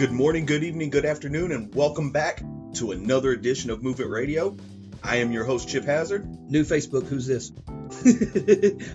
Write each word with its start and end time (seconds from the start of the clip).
Good 0.00 0.12
morning, 0.12 0.46
good 0.46 0.64
evening, 0.64 0.88
good 0.88 1.04
afternoon, 1.04 1.52
and 1.52 1.74
welcome 1.74 2.10
back 2.10 2.42
to 2.76 2.92
another 2.92 3.32
edition 3.32 3.68
of 3.68 3.82
Movement 3.82 4.10
Radio. 4.10 4.56
I 5.04 5.16
am 5.16 5.30
your 5.30 5.44
host, 5.44 5.68
Chip 5.68 5.84
Hazard. 5.84 6.26
New 6.50 6.64
Facebook, 6.64 7.06
who's 7.06 7.26
this? 7.26 7.52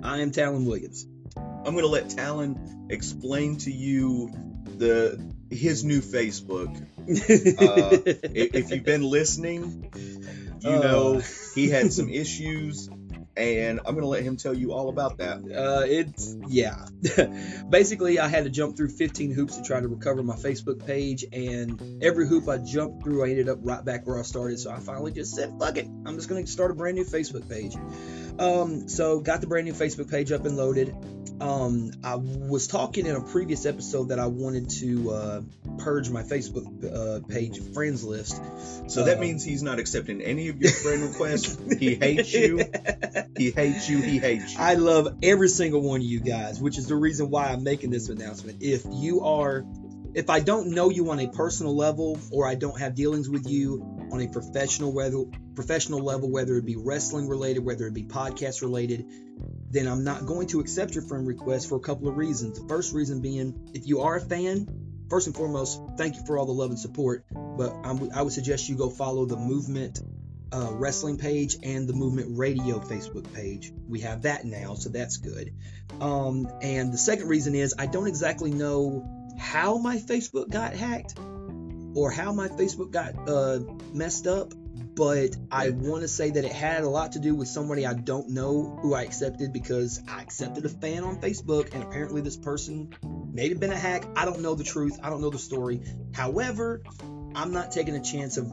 I 0.03 0.21
am 0.21 0.31
Talon 0.31 0.65
Williams. 0.65 1.05
I'm 1.37 1.73
going 1.73 1.81
to 1.81 1.87
let 1.87 2.09
Talon 2.09 2.87
explain 2.89 3.57
to 3.57 3.71
you 3.71 4.31
the 4.77 5.31
his 5.51 5.83
new 5.83 6.01
Facebook. 6.01 6.75
Uh, 6.75 8.01
if 8.33 8.71
you've 8.71 8.83
been 8.83 9.03
listening, 9.03 9.91
you 10.61 10.71
know 10.71 11.21
he 11.53 11.69
had 11.69 11.93
some 11.93 12.09
issues 12.09 12.89
and 13.37 13.79
I'm 13.85 13.95
gonna 13.95 14.07
let 14.07 14.23
him 14.23 14.37
tell 14.37 14.53
you 14.53 14.71
all 14.71 14.89
about 14.89 15.17
that. 15.17 15.39
Uh, 15.39 15.83
it's 15.85 16.35
yeah. 16.47 16.85
Basically, 17.69 18.19
I 18.19 18.27
had 18.27 18.45
to 18.45 18.49
jump 18.49 18.77
through 18.77 18.89
15 18.89 19.31
hoops 19.31 19.57
to 19.57 19.63
try 19.63 19.79
to 19.79 19.87
recover 19.87 20.23
my 20.23 20.35
Facebook 20.35 20.85
page, 20.85 21.25
and 21.31 22.03
every 22.03 22.27
hoop 22.27 22.47
I 22.47 22.57
jumped 22.57 23.03
through, 23.03 23.25
I 23.25 23.29
ended 23.29 23.49
up 23.49 23.59
right 23.61 23.83
back 23.83 24.07
where 24.07 24.17
I 24.17 24.23
started. 24.23 24.59
So 24.59 24.71
I 24.71 24.79
finally 24.79 25.11
just 25.11 25.35
said, 25.35 25.53
"Fuck 25.59 25.77
it, 25.77 25.87
I'm 26.05 26.15
just 26.15 26.29
gonna 26.29 26.45
start 26.47 26.71
a 26.71 26.75
brand 26.75 26.95
new 26.95 27.05
Facebook 27.05 27.49
page." 27.49 27.75
Um, 28.39 28.89
so 28.89 29.19
got 29.19 29.41
the 29.41 29.47
brand 29.47 29.65
new 29.65 29.73
Facebook 29.73 30.09
page 30.09 30.31
up 30.31 30.45
and 30.45 30.57
loaded. 30.57 30.95
Um, 31.39 31.91
I 32.03 32.15
was 32.15 32.67
talking 32.67 33.05
in 33.05 33.15
a 33.15 33.21
previous 33.21 33.65
episode 33.65 34.09
that 34.09 34.19
I 34.19 34.27
wanted 34.27 34.69
to 34.81 35.11
uh, 35.11 35.41
purge 35.79 36.09
my 36.09 36.23
Facebook 36.23 36.65
uh, 36.85 37.27
page 37.27 37.59
friends 37.73 38.03
list. 38.05 38.41
So 38.87 39.03
that 39.03 39.17
uh, 39.17 39.21
means 39.21 39.43
he's 39.43 39.61
not 39.61 39.79
accepting 39.79 40.21
any 40.21 40.47
of 40.47 40.61
your 40.61 40.71
friend 40.71 41.03
requests. 41.03 41.57
he 41.77 41.95
hates 42.01 42.33
you. 42.33 42.63
He 43.37 43.51
hates 43.51 43.89
you. 43.89 44.01
He 44.01 44.17
hates 44.17 44.53
you. 44.53 44.59
I 44.59 44.75
love 44.75 45.17
every 45.23 45.49
single 45.49 45.81
one 45.81 45.99
of 45.99 46.05
you 46.05 46.21
guys, 46.21 46.61
which 46.61 46.77
is 46.77 46.87
the 46.87 46.95
reason 46.95 47.29
why 47.29 47.47
I'm 47.47 47.63
making 47.63 47.89
this 47.89 48.07
announcement. 48.07 48.61
If 48.61 48.85
you 48.89 49.21
are, 49.21 49.65
if 50.13 50.29
I 50.29 50.39
don't 50.39 50.69
know 50.69 50.89
you 50.89 51.11
on 51.11 51.19
a 51.19 51.27
personal 51.27 51.75
level, 51.75 52.17
or 52.31 52.47
I 52.47 52.55
don't 52.55 52.79
have 52.79 52.95
dealings 52.95 53.27
with 53.27 53.49
you 53.49 53.94
on 54.11 54.21
a 54.21 54.27
professional 54.27 54.93
whether 54.93 55.23
professional 55.55 55.99
level, 55.99 56.29
whether 56.29 56.55
it 56.57 56.65
be 56.65 56.75
wrestling 56.75 57.27
related, 57.27 57.63
whether 57.63 57.87
it 57.87 57.93
be 57.93 58.03
podcast 58.03 58.61
related, 58.61 59.05
then 59.71 59.87
I'm 59.87 60.03
not 60.03 60.25
going 60.25 60.47
to 60.47 60.59
accept 60.59 60.93
your 60.95 61.03
friend 61.03 61.27
request 61.27 61.69
for 61.69 61.75
a 61.75 61.79
couple 61.79 62.07
of 62.07 62.17
reasons. 62.17 62.59
The 62.59 62.67
first 62.67 62.93
reason 62.93 63.21
being, 63.21 63.71
if 63.73 63.87
you 63.87 64.01
are 64.01 64.15
a 64.17 64.21
fan, 64.21 64.67
first 65.09 65.27
and 65.27 65.35
foremost, 65.35 65.81
thank 65.97 66.15
you 66.15 66.25
for 66.25 66.37
all 66.37 66.45
the 66.45 66.53
love 66.53 66.69
and 66.69 66.79
support. 66.79 67.25
But 67.31 67.73
I'm, 67.83 68.11
i 68.13 68.21
would 68.21 68.33
suggest 68.33 68.69
you 68.69 68.75
go 68.75 68.89
follow 68.89 69.25
the 69.25 69.37
Movement 69.37 69.99
uh, 70.51 70.71
Wrestling 70.71 71.17
page 71.17 71.57
and 71.63 71.87
the 71.87 71.93
Movement 71.93 72.37
Radio 72.37 72.79
Facebook 72.79 73.31
page. 73.33 73.71
We 73.87 74.01
have 74.01 74.23
that 74.23 74.45
now, 74.45 74.75
so 74.75 74.89
that's 74.89 75.17
good. 75.17 75.53
Um, 75.99 76.47
and 76.61 76.93
the 76.93 76.97
second 76.97 77.27
reason 77.27 77.55
is 77.55 77.73
I 77.77 77.85
don't 77.85 78.07
exactly 78.07 78.51
know 78.51 79.33
how 79.37 79.77
my 79.77 79.97
Facebook 79.97 80.49
got 80.49 80.73
hacked 80.73 81.15
or 81.95 82.11
how 82.11 82.31
my 82.33 82.49
Facebook 82.49 82.91
got 82.91 83.27
uh, 83.27 83.59
messed 83.93 84.27
up, 84.27 84.53
but 84.95 85.35
I 85.51 85.69
want 85.69 86.01
to 86.01 86.07
say 86.07 86.29
that 86.29 86.43
it 86.43 86.51
had 86.51 86.83
a 86.83 86.89
lot 86.89 87.13
to 87.13 87.19
do 87.19 87.33
with 87.33 87.47
somebody 87.47 87.85
I 87.85 87.93
don't 87.93 88.29
know 88.29 88.77
who 88.81 88.93
I 88.93 89.03
accepted 89.03 89.53
because 89.53 90.01
I 90.07 90.21
accepted 90.21 90.65
a 90.65 90.69
fan 90.69 91.03
on 91.03 91.19
Facebook, 91.19 91.73
and 91.73 91.83
apparently 91.83 92.21
this 92.21 92.37
person 92.37 92.93
may 93.31 93.49
have 93.49 93.59
been 93.59 93.71
a 93.71 93.77
hack. 93.77 94.05
I 94.15 94.25
don't 94.25 94.41
know 94.41 94.55
the 94.55 94.63
truth. 94.63 94.99
I 95.01 95.09
don't 95.09 95.21
know 95.21 95.29
the 95.29 95.39
story. 95.39 95.81
However, 96.13 96.83
I'm 97.33 97.51
not 97.51 97.71
taking 97.71 97.95
a 97.95 98.01
chance 98.01 98.37
of 98.37 98.51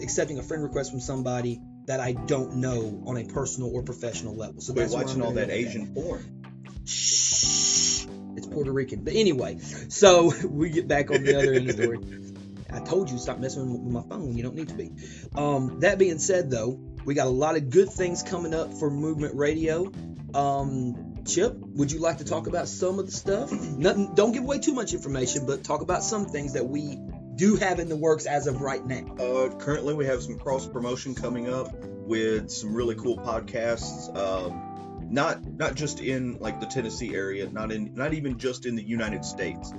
accepting 0.00 0.38
a 0.38 0.42
friend 0.42 0.62
request 0.62 0.90
from 0.90 1.00
somebody 1.00 1.60
that 1.86 2.00
I 2.00 2.12
don't 2.12 2.56
know 2.56 3.02
on 3.06 3.16
a 3.16 3.24
personal 3.24 3.74
or 3.74 3.82
professional 3.82 4.36
level. 4.36 4.60
So 4.60 4.72
that's 4.72 4.92
watching 4.92 5.22
all 5.22 5.32
that 5.32 5.50
Asian 5.50 5.94
porn. 5.94 6.44
Shh, 6.86 8.06
it's 8.36 8.46
Puerto 8.46 8.72
Rican. 8.72 9.04
But 9.04 9.14
anyway, 9.14 9.58
so 9.58 10.32
we 10.48 10.70
get 10.70 10.88
back 10.88 11.10
on 11.10 11.24
the 11.24 11.36
other 11.36 11.52
end 11.52 11.70
of 11.70 11.76
the 11.76 11.82
story. 11.82 11.98
I 12.72 12.80
told 12.80 13.10
you 13.10 13.18
stop 13.18 13.38
messing 13.38 13.72
with 13.72 13.92
my 13.92 14.02
phone. 14.02 14.36
You 14.36 14.42
don't 14.42 14.54
need 14.54 14.68
to 14.68 14.74
be. 14.74 14.92
Um, 15.34 15.80
that 15.80 15.98
being 15.98 16.18
said, 16.18 16.50
though, 16.50 16.80
we 17.04 17.14
got 17.14 17.26
a 17.26 17.30
lot 17.30 17.56
of 17.56 17.70
good 17.70 17.90
things 17.90 18.22
coming 18.22 18.54
up 18.54 18.74
for 18.74 18.90
Movement 18.90 19.34
Radio. 19.34 19.92
Um, 20.34 21.24
Chip, 21.26 21.54
would 21.56 21.92
you 21.92 22.00
like 22.00 22.18
to 22.18 22.24
talk 22.24 22.46
about 22.46 22.68
some 22.68 22.98
of 22.98 23.06
the 23.06 23.12
stuff? 23.12 23.52
Nothing, 23.52 24.14
don't 24.14 24.32
give 24.32 24.42
away 24.42 24.58
too 24.58 24.74
much 24.74 24.92
information, 24.92 25.46
but 25.46 25.62
talk 25.62 25.82
about 25.82 26.02
some 26.02 26.26
things 26.26 26.54
that 26.54 26.66
we 26.66 26.98
do 27.36 27.56
have 27.56 27.78
in 27.78 27.88
the 27.88 27.96
works 27.96 28.26
as 28.26 28.46
of 28.46 28.60
right 28.60 28.84
now. 28.84 29.14
Uh, 29.16 29.54
currently, 29.56 29.94
we 29.94 30.06
have 30.06 30.22
some 30.22 30.38
cross 30.38 30.66
promotion 30.66 31.14
coming 31.14 31.52
up 31.52 31.72
with 31.84 32.50
some 32.50 32.74
really 32.74 32.94
cool 32.94 33.18
podcasts. 33.18 34.14
Um, 34.16 35.08
not 35.10 35.44
not 35.44 35.74
just 35.74 36.00
in 36.00 36.38
like 36.38 36.60
the 36.60 36.66
Tennessee 36.66 37.14
area, 37.14 37.48
not 37.48 37.70
in 37.70 37.94
not 37.94 38.14
even 38.14 38.38
just 38.38 38.66
in 38.66 38.76
the 38.76 38.82
United 38.82 39.24
States. 39.24 39.72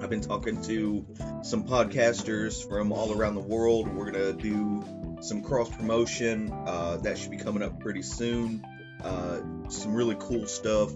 I've 0.00 0.08
been 0.08 0.22
talking 0.22 0.62
to 0.62 1.06
some 1.42 1.64
podcasters 1.64 2.66
from 2.66 2.90
all 2.90 3.12
around 3.12 3.34
the 3.34 3.40
world. 3.40 3.88
We're 3.88 4.10
gonna 4.10 4.32
do 4.32 4.82
some 5.20 5.42
cross 5.42 5.68
promotion 5.70 6.50
uh, 6.52 6.96
that 7.02 7.18
should 7.18 7.30
be 7.30 7.36
coming 7.36 7.62
up 7.62 7.80
pretty 7.80 8.02
soon. 8.02 8.66
Uh, 9.02 9.40
some 9.68 9.94
really 9.94 10.16
cool 10.18 10.46
stuff 10.46 10.90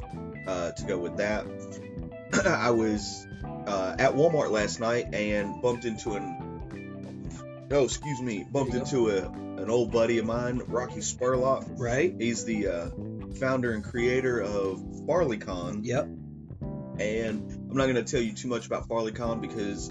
uh, 0.47 0.73
to 0.73 0.85
go 0.85 0.99
with 0.99 1.19
that. 1.19 1.47
I 2.47 2.71
was 2.71 3.27
uh, 3.67 3.97
at 3.99 4.15
Walmart 4.15 4.51
last 4.51 4.81
night 4.81 5.15
and 5.15 5.61
bumped 5.61 5.85
into 5.85 6.15
an 6.15 7.69
oh 7.71 7.85
excuse 7.85 8.21
me 8.21 8.47
bumped 8.51 8.75
into 8.75 9.11
a 9.11 9.29
an 9.63 9.71
old 9.71 9.93
buddy 9.93 10.19
of 10.19 10.27
mine, 10.27 10.63
Rocky 10.67 11.01
Spurlock. 11.01 11.79
Right. 11.79 12.15
He's 12.19 12.45
the 12.45 12.69
uh, 12.69 12.91
founder 13.39 13.73
and 13.73 13.85
creator 13.85 14.41
of 14.41 14.79
FarleyCon. 15.07 15.81
Yep. 15.85 16.09
And 16.99 17.54
I'm 17.75 17.79
not 17.79 17.93
going 17.93 18.05
to 18.05 18.09
tell 18.09 18.23
you 18.23 18.33
too 18.33 18.47
much 18.47 18.67
about 18.67 18.87
FarleyCon 18.87 19.41
because 19.41 19.91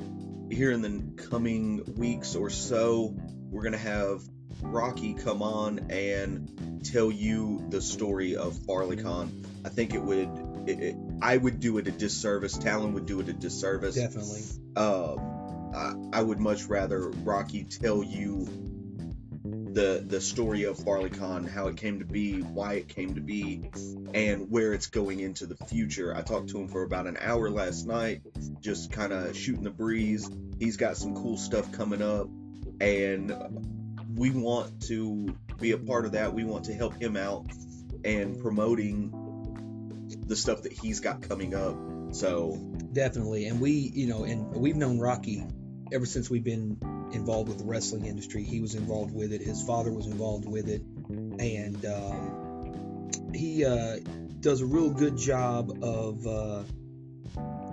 here 0.49 0.71
in 0.71 0.81
the 0.81 1.21
coming 1.21 1.83
weeks 1.97 2.33
or 2.33 2.49
so, 2.49 3.13
we're 3.51 3.61
going 3.61 3.73
to 3.73 3.77
have 3.77 4.21
Rocky 4.61 5.16
come 5.16 5.41
on 5.41 5.91
and 5.91 6.79
tell 6.85 7.11
you 7.11 7.61
the 7.67 7.81
story 7.81 8.38
of 8.38 8.53
FarleyCon. 8.53 9.45
I 9.66 9.69
think 9.69 9.94
it 9.94 10.01
would, 10.01 10.29
it, 10.66 10.79
it, 10.79 10.95
I 11.21 11.35
would 11.35 11.59
do 11.59 11.77
it 11.77 11.89
a 11.89 11.91
disservice. 11.91 12.57
Talon 12.57 12.94
would 12.94 13.05
do 13.05 13.19
it 13.19 13.27
a 13.27 13.33
disservice. 13.33 13.95
Definitely. 13.95 14.44
Uh, 14.77 15.15
I, 15.75 15.94
I 16.13 16.21
would 16.21 16.39
much 16.39 16.63
rather 16.63 17.09
Rocky 17.09 17.65
tell 17.65 18.01
you 18.01 18.47
the 19.73 20.03
the 20.06 20.22
story 20.22 20.63
of 20.63 20.78
FarleyCon, 20.78 21.50
how 21.50 21.67
it 21.67 21.78
came 21.78 22.00
to 22.00 22.06
be, 22.06 22.41
why 22.41 22.73
it 22.73 22.88
came 22.88 23.16
to 23.16 23.22
be, 23.22 23.69
and 24.13 24.50
where 24.50 24.73
it's 24.73 24.88
going 24.88 25.19
into 25.19 25.45
the 25.45 25.56
future. 25.56 26.16
I 26.16 26.22
talked 26.22 26.50
to 26.50 26.59
him 26.59 26.67
for 26.67 26.84
about 26.84 27.07
an 27.07 27.17
hour 27.19 27.50
last 27.50 27.88
night, 27.88 28.22
just 28.62 28.91
kind 28.91 29.12
of 29.12 29.35
shooting 29.35 29.63
the 29.63 29.72
breeze. 29.72 30.29
He's 30.59 30.78
got 30.78 30.97
some 30.97 31.16
cool 31.16 31.38
stuff 31.38 31.72
coming 31.72 32.01
up, 32.01 32.28
and 32.79 33.33
we 34.16 34.29
want 34.29 34.83
to 34.83 35.35
be 35.59 35.72
a 35.72 35.78
part 35.78 36.06
of 36.06 36.12
that. 36.12 36.33
We 36.33 36.44
want 36.44 36.66
to 36.66 36.73
help 36.73 37.01
him 37.01 37.17
out 37.17 37.47
and 38.06 38.39
promoting 38.39 39.12
the 40.28 40.35
stuff 40.35 40.63
that 40.63 40.73
he's 40.73 41.00
got 41.00 41.22
coming 41.22 41.56
up. 41.56 41.75
So 42.12 42.57
definitely, 42.91 43.47
and 43.47 43.59
we, 43.59 43.72
you 43.72 44.07
know, 44.07 44.23
and 44.23 44.56
we've 44.56 44.75
known 44.75 45.00
Rocky 45.00 45.44
ever 45.91 46.06
since 46.06 46.29
we've 46.29 46.44
been 46.44 46.78
involved 47.12 47.50
with 47.50 47.59
the 47.59 47.66
wrestling 47.66 48.06
industry. 48.06 48.44
He 48.44 48.62
was 48.62 48.75
involved 48.75 49.14
with 49.14 49.34
it. 49.34 49.41
His 49.41 49.62
father 49.64 49.91
was 49.91 50.08
involved 50.08 50.46
with 50.47 50.68
it, 50.69 50.81
and 51.09 51.86
um, 51.86 53.12
he 53.34 53.66
uh, 53.66 53.97
does 54.40 54.62
a 54.62 54.66
real 54.66 54.90
good 54.90 55.18
job 55.18 55.84
of. 55.84 56.28
Uh, 56.28 56.63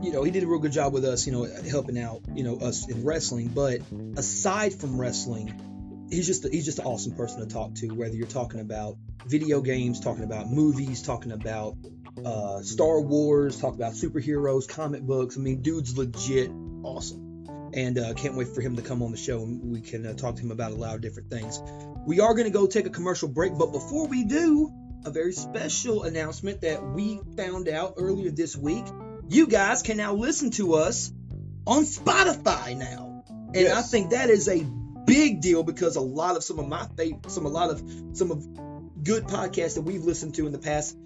you 0.03 0.13
know, 0.13 0.23
he 0.23 0.31
did 0.31 0.43
a 0.43 0.47
real 0.47 0.61
good 0.61 0.73
job 0.73 0.95
with 0.95 1.05
us, 1.05 1.27
you 1.27 1.33
know, 1.33 1.47
helping 1.69 1.99
out, 1.99 2.23
you 2.35 2.43
know, 2.43 2.57
us 2.57 2.89
in 2.89 3.05
wrestling. 3.05 3.49
But 3.49 3.83
aside 4.17 4.73
from 4.73 4.99
wrestling, 4.99 6.07
he's 6.11 6.27
just 6.27 6.49
he's 6.51 6.65
just 6.65 6.79
an 6.79 6.87
awesome 6.87 7.15
person 7.15 7.41
to 7.41 7.47
talk 7.47 7.75
to. 7.77 7.89
Whether 7.89 8.15
you're 8.15 8.27
talking 8.27 8.61
about 8.61 8.97
video 9.27 9.61
games, 9.61 10.01
talking 10.01 10.25
about 10.25 10.49
movies, 10.49 11.03
talking 11.03 11.33
about 11.33 11.77
uh, 12.25 12.63
Star 12.63 12.99
Wars, 13.03 13.61
talk 13.61 13.75
about 13.75 13.93
superheroes, 13.93 14.67
comic 14.67 15.03
books. 15.03 15.37
I 15.37 15.41
mean, 15.41 15.61
dude's 15.61 15.99
legit 15.99 16.51
awesome 16.83 17.30
and 17.75 17.99
uh, 17.99 18.15
can't 18.15 18.35
wait 18.35 18.49
for 18.49 18.61
him 18.61 18.77
to 18.77 18.83
come 18.83 19.03
on 19.03 19.11
the 19.11 19.17
show 19.17 19.43
and 19.43 19.71
we 19.71 19.81
can 19.81 20.07
uh, 20.07 20.15
talk 20.15 20.37
to 20.37 20.43
him 20.43 20.51
about 20.51 20.73
a 20.73 20.75
lot 20.75 20.95
of 20.95 21.01
different 21.01 21.31
things. 21.31 21.61
We 22.07 22.21
are 22.21 22.35
going 22.35 22.47
to 22.47 22.53
go 22.53 22.67
take 22.67 22.87
a 22.87 22.91
commercial 22.91 23.29
break, 23.29 23.57
but 23.57 23.73
before 23.73 24.07
we 24.07 24.25
do, 24.25 24.73
a 25.05 25.11
very 25.11 25.33
special 25.33 26.03
announcement 26.03 26.61
that 26.63 26.85
we 26.85 27.21
found 27.37 27.69
out 27.69 27.95
earlier 27.97 28.31
this 28.31 28.57
week. 28.57 28.85
You 29.29 29.47
guys 29.47 29.83
can 29.83 29.97
now 29.97 30.15
listen 30.15 30.51
to 30.53 30.75
us 30.75 31.13
on 31.67 31.85
Spotify 31.85 32.77
now, 32.77 33.25
and 33.29 33.57
yes. 33.57 33.79
I 33.79 33.83
think 33.83 34.11
that 34.11 34.29
is 34.29 34.49
a 34.49 34.67
big 35.07 35.41
deal 35.41 35.63
because 35.63 35.97
a 35.97 36.01
lot 36.01 36.37
of 36.37 36.45
some 36.45 36.59
of 36.59 36.69
my 36.69 36.87
favorite, 36.97 37.31
some 37.31 37.47
a 37.47 37.49
lot 37.49 37.71
of 37.71 37.83
some 38.13 38.31
of 38.31 39.03
good 39.03 39.25
podcasts 39.25 39.77
that 39.77 39.83
we've 39.83 40.05
listened 40.05 40.35
to 40.35 40.47
in 40.47 40.53
the 40.53 40.59
past 40.59 40.97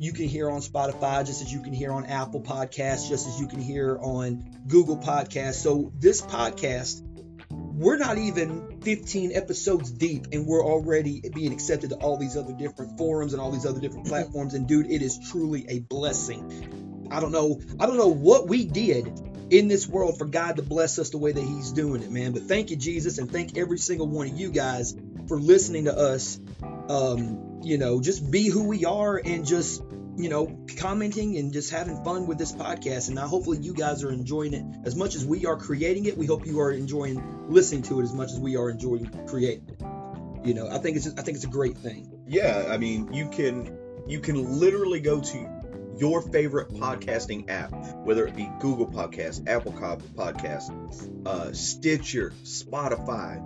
you 0.00 0.14
can 0.14 0.26
hear 0.26 0.48
on 0.48 0.62
Spotify, 0.62 1.26
just 1.26 1.42
as 1.42 1.52
you 1.52 1.60
can 1.60 1.74
hear 1.74 1.92
on 1.92 2.06
Apple 2.06 2.40
Podcasts, 2.40 3.06
just 3.06 3.28
as 3.28 3.38
you 3.38 3.46
can 3.46 3.60
hear 3.60 3.98
on 4.00 4.50
Google 4.66 4.96
Podcasts. 4.96 5.56
So 5.56 5.92
this 5.94 6.22
podcast, 6.22 7.02
we're 7.50 7.98
not 7.98 8.16
even 8.16 8.80
15 8.80 9.32
episodes 9.34 9.90
deep, 9.90 10.28
and 10.32 10.46
we're 10.46 10.64
already 10.64 11.22
being 11.34 11.52
accepted 11.52 11.90
to 11.90 11.96
all 11.96 12.16
these 12.16 12.34
other 12.34 12.54
different 12.54 12.96
forums 12.96 13.34
and 13.34 13.42
all 13.42 13.50
these 13.50 13.66
other 13.66 13.78
different 13.78 14.06
mm-hmm. 14.06 14.14
platforms. 14.14 14.54
And 14.54 14.66
dude, 14.66 14.90
it 14.90 15.02
is 15.02 15.18
truly 15.30 15.66
a 15.68 15.80
blessing. 15.80 17.08
I 17.10 17.20
don't 17.20 17.32
know, 17.32 17.60
I 17.78 17.84
don't 17.84 17.98
know 17.98 18.08
what 18.08 18.48
we 18.48 18.64
did 18.64 19.06
in 19.50 19.68
this 19.68 19.86
world 19.88 20.18
for 20.18 20.26
God 20.26 20.56
to 20.56 20.62
bless 20.62 20.98
us 20.98 21.10
the 21.10 21.18
way 21.18 21.32
that 21.32 21.42
He's 21.42 21.72
doing 21.72 22.02
it, 22.02 22.10
man. 22.10 22.32
But 22.32 22.42
thank 22.42 22.70
you, 22.70 22.76
Jesus, 22.76 23.18
and 23.18 23.30
thank 23.30 23.58
every 23.58 23.78
single 23.78 24.08
one 24.08 24.28
of 24.28 24.38
you 24.38 24.50
guys 24.50 24.94
for 25.28 25.38
listening 25.38 25.84
to 25.84 25.96
us. 25.96 26.40
Um, 26.88 27.60
you 27.62 27.78
know, 27.78 28.00
just 28.00 28.30
be 28.30 28.48
who 28.48 28.64
we 28.64 28.84
are 28.84 29.20
and 29.22 29.46
just 29.46 29.82
you 30.20 30.28
know, 30.28 30.64
commenting 30.76 31.38
and 31.38 31.52
just 31.52 31.70
having 31.70 32.02
fun 32.04 32.26
with 32.26 32.36
this 32.36 32.52
podcast. 32.52 33.06
And 33.06 33.14
now 33.14 33.26
hopefully 33.26 33.58
you 33.58 33.72
guys 33.72 34.04
are 34.04 34.10
enjoying 34.10 34.52
it 34.52 34.64
as 34.84 34.94
much 34.94 35.14
as 35.14 35.24
we 35.24 35.46
are 35.46 35.56
creating 35.56 36.04
it. 36.04 36.18
We 36.18 36.26
hope 36.26 36.46
you 36.46 36.60
are 36.60 36.70
enjoying 36.70 37.48
listening 37.48 37.82
to 37.84 38.00
it 38.00 38.04
as 38.04 38.12
much 38.12 38.30
as 38.30 38.38
we 38.38 38.56
are 38.56 38.68
enjoying 38.68 39.10
creating 39.26 39.68
it. 39.70 40.46
You 40.46 40.54
know, 40.54 40.68
I 40.68 40.78
think 40.78 40.96
it's 40.96 41.06
just, 41.06 41.18
I 41.18 41.22
think 41.22 41.36
it's 41.36 41.44
a 41.44 41.48
great 41.48 41.78
thing. 41.78 42.22
Yeah, 42.26 42.66
I 42.68 42.76
mean, 42.76 43.12
you 43.12 43.28
can 43.28 43.76
you 44.06 44.20
can 44.20 44.58
literally 44.58 45.00
go 45.00 45.20
to 45.20 45.59
your 46.00 46.22
favorite 46.22 46.70
podcasting 46.70 47.48
app, 47.50 47.72
whether 48.04 48.26
it 48.26 48.34
be 48.34 48.50
Google 48.58 48.86
Podcast, 48.86 49.46
Apple 49.46 49.72
Podcast, 49.72 51.26
uh, 51.26 51.52
Stitcher, 51.52 52.32
Spotify, 52.42 53.38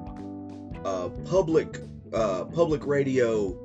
uh, 0.85 1.09
public 1.29 1.81
uh, 2.13 2.45
public 2.45 2.87
radio, 2.87 3.59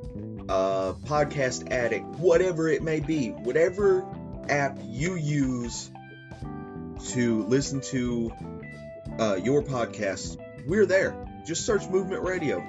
uh, 0.50 0.94
Podcast 1.06 1.72
Addict, 1.72 2.06
whatever 2.16 2.68
it 2.68 2.82
may 2.82 3.00
be, 3.00 3.30
whatever 3.30 4.04
app 4.50 4.80
you 4.84 5.16
use 5.16 5.92
to 7.10 7.44
listen 7.44 7.82
to 7.82 8.34
uh, 9.20 9.36
your 9.36 9.62
podcast, 9.62 10.38
we're 10.66 10.88
there. 10.88 11.16
Just 11.46 11.66
search 11.66 11.88
Movement 11.88 12.24
Radio. 12.24 12.64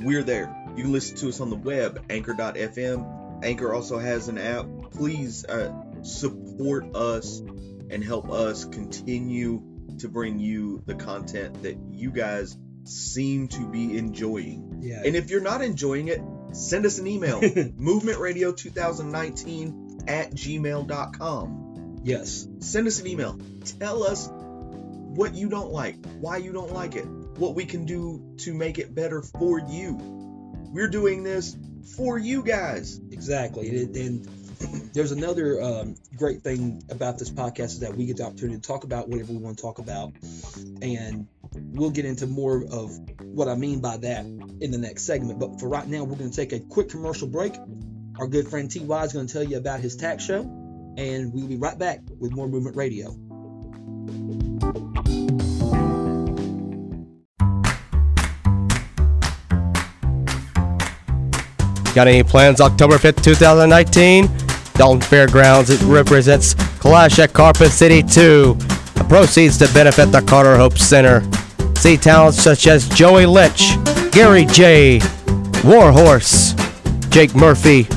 We're 0.00 0.22
there. 0.22 0.54
You 0.76 0.84
can 0.84 0.92
listen 0.92 1.16
to 1.18 1.28
us 1.28 1.40
on 1.40 1.50
the 1.50 1.56
web, 1.56 2.04
anchor.fm. 2.08 3.44
Anchor 3.44 3.74
also 3.74 3.98
has 3.98 4.28
an 4.28 4.38
app. 4.38 4.66
Please 4.90 5.44
uh, 5.44 5.72
support 6.02 6.94
us 6.94 7.40
and 7.90 8.04
help 8.04 8.30
us 8.30 8.64
continue 8.64 9.62
to 9.98 10.08
bring 10.08 10.38
you 10.38 10.82
the 10.86 10.94
content 10.94 11.62
that 11.62 11.76
you 11.90 12.10
guys 12.10 12.56
seem 12.84 13.48
to 13.48 13.66
be 13.66 13.98
enjoying. 13.98 14.78
Yeah. 14.80 15.02
And 15.04 15.16
if 15.16 15.30
you're 15.30 15.40
not 15.40 15.62
enjoying 15.62 16.08
it, 16.08 16.20
send 16.52 16.86
us 16.86 16.98
an 16.98 17.06
email 17.06 17.40
movementradio2019 17.40 20.08
at 20.08 20.30
gmail.com. 20.32 22.00
yes. 22.04 22.46
Send 22.60 22.86
us 22.86 23.00
an 23.00 23.06
email. 23.06 23.38
Tell 23.78 24.02
us 24.04 24.28
what 24.30 25.34
you 25.34 25.48
don't 25.48 25.70
like, 25.70 25.96
why 26.20 26.36
you 26.38 26.52
don't 26.52 26.72
like 26.72 26.96
it, 26.96 27.06
what 27.06 27.54
we 27.54 27.64
can 27.66 27.84
do 27.84 28.34
to 28.38 28.54
make 28.54 28.78
it 28.78 28.94
better 28.94 29.22
for 29.22 29.58
you. 29.58 29.98
We're 30.72 30.88
doing 30.88 31.22
this 31.22 31.56
for 31.96 32.18
you 32.18 32.42
guys. 32.42 33.00
Exactly. 33.10 33.68
And, 33.68 33.96
and 33.96 34.37
there's 34.92 35.12
another 35.12 35.62
um, 35.62 35.94
great 36.16 36.42
thing 36.42 36.82
about 36.90 37.18
this 37.18 37.30
podcast 37.30 37.66
is 37.66 37.80
that 37.80 37.94
we 37.94 38.06
get 38.06 38.16
the 38.16 38.24
opportunity 38.24 38.60
to 38.60 38.66
talk 38.66 38.84
about 38.84 39.08
whatever 39.08 39.32
we 39.32 39.38
want 39.38 39.56
to 39.56 39.62
talk 39.62 39.78
about. 39.78 40.12
And 40.82 41.28
we'll 41.54 41.90
get 41.90 42.04
into 42.04 42.26
more 42.26 42.64
of 42.70 42.90
what 43.20 43.48
I 43.48 43.54
mean 43.54 43.80
by 43.80 43.98
that 43.98 44.24
in 44.24 44.70
the 44.70 44.78
next 44.78 45.04
segment. 45.04 45.38
But 45.38 45.60
for 45.60 45.68
right 45.68 45.86
now, 45.86 46.04
we're 46.04 46.16
going 46.16 46.30
to 46.30 46.36
take 46.36 46.52
a 46.52 46.60
quick 46.60 46.88
commercial 46.88 47.28
break. 47.28 47.54
Our 48.18 48.26
good 48.26 48.48
friend 48.48 48.70
TY 48.70 48.80
is 49.04 49.12
going 49.12 49.26
to 49.26 49.32
tell 49.32 49.44
you 49.44 49.58
about 49.58 49.80
his 49.80 49.96
tax 49.96 50.24
show. 50.24 50.40
And 50.96 51.32
we'll 51.32 51.46
be 51.46 51.56
right 51.56 51.78
back 51.78 52.00
with 52.18 52.32
more 52.32 52.48
Movement 52.48 52.76
Radio. 52.76 53.14
Got 61.94 62.06
any 62.06 62.22
plans 62.22 62.60
October 62.60 62.96
5th, 62.96 63.22
2019? 63.22 64.47
Dalton 64.78 65.00
Fairgrounds 65.00 65.70
it 65.70 65.82
represents 65.82 66.54
Clash 66.54 67.18
at 67.18 67.32
Carpet 67.32 67.72
City 67.72 68.00
2. 68.00 68.54
The 68.54 69.06
proceeds 69.08 69.58
to 69.58 69.66
benefit 69.74 70.12
the 70.12 70.22
Carter 70.22 70.56
Hope 70.56 70.78
Center. 70.78 71.22
See 71.74 71.96
talents 71.96 72.40
such 72.40 72.68
as 72.68 72.88
Joey 72.88 73.26
Lynch, 73.26 73.72
Gary 74.12 74.44
J, 74.44 75.00
Warhorse, 75.64 76.54
Jake 77.10 77.34
Murphy, 77.34 77.88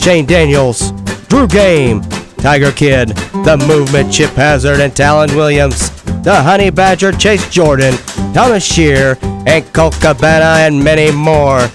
Shane 0.00 0.26
Daniels, 0.26 0.90
Drew 1.28 1.46
Game, 1.46 2.02
Tiger 2.38 2.72
Kid, 2.72 3.10
The 3.44 3.64
Movement, 3.68 4.12
Chip 4.12 4.30
Hazard, 4.30 4.80
and 4.80 4.94
Talon 4.94 5.34
Williams, 5.36 5.90
The 6.22 6.42
Honey 6.42 6.70
Badger, 6.70 7.12
Chase 7.12 7.48
Jordan, 7.50 7.94
Thomas 8.34 8.64
Shear, 8.64 9.16
and 9.46 9.64
Colt 9.72 9.94
Cabana, 10.00 10.66
and 10.66 10.82
many 10.82 11.12
more. 11.12 11.68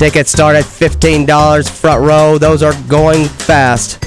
Tickets 0.00 0.32
start 0.32 0.56
at 0.56 0.64
$15 0.64 1.70
front 1.70 2.02
row. 2.02 2.38
Those 2.38 2.62
are 2.62 2.72
going 2.88 3.26
fast. 3.26 4.02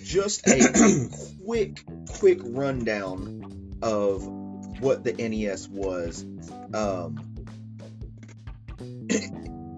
just 0.03 0.47
a 0.47 1.09
quick, 1.43 1.83
quick 2.19 2.37
rundown 2.43 3.73
of 3.81 4.27
what 4.79 5.03
the 5.03 5.13
NES 5.13 5.67
was. 5.69 6.23
Um, 6.71 7.31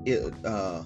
it 0.06 0.46
uh, 0.46 0.84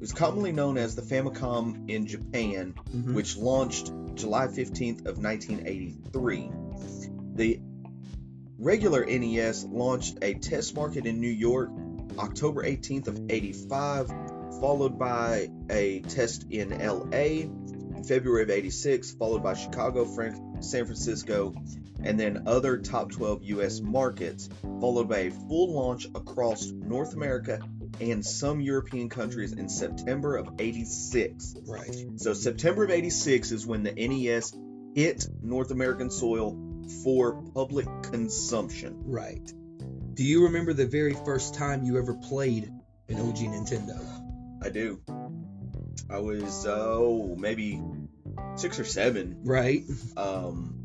was 0.00 0.12
commonly 0.12 0.52
known 0.52 0.76
as 0.78 0.94
the 0.96 1.02
Famicom 1.02 1.88
in 1.90 2.06
Japan, 2.06 2.74
Mhm. 2.94 3.14
which 3.14 3.36
launched 3.36 3.92
July 4.14 4.46
15th 4.48 5.06
of 5.06 5.18
1983. 5.18 6.50
The 7.34 7.60
regular 8.58 9.04
NES 9.04 9.64
launched 9.64 10.18
a 10.22 10.34
test 10.34 10.74
market 10.74 11.06
in 11.06 11.20
New 11.20 11.28
York 11.28 11.70
October 12.18 12.62
18th 12.64 13.08
of 13.08 13.20
85, 13.28 14.08
followed 14.60 14.98
by 14.98 15.48
a 15.68 16.00
test 16.00 16.46
in 16.50 16.70
LA 16.70 17.42
in 17.96 18.04
February 18.06 18.42
of 18.44 18.50
86, 18.50 19.12
followed 19.12 19.42
by 19.42 19.54
Chicago, 19.54 20.04
Fran- 20.04 20.62
San 20.62 20.84
Francisco, 20.84 21.54
and 22.02 22.18
then 22.20 22.44
other 22.46 22.78
top 22.78 23.10
12 23.10 23.42
US 23.44 23.80
markets, 23.80 24.48
followed 24.80 25.08
by 25.08 25.18
a 25.20 25.30
full 25.30 25.72
launch 25.72 26.06
across 26.14 26.70
North 26.70 27.14
America 27.14 27.58
and 28.00 28.24
some 28.24 28.60
European 28.60 29.08
countries 29.08 29.52
in 29.52 29.68
September 29.68 30.36
of 30.36 30.48
86. 30.58 31.56
right. 31.66 31.94
So 32.16 32.34
September 32.34 32.84
of 32.84 32.90
86 32.90 33.52
is 33.52 33.66
when 33.66 33.82
the 33.82 33.92
NES 33.92 34.54
hit 34.94 35.26
North 35.42 35.70
American 35.70 36.10
soil 36.10 36.56
for 37.02 37.42
public 37.54 37.86
consumption. 38.02 39.02
Right. 39.06 39.52
Do 40.14 40.24
you 40.24 40.44
remember 40.44 40.72
the 40.72 40.86
very 40.86 41.14
first 41.14 41.54
time 41.54 41.84
you 41.84 41.98
ever 41.98 42.14
played 42.14 42.70
an 43.08 43.20
OG 43.20 43.36
Nintendo? 43.36 43.98
I 44.62 44.70
do. 44.70 45.00
I 46.08 46.18
was 46.18 46.66
oh 46.66 47.34
maybe 47.38 47.82
six 48.56 48.78
or 48.78 48.84
seven. 48.84 49.40
Right. 49.44 49.82
Um, 50.16 50.80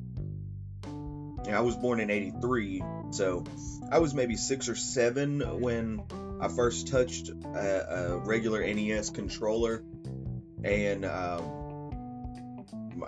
yeah, 1.45 1.57
I 1.57 1.61
was 1.61 1.75
born 1.75 1.99
in 1.99 2.09
'83, 2.09 2.83
so 3.11 3.43
I 3.91 3.99
was 3.99 4.13
maybe 4.13 4.35
six 4.35 4.69
or 4.69 4.75
seven 4.75 5.41
when 5.61 6.03
I 6.39 6.47
first 6.47 6.87
touched 6.87 7.29
a, 7.29 8.13
a 8.13 8.17
regular 8.19 8.61
NES 8.61 9.09
controller. 9.09 9.83
and 10.63 11.05
um, 11.05 11.91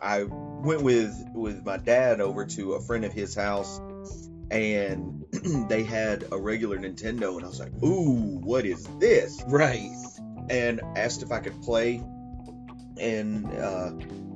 I 0.01 0.23
went 0.23 0.83
with 0.83 1.13
with 1.33 1.65
my 1.65 1.77
dad 1.77 2.21
over 2.21 2.45
to 2.45 2.73
a 2.73 2.81
friend 2.81 3.05
of 3.05 3.13
his 3.13 3.35
house, 3.35 3.79
and 4.49 5.23
they 5.69 5.83
had 5.83 6.25
a 6.31 6.37
regular 6.37 6.77
Nintendo, 6.77 7.35
and 7.35 7.43
I 7.43 7.47
was 7.47 7.59
like, 7.59 7.73
"Ooh, 7.83 8.39
what 8.39 8.65
is 8.65 8.83
this?" 8.99 9.41
Right. 9.47 9.89
And 10.49 10.81
asked 10.95 11.23
if 11.23 11.31
I 11.31 11.39
could 11.39 11.61
play, 11.61 12.03
and 12.97 13.45
uh, 13.53 13.91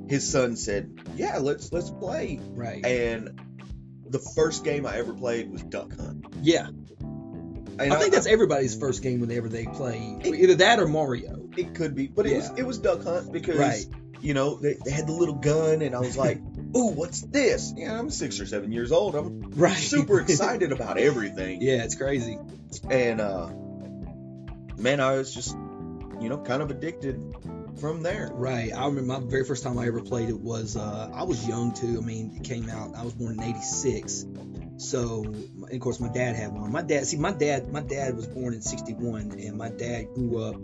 his 0.08 0.30
son 0.30 0.56
said, 0.56 0.90
"Yeah, 1.16 1.38
let's 1.38 1.72
let's 1.72 1.90
play." 1.90 2.40
Right. 2.50 2.84
And 2.84 3.40
the 4.08 4.18
first 4.18 4.64
game 4.64 4.86
I 4.86 4.96
ever 4.98 5.12
played 5.12 5.50
was 5.50 5.62
Duck 5.62 5.94
Hunt. 5.96 6.26
yeah. 6.42 6.68
And 7.78 7.92
I 7.92 7.98
think 7.98 8.12
that's 8.14 8.26
everybody's 8.26 8.74
first 8.78 9.02
game 9.02 9.20
whenever 9.20 9.48
they 9.48 9.66
play 9.66 10.16
either 10.24 10.54
that 10.56 10.78
or 10.80 10.86
Mario. 10.88 11.48
it 11.56 11.74
could 11.74 11.94
be, 11.94 12.06
but 12.06 12.26
it 12.26 12.36
was 12.36 12.50
it 12.56 12.62
was 12.64 12.78
Duck 12.78 13.02
Hunt 13.04 13.32
because 13.32 13.58
Right. 13.58 13.86
you 14.20 14.34
know 14.34 14.56
they, 14.56 14.76
they 14.84 14.90
had 14.90 15.06
the 15.06 15.12
little 15.12 15.34
gun, 15.34 15.82
and 15.82 15.94
I 15.94 16.00
was 16.00 16.16
like, 16.16 16.38
"Ooh, 16.76 16.88
what's 16.92 17.20
this?" 17.20 17.72
Yeah, 17.76 17.98
I'm 17.98 18.10
six 18.10 18.40
or 18.40 18.46
seven 18.46 18.72
years 18.72 18.92
old. 18.92 19.14
I'm 19.14 19.50
Right. 19.50 19.76
super 19.76 20.20
excited 20.26 20.72
about 20.72 20.96
everything, 20.98 21.60
yeah, 21.62 21.84
it's 21.84 21.94
crazy. 21.96 22.38
and 22.90 23.20
uh, 23.20 23.48
man, 24.76 25.00
I 25.00 25.16
was 25.16 25.34
just 25.34 25.54
you 26.20 26.28
know 26.28 26.38
kind 26.38 26.62
of 26.62 26.70
addicted 26.70 27.20
from 27.80 28.02
there. 28.02 28.30
Right. 28.32 28.72
I 28.72 28.86
remember 28.86 29.18
my 29.20 29.20
very 29.20 29.44
first 29.44 29.62
time 29.62 29.78
I 29.78 29.86
ever 29.86 30.00
played 30.00 30.28
it 30.30 30.40
was 30.40 30.76
uh, 30.76 31.10
I 31.12 31.24
was 31.24 31.46
young 31.46 31.72
too. 31.74 31.98
I 32.02 32.04
mean, 32.04 32.36
it 32.36 32.44
came 32.44 32.68
out. 32.70 32.94
I 32.96 33.02
was 33.04 33.12
born 33.12 33.34
in 33.34 33.42
'86, 33.42 34.24
so 34.76 35.24
of 35.70 35.80
course 35.80 36.00
my 36.00 36.08
dad 36.08 36.36
had 36.36 36.52
one. 36.52 36.70
My 36.72 36.82
dad, 36.82 37.06
see, 37.06 37.16
my 37.16 37.32
dad, 37.32 37.72
my 37.72 37.80
dad 37.80 38.16
was 38.16 38.26
born 38.26 38.54
in 38.54 38.62
'61, 38.62 39.32
and 39.38 39.56
my 39.56 39.70
dad 39.70 40.12
grew 40.14 40.42
up, 40.42 40.56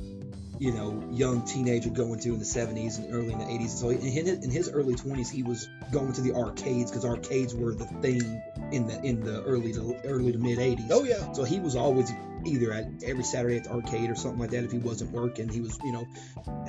you 0.63 0.73
know, 0.73 1.03
young 1.11 1.45
teenager 1.45 1.91
going 1.91 2.21
to 2.21 2.29
in 2.35 2.39
the 2.39 2.45
'70s 2.45 2.99
and 2.99 3.13
early 3.13 3.33
in 3.33 3.39
the 3.41 3.45
'80s. 3.45 3.71
So 3.71 3.89
in 3.89 4.01
his, 4.01 4.29
in 4.29 4.49
his 4.49 4.71
early 4.71 4.95
20s, 4.95 5.29
he 5.29 5.43
was 5.43 5.69
going 5.91 6.13
to 6.13 6.21
the 6.21 6.35
arcades 6.35 6.89
because 6.93 7.05
arcades 7.05 7.53
were 7.53 7.75
the 7.75 7.87
thing 7.87 8.41
in 8.71 8.87
the 8.87 9.03
in 9.03 9.25
the 9.25 9.43
early 9.43 9.73
to 9.73 9.97
early 10.05 10.31
to 10.31 10.39
mid 10.39 10.59
'80s. 10.59 10.89
Oh 10.93 11.03
yeah, 11.03 11.33
So 11.33 11.43
he 11.43 11.59
was 11.59 11.75
always 11.75 12.13
either 12.45 12.73
at 12.73 12.87
every 13.05 13.25
Saturday 13.25 13.57
at 13.57 13.65
the 13.65 13.71
arcade 13.71 14.11
or 14.11 14.15
something 14.15 14.41
like 14.41 14.51
that. 14.51 14.65
If 14.65 14.73
he 14.73 14.79
wasn't 14.79 15.13
working, 15.13 15.49
he 15.49 15.61
was, 15.61 15.79
you 15.85 15.93
know, 15.93 16.07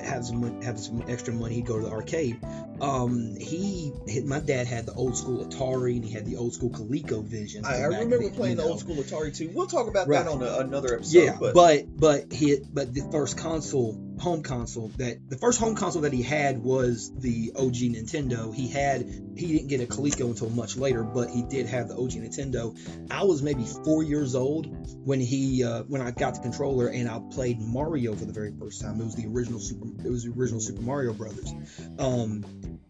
have 0.03 0.25
some 0.25 0.61
have 0.61 0.79
some 0.79 1.03
extra 1.07 1.33
money. 1.33 1.55
He'd 1.55 1.65
go 1.65 1.79
to 1.79 1.85
the 1.85 1.91
arcade. 1.91 2.39
Um, 2.81 3.35
he, 3.39 3.93
hit, 4.07 4.25
my 4.25 4.39
dad 4.39 4.67
had 4.67 4.85
the 4.85 4.93
old 4.93 5.15
school 5.17 5.45
Atari 5.45 5.95
and 5.95 6.05
he 6.05 6.11
had 6.11 6.25
the 6.25 6.37
old 6.37 6.53
school 6.53 6.69
Coleco 6.69 7.23
I, 7.65 7.77
I 7.77 7.81
remember 7.85 8.19
then, 8.19 8.33
playing 8.33 8.57
you 8.57 8.63
the 8.63 8.67
old 8.67 8.79
school 8.79 8.95
Atari 8.95 9.35
too. 9.35 9.49
We'll 9.53 9.67
talk 9.67 9.87
about 9.87 10.07
Right. 10.07 10.25
that 10.25 10.31
on 10.31 10.41
a, 10.41 10.59
another 10.59 10.95
episode. 10.95 11.19
Yeah, 11.19 11.37
but, 11.39 11.53
but 11.53 11.85
but 11.97 12.33
he 12.33 12.57
but 12.71 12.93
the 12.93 13.07
first 13.11 13.37
console, 13.37 13.82
Falou! 13.83 14.12
Home 14.19 14.43
console 14.43 14.89
that 14.97 15.29
the 15.29 15.37
first 15.37 15.59
home 15.59 15.75
console 15.75 16.03
that 16.03 16.13
he 16.13 16.21
had 16.21 16.61
was 16.63 17.11
the 17.17 17.51
OG 17.55 17.73
Nintendo. 17.73 18.53
He 18.53 18.67
had 18.67 19.01
he 19.35 19.53
didn't 19.53 19.67
get 19.67 19.81
a 19.81 19.85
Coleco 19.85 20.27
until 20.27 20.49
much 20.49 20.77
later, 20.77 21.03
but 21.03 21.29
he 21.29 21.41
did 21.43 21.67
have 21.67 21.87
the 21.87 21.95
OG 21.95 22.11
Nintendo. 22.11 22.77
I 23.11 23.23
was 23.23 23.41
maybe 23.41 23.65
four 23.65 24.03
years 24.03 24.35
old 24.35 24.67
when 25.05 25.19
he 25.19 25.63
uh, 25.63 25.83
when 25.83 26.01
I 26.01 26.11
got 26.11 26.35
the 26.35 26.41
controller 26.41 26.87
and 26.87 27.09
I 27.09 27.21
played 27.31 27.59
Mario 27.59 28.13
for 28.13 28.25
the 28.25 28.33
very 28.33 28.53
first 28.57 28.81
time. 28.81 28.99
It 29.01 29.05
was 29.05 29.15
the 29.15 29.27
original 29.27 29.59
Super 29.59 29.85
it 30.05 30.09
was 30.09 30.23
the 30.23 30.31
original 30.31 30.61
Super 30.61 30.81
Mario 30.81 31.13
Brothers. 31.13 31.53
Um, 31.99 32.45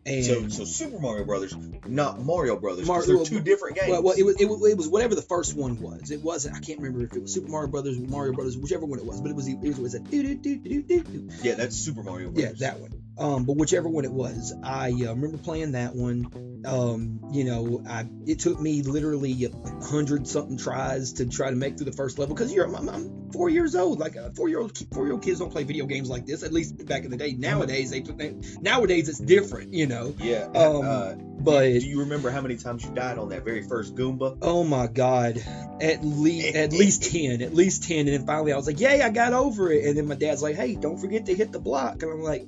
and 0.06 0.26
so 0.26 0.48
so 0.50 0.66
Super 0.66 1.00
Mario 1.00 1.24
Brothers, 1.24 1.56
not 1.88 2.20
Mario 2.20 2.58
Brothers, 2.58 2.86
Mar- 2.86 3.06
they're 3.06 3.16
well, 3.16 3.26
two 3.26 3.40
different 3.40 3.78
games. 3.78 3.90
Well, 3.90 4.04
well, 4.04 4.16
it 4.18 4.24
was, 4.24 4.36
it 4.40 4.46
was 4.46 4.70
it 4.70 4.78
was 4.78 4.88
whatever 4.90 5.16
the 5.16 5.22
first 5.22 5.56
one 5.56 5.80
was. 5.80 6.12
It 6.12 6.22
wasn't. 6.22 6.56
I 6.56 6.60
can't 6.60 6.80
remember 6.80 7.06
if 7.06 7.14
it 7.14 7.22
was 7.22 7.34
Super 7.34 7.50
Mario 7.50 7.70
Brothers, 7.70 7.98
Mario 7.98 8.34
Brothers, 8.34 8.58
whichever 8.58 8.86
one 8.86 9.00
it 9.00 9.06
was. 9.06 9.22
But 9.22 9.32
it 9.32 9.36
was 9.36 9.46
the, 9.46 9.58
it 9.64 9.78
was 9.78 9.94
a 9.94 10.00
do 10.00 10.36
do 10.36 10.36
do 10.36 10.58
do 10.58 10.82
do. 10.82 11.04
Yeah, 11.42 11.56
that's 11.56 11.76
Super 11.76 12.04
Mario 12.04 12.32
Yeah, 12.34 12.54
that 12.60 12.80
one. 12.80 13.03
Um, 13.18 13.46
but 13.46 13.58
whichever 13.58 13.88
one 13.88 14.06
it 14.06 14.12
was, 14.12 14.54
I 14.64 14.90
uh, 14.90 15.14
remember 15.14 15.38
playing 15.38 15.74
that 15.74 15.96
one. 15.96 16.62
Um, 16.66 17.20
you 17.32 17.44
know, 17.44 17.84
I 17.88 18.06
it 18.26 18.40
took 18.40 18.60
me 18.60 18.82
literally 18.82 19.46
a 19.46 19.86
hundred 19.86 20.28
something 20.28 20.58
tries 20.58 21.14
to 21.14 21.28
try 21.28 21.50
to 21.50 21.56
make 21.56 21.78
through 21.78 21.86
the 21.86 21.92
first 21.92 22.18
level 22.18 22.34
because 22.34 22.54
you're 22.54 22.66
I'm, 22.66 22.90
I'm 22.90 23.32
four 23.32 23.50
years 23.50 23.76
old. 23.76 24.00
Like 24.00 24.18
uh, 24.18 24.30
four 24.36 24.50
year 24.50 24.60
old 24.60 24.76
four 24.94 25.06
year 25.06 25.14
old 25.14 25.24
kids 25.24 25.40
don't 25.40 25.52
play 25.52 25.64
video 25.64 25.86
games 25.86 26.10
like 26.10 26.26
this. 26.26 26.42
At 26.42 26.54
least 26.54 26.86
back 26.86 27.04
in 27.04 27.12
the 27.12 27.18
day. 27.18 27.34
Nowadays 27.34 27.92
they, 27.92 28.00
they 28.00 28.36
nowadays 28.62 29.10
it's 29.10 29.20
different. 29.20 29.74
You 29.74 29.88
know. 29.88 30.16
Yeah. 30.18 30.46
Um, 30.56 30.82
uh, 30.84 31.14
But 31.14 31.64
do 31.66 31.86
you 31.86 32.00
remember 32.00 32.32
how 32.32 32.42
many 32.42 32.58
times 32.58 32.84
you 32.84 32.92
died 32.92 33.20
on 33.20 33.30
that 33.30 33.44
very 33.46 33.62
first 33.62 33.94
Goomba? 33.96 34.38
Oh 34.42 34.64
my 34.64 34.88
God! 34.88 35.44
At 35.82 36.04
least 36.04 36.56
at 36.56 36.72
least 36.72 37.04
ten, 37.12 37.42
at 37.44 37.54
least 37.54 37.84
ten, 37.84 38.08
and 38.08 38.10
then 38.10 38.26
finally 38.26 38.54
I 38.54 38.56
was 38.56 38.66
like, 38.66 38.80
"Yay, 38.80 39.02
I 39.02 39.10
got 39.10 39.34
over 39.34 39.72
it!" 39.72 39.86
And 39.86 39.98
then 39.98 40.08
my 40.08 40.16
dad's 40.16 40.42
like, 40.42 40.56
"Hey, 40.56 40.76
don't 40.76 40.98
forget 40.98 41.28
to 41.28 41.36
hit 41.36 41.52
the 41.52 41.60
block," 41.60 42.02
and 42.02 42.12
I'm 42.12 42.24
like, 42.24 42.48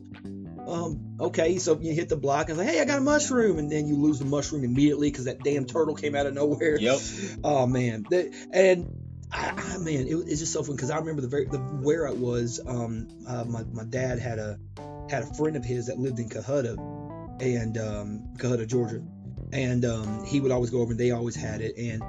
"Um, 0.68 1.18
okay." 1.20 1.58
So 1.58 1.80
you 1.80 1.94
hit 1.94 2.10
the 2.10 2.18
block, 2.18 2.50
and 2.50 2.58
like, 2.58 2.68
"Hey, 2.68 2.82
I 2.82 2.86
got 2.86 2.98
a 2.98 3.02
mushroom," 3.02 3.58
and 3.60 3.72
then 3.72 3.88
you 3.88 3.96
lose 4.02 4.20
the 4.20 4.26
mushroom 4.26 4.64
immediately 4.64 5.10
because 5.10 5.26
that 5.26 5.44
damn 5.44 5.66
turtle 5.66 5.96
came 5.96 6.16
out 6.16 6.26
of 6.26 6.34
nowhere. 6.34 6.78
Yep. 6.80 7.00
Oh 7.44 7.68
man, 7.68 8.06
and 8.52 8.88
I, 9.32 9.52
I 9.76 9.78
man, 9.78 10.08
it, 10.08 10.16
was- 10.16 10.28
it's 10.28 10.40
just 10.40 10.54
so 10.54 10.64
fun 10.64 10.76
because 10.76 10.90
I 10.90 10.98
remember 10.98 11.22
the 11.22 11.28
very 11.28 11.46
the 11.46 11.58
where 11.60 12.08
I 12.08 12.12
was. 12.12 12.60
Um, 12.66 13.08
uh, 13.28 13.46
my 13.46 13.64
my 13.72 13.84
dad 13.84 14.20
had 14.20 14.40
a 14.40 14.58
had 15.10 15.24
a 15.24 15.34
friend 15.36 15.56
of 15.56 15.64
his 15.66 15.88
that 15.88 16.00
lived 16.00 16.20
in 16.20 16.30
Cohutta, 16.30 16.78
and 17.42 17.78
um, 17.78 18.34
Georgia, 18.68 19.02
and 19.54 19.86
um, 19.86 20.24
he 20.26 20.40
would 20.40 20.52
always 20.52 20.70
go 20.72 20.80
over 20.82 20.92
and 20.92 21.00
they 21.00 21.12
always 21.12 21.36
had 21.36 21.62
it. 21.62 21.78
And 21.78 22.02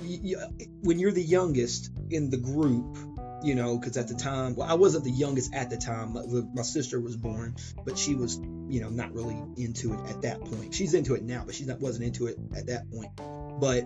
y- 0.00 0.20
y- 0.22 0.66
when 0.82 0.98
you're 0.98 1.12
the 1.12 1.22
youngest 1.22 1.90
in 2.10 2.30
the 2.30 2.36
group. 2.38 2.98
You 3.42 3.54
know, 3.54 3.78
because 3.78 3.96
at 3.96 4.08
the 4.08 4.14
time, 4.14 4.56
well, 4.56 4.68
I 4.68 4.74
wasn't 4.74 5.04
the 5.04 5.10
youngest 5.10 5.54
at 5.54 5.70
the 5.70 5.76
time. 5.76 6.14
My, 6.14 6.22
my 6.54 6.62
sister 6.62 7.00
was 7.00 7.16
born, 7.16 7.56
but 7.84 7.98
she 7.98 8.14
was, 8.14 8.38
you 8.68 8.80
know, 8.80 8.88
not 8.88 9.12
really 9.12 9.36
into 9.56 9.92
it 9.92 10.00
at 10.10 10.22
that 10.22 10.40
point. 10.40 10.74
She's 10.74 10.94
into 10.94 11.14
it 11.14 11.22
now, 11.22 11.42
but 11.44 11.54
she 11.54 11.64
wasn't 11.64 12.06
into 12.06 12.26
it 12.26 12.38
at 12.56 12.66
that 12.66 12.90
point. 12.90 13.10
But 13.60 13.84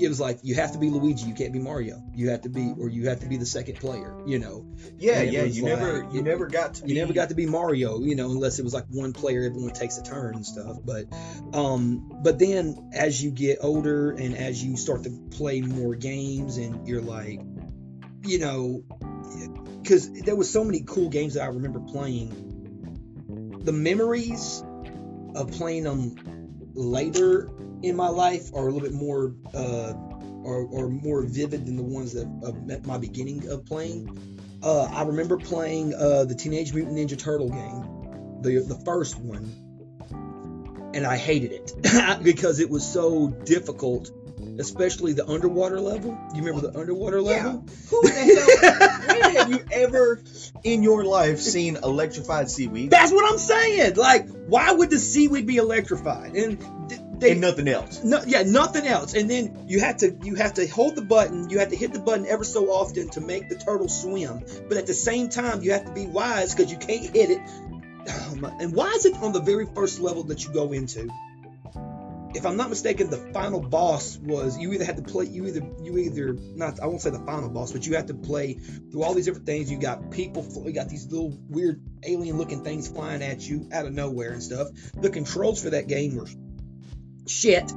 it 0.00 0.08
was 0.08 0.20
like 0.20 0.40
you 0.42 0.54
have 0.54 0.72
to 0.72 0.78
be 0.78 0.90
Luigi, 0.90 1.26
you 1.26 1.34
can't 1.34 1.52
be 1.52 1.58
Mario. 1.58 2.02
You 2.14 2.30
have 2.30 2.42
to 2.42 2.48
be, 2.48 2.72
or 2.78 2.88
you 2.88 3.08
have 3.08 3.20
to 3.20 3.26
be 3.26 3.36
the 3.36 3.46
second 3.46 3.76
player. 3.76 4.16
You 4.26 4.38
know, 4.38 4.66
Yeah, 4.98 5.22
yeah. 5.22 5.44
You 5.44 5.64
like- 5.64 5.78
never, 5.78 6.08
you 6.12 6.22
never 6.22 6.46
got 6.46 6.74
to. 6.74 6.82
you 6.82 6.88
be, 6.88 6.94
never 6.94 7.12
got 7.12 7.30
to 7.30 7.34
be 7.34 7.46
Mario. 7.46 8.00
You 8.00 8.14
know, 8.14 8.30
unless 8.30 8.58
it 8.58 8.62
was 8.62 8.74
like 8.74 8.84
one 8.90 9.12
player, 9.12 9.42
everyone 9.42 9.72
takes 9.72 9.98
a 9.98 10.02
turn 10.02 10.34
and 10.36 10.46
stuff. 10.46 10.78
But, 10.84 11.06
um, 11.52 12.20
but 12.22 12.38
then 12.38 12.90
as 12.92 13.22
you 13.22 13.30
get 13.30 13.58
older 13.60 14.10
and 14.10 14.36
as 14.36 14.62
you 14.62 14.76
start 14.76 15.04
to 15.04 15.10
play 15.30 15.60
more 15.62 15.94
games, 15.94 16.58
and 16.58 16.86
you're 16.86 17.02
like, 17.02 17.40
you 18.24 18.38
know, 18.38 18.82
because 19.82 20.10
there 20.22 20.36
was 20.36 20.50
so 20.50 20.64
many 20.64 20.82
cool 20.86 21.08
games 21.08 21.34
that 21.34 21.42
I 21.42 21.46
remember 21.46 21.80
playing. 21.80 23.60
The 23.64 23.72
memories 23.72 24.64
of 25.34 25.50
playing 25.52 25.84
them 25.84 26.16
later 26.74 27.50
in 27.82 27.96
my 27.96 28.08
life 28.08 28.50
are 28.54 28.66
a 28.66 28.72
little 28.72 28.80
bit 28.80 28.92
more 28.92 29.34
uh, 29.54 29.92
or, 30.42 30.66
or 30.70 30.88
more 30.88 31.22
vivid 31.22 31.66
than 31.66 31.76
the 31.76 31.82
ones 31.82 32.12
that 32.14 32.26
at 32.70 32.86
my 32.86 32.98
beginning 32.98 33.48
of 33.48 33.66
playing. 33.66 34.60
Uh, 34.62 34.84
I 34.84 35.02
remember 35.02 35.36
playing 35.36 35.94
uh, 35.94 36.24
the 36.24 36.34
Teenage 36.34 36.72
Mutant 36.74 36.96
Ninja 36.96 37.18
Turtle 37.18 37.48
game, 37.48 38.42
the 38.42 38.58
the 38.60 38.80
first 38.84 39.18
one, 39.18 40.90
and 40.94 41.06
I 41.06 41.16
hated 41.16 41.52
it 41.52 42.22
because 42.22 42.58
it 42.58 42.68
was 42.68 42.86
so 42.86 43.28
difficult, 43.28 44.10
especially 44.58 45.12
the 45.12 45.26
underwater 45.26 45.80
level. 45.80 46.18
You 46.34 46.42
remember 46.42 46.70
the 46.70 46.78
underwater 46.78 47.20
level? 47.22 47.64
Yeah. 47.66 47.74
Who 47.90 48.02
the 48.02 48.10
hell? 48.10 49.20
when 49.20 49.36
have 49.36 49.50
you 49.50 49.64
ever 49.72 50.20
in 50.64 50.82
your 50.82 51.04
life 51.04 51.38
seen 51.38 51.76
electrified 51.76 52.50
seaweed 52.50 52.90
That's 52.90 53.12
what 53.12 53.30
I'm 53.30 53.38
saying. 53.38 53.94
Like, 53.94 54.28
why 54.46 54.72
would 54.72 54.90
the 54.90 54.98
seaweed 54.98 55.46
be 55.46 55.56
electrified? 55.56 56.34
And 56.34 57.20
they, 57.20 57.32
and 57.32 57.40
nothing 57.40 57.68
else? 57.68 58.02
No, 58.04 58.22
yeah, 58.26 58.42
nothing 58.44 58.86
else. 58.86 59.14
And 59.14 59.28
then 59.28 59.64
you 59.66 59.80
have 59.80 59.98
to 59.98 60.16
you 60.22 60.36
have 60.36 60.54
to 60.54 60.66
hold 60.66 60.94
the 60.94 61.02
button. 61.02 61.50
You 61.50 61.58
have 61.58 61.70
to 61.70 61.76
hit 61.76 61.92
the 61.92 61.98
button 62.00 62.26
ever 62.26 62.44
so 62.44 62.70
often 62.70 63.10
to 63.10 63.20
make 63.20 63.48
the 63.48 63.56
turtle 63.56 63.88
swim. 63.88 64.44
But 64.68 64.76
at 64.76 64.86
the 64.86 64.94
same 64.94 65.28
time, 65.28 65.62
you 65.62 65.72
have 65.72 65.84
to 65.86 65.92
be 65.92 66.06
wise 66.06 66.54
because 66.54 66.70
you 66.70 66.78
can't 66.78 67.04
hit 67.04 67.30
it. 67.30 67.40
Oh, 68.10 68.36
my- 68.36 68.56
and 68.58 68.74
why 68.74 68.88
is 68.92 69.04
it 69.04 69.14
on 69.16 69.34
the 69.34 69.40
very 69.40 69.66
first 69.66 70.00
level 70.00 70.22
that 70.24 70.42
you 70.42 70.50
go 70.54 70.72
into? 70.72 71.10
If 72.38 72.46
I'm 72.46 72.56
not 72.56 72.70
mistaken, 72.70 73.10
the 73.10 73.16
final 73.32 73.60
boss 73.60 74.16
was 74.16 74.56
you 74.58 74.72
either 74.72 74.84
had 74.84 74.96
to 74.96 75.02
play 75.02 75.24
you 75.24 75.48
either 75.48 75.60
you 75.82 75.98
either 75.98 76.34
not 76.54 76.78
I 76.80 76.86
won't 76.86 77.00
say 77.00 77.10
the 77.10 77.18
final 77.18 77.48
boss, 77.48 77.72
but 77.72 77.84
you 77.84 77.96
had 77.96 78.06
to 78.06 78.14
play 78.14 78.54
through 78.54 79.02
all 79.02 79.12
these 79.12 79.24
different 79.24 79.44
things. 79.46 79.68
You 79.72 79.78
got 79.80 80.12
people, 80.12 80.46
you 80.64 80.72
got 80.72 80.88
these 80.88 81.06
little 81.10 81.36
weird 81.48 81.82
alien 82.04 82.38
looking 82.38 82.62
things 82.62 82.86
flying 82.86 83.22
at 83.24 83.40
you 83.40 83.68
out 83.72 83.86
of 83.86 83.92
nowhere 83.92 84.30
and 84.30 84.40
stuff. 84.40 84.68
The 84.94 85.10
controls 85.10 85.60
for 85.60 85.70
that 85.70 85.88
game 85.88 86.14
were 86.14 86.28
shit. 87.26 87.72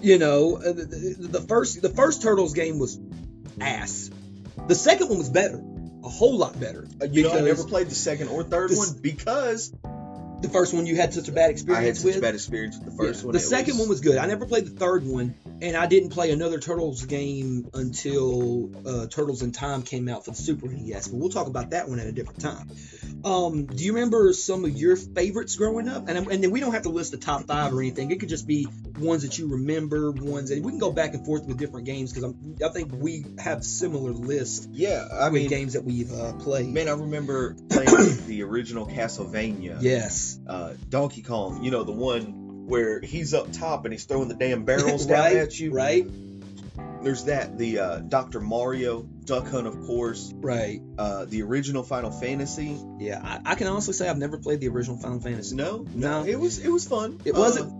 You 0.00 0.18
know, 0.18 0.56
uh, 0.56 0.72
the, 0.72 0.84
the, 1.18 1.28
the 1.28 1.40
first 1.42 1.82
the 1.82 1.90
first 1.90 2.22
Turtles 2.22 2.54
game 2.54 2.78
was 2.78 2.98
ass. 3.60 4.10
The 4.68 4.74
second 4.74 5.10
one 5.10 5.18
was 5.18 5.28
better, 5.28 5.62
a 6.02 6.08
whole 6.08 6.38
lot 6.38 6.58
better. 6.58 6.86
You 7.10 7.24
know, 7.24 7.32
I 7.36 7.40
never 7.42 7.64
played 7.64 7.88
the 7.88 7.94
second 7.94 8.28
or 8.28 8.42
third 8.42 8.70
This- 8.70 8.78
one 8.78 8.98
because 9.02 9.70
the 10.40 10.48
first 10.48 10.72
one 10.74 10.86
you 10.86 10.96
had 10.96 11.12
such 11.12 11.28
a 11.28 11.32
bad 11.32 11.50
experience 11.50 11.82
I 11.82 11.86
had 11.86 11.96
such 11.96 12.04
with. 12.06 12.16
a 12.16 12.20
bad 12.20 12.34
experience 12.34 12.76
with 12.78 12.84
the 12.86 12.92
first 12.96 13.20
Yeah, 13.20 13.26
one. 13.26 13.32
The 13.34 13.40
second 13.40 13.78
one 13.78 13.88
was 13.88 14.00
good. 14.00 14.18
I 14.18 14.26
never 14.26 14.46
played 14.46 14.66
the 14.66 14.70
third 14.78 15.04
one 15.06 15.34
and 15.60 15.76
I 15.76 15.86
didn't 15.86 16.10
play 16.10 16.30
another 16.30 16.58
Turtles 16.60 17.04
game 17.06 17.68
until 17.74 18.70
uh, 18.86 19.06
Turtles 19.08 19.42
in 19.42 19.50
Time 19.52 19.82
came 19.82 20.08
out 20.08 20.24
for 20.24 20.30
the 20.30 20.36
Super 20.36 20.68
NES. 20.68 21.08
But 21.08 21.16
we'll 21.18 21.30
talk 21.30 21.46
about 21.48 21.70
that 21.70 21.88
one 21.88 21.98
at 21.98 22.06
a 22.06 22.12
different 22.12 22.40
time. 22.40 22.70
Um, 23.24 23.66
do 23.66 23.82
you 23.84 23.94
remember 23.94 24.32
some 24.32 24.64
of 24.64 24.76
your 24.76 24.94
favorites 24.96 25.56
growing 25.56 25.88
up? 25.88 26.08
And, 26.08 26.16
and 26.30 26.42
then 26.44 26.50
we 26.52 26.60
don't 26.60 26.72
have 26.72 26.82
to 26.82 26.90
list 26.90 27.10
the 27.10 27.16
top 27.18 27.44
five 27.46 27.72
or 27.72 27.80
anything. 27.80 28.10
It 28.12 28.20
could 28.20 28.28
just 28.28 28.46
be 28.46 28.68
ones 28.98 29.22
that 29.22 29.38
you 29.38 29.48
remember, 29.48 30.12
ones 30.12 30.50
that 30.50 30.62
we 30.62 30.70
can 30.70 30.78
go 30.78 30.92
back 30.92 31.14
and 31.14 31.24
forth 31.26 31.46
with 31.46 31.58
different 31.58 31.86
games 31.86 32.12
because 32.12 32.32
I 32.64 32.68
think 32.68 32.92
we 32.92 33.24
have 33.38 33.64
similar 33.64 34.12
lists 34.12 34.68
Yeah, 34.72 35.06
I 35.12 35.24
with 35.30 35.42
mean, 35.42 35.48
games 35.50 35.72
that 35.72 35.84
we've 35.84 36.12
uh, 36.12 36.32
played. 36.34 36.68
man, 36.68 36.88
I 36.88 36.92
remember 36.92 37.56
playing 37.70 37.88
the 38.26 38.42
original 38.44 38.86
Castlevania. 38.86 39.78
yes, 39.82 40.27
Uh, 40.46 40.74
Donkey 40.88 41.22
Kong, 41.22 41.62
you 41.64 41.70
know, 41.70 41.84
the 41.84 41.92
one 41.92 42.66
where 42.66 43.00
he's 43.00 43.32
up 43.34 43.52
top 43.52 43.84
and 43.84 43.92
he's 43.94 44.04
throwing 44.04 44.28
the 44.28 44.34
damn 44.34 44.64
barrels 44.66 45.06
down 45.06 45.18
right, 45.20 45.36
at 45.36 45.58
you. 45.58 45.72
right, 45.72 46.06
There's 47.02 47.24
that. 47.24 47.56
The 47.56 47.78
uh, 47.78 47.98
Dr. 48.00 48.40
Mario, 48.40 49.02
Duck 49.02 49.46
Hunt, 49.48 49.66
of 49.66 49.80
course. 49.86 50.32
right. 50.36 50.80
Uh, 50.98 51.24
the 51.24 51.42
original 51.42 51.82
Final 51.82 52.10
Fantasy. 52.10 52.78
Yeah, 52.98 53.20
I, 53.22 53.52
I 53.52 53.54
can 53.54 53.66
honestly 53.68 53.94
say 53.94 54.08
I've 54.08 54.18
never 54.18 54.38
played 54.38 54.60
the 54.60 54.68
original 54.68 54.98
Final 54.98 55.20
Fantasy. 55.20 55.56
No, 55.56 55.86
No. 55.94 56.24
it 56.24 56.36
was 56.36 56.58
it 56.58 56.68
was 56.70 56.86
fun. 56.86 57.20
It 57.24 57.34
Uh, 57.34 57.38
wasn't. 57.40 57.72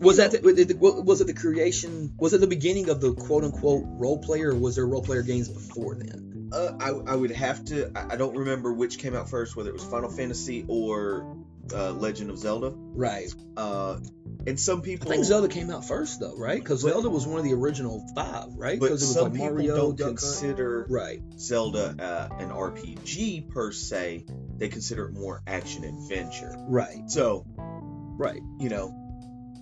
Was 0.00 0.16
that 0.16 0.32
the, 0.32 0.40
was 0.42 1.20
it- 1.20 1.26
the 1.28 1.34
creation? 1.34 2.14
Was 2.18 2.32
it 2.32 2.40
the 2.40 2.48
beginning 2.48 2.88
of 2.88 3.00
the 3.00 3.14
quote 3.14 3.44
unquote 3.44 3.84
role 3.86 4.18
player, 4.18 4.50
or 4.50 4.56
was 4.58 4.74
there 4.76 4.86
role 4.86 5.02
player 5.02 5.22
games 5.22 5.48
before 5.48 5.94
then? 5.94 6.50
Uh, 6.52 6.72
I, 6.80 7.12
I 7.12 7.14
would 7.16 7.30
have 7.30 7.64
to. 7.66 7.92
I 7.94 8.16
don't 8.16 8.36
remember 8.36 8.72
which 8.72 8.98
came 8.98 9.14
out 9.14 9.30
first, 9.30 9.54
whether 9.56 9.70
it 9.70 9.74
was 9.74 9.84
Final 9.84 10.10
Fantasy 10.10 10.64
or 10.66 11.36
uh, 11.74 11.92
Legend 11.92 12.30
of 12.30 12.38
Zelda. 12.38 12.72
Right. 12.74 13.32
Uh, 13.56 13.98
and 14.46 14.58
some 14.58 14.82
people. 14.82 15.08
I 15.08 15.12
think 15.14 15.24
Zelda 15.24 15.48
came 15.48 15.70
out 15.70 15.84
first 15.86 16.18
though, 16.20 16.36
right? 16.36 16.58
Because 16.58 16.80
Zelda 16.80 17.08
was 17.08 17.26
one 17.26 17.38
of 17.38 17.44
the 17.44 17.52
original 17.54 18.04
five, 18.14 18.48
right? 18.56 18.78
but 18.80 18.86
Because 18.86 19.02
it 19.02 19.06
was 19.06 19.14
some 19.14 19.24
like 19.24 19.32
people 19.34 19.50
Mario, 19.50 19.76
don't 19.76 19.96
Duck 19.96 20.08
consider 20.08 20.86
Right. 20.88 21.20
Zelda 21.38 21.94
uh, 21.98 22.34
an 22.42 22.50
RPG 22.50 23.50
per 23.50 23.70
se. 23.72 24.26
They 24.56 24.68
consider 24.68 25.06
it 25.06 25.12
more 25.12 25.42
action 25.46 25.84
adventure. 25.84 26.54
Right. 26.58 27.08
So 27.08 27.44
Right. 27.56 28.40
you 28.58 28.68
know, 28.68 28.94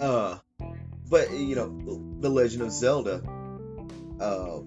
uh, 0.00 0.38
but 1.11 1.30
you 1.33 1.54
know, 1.57 2.19
the 2.21 2.30
Legend 2.30 2.62
of 2.62 2.73
Zelda. 2.73 3.23
Uh, 4.19 4.61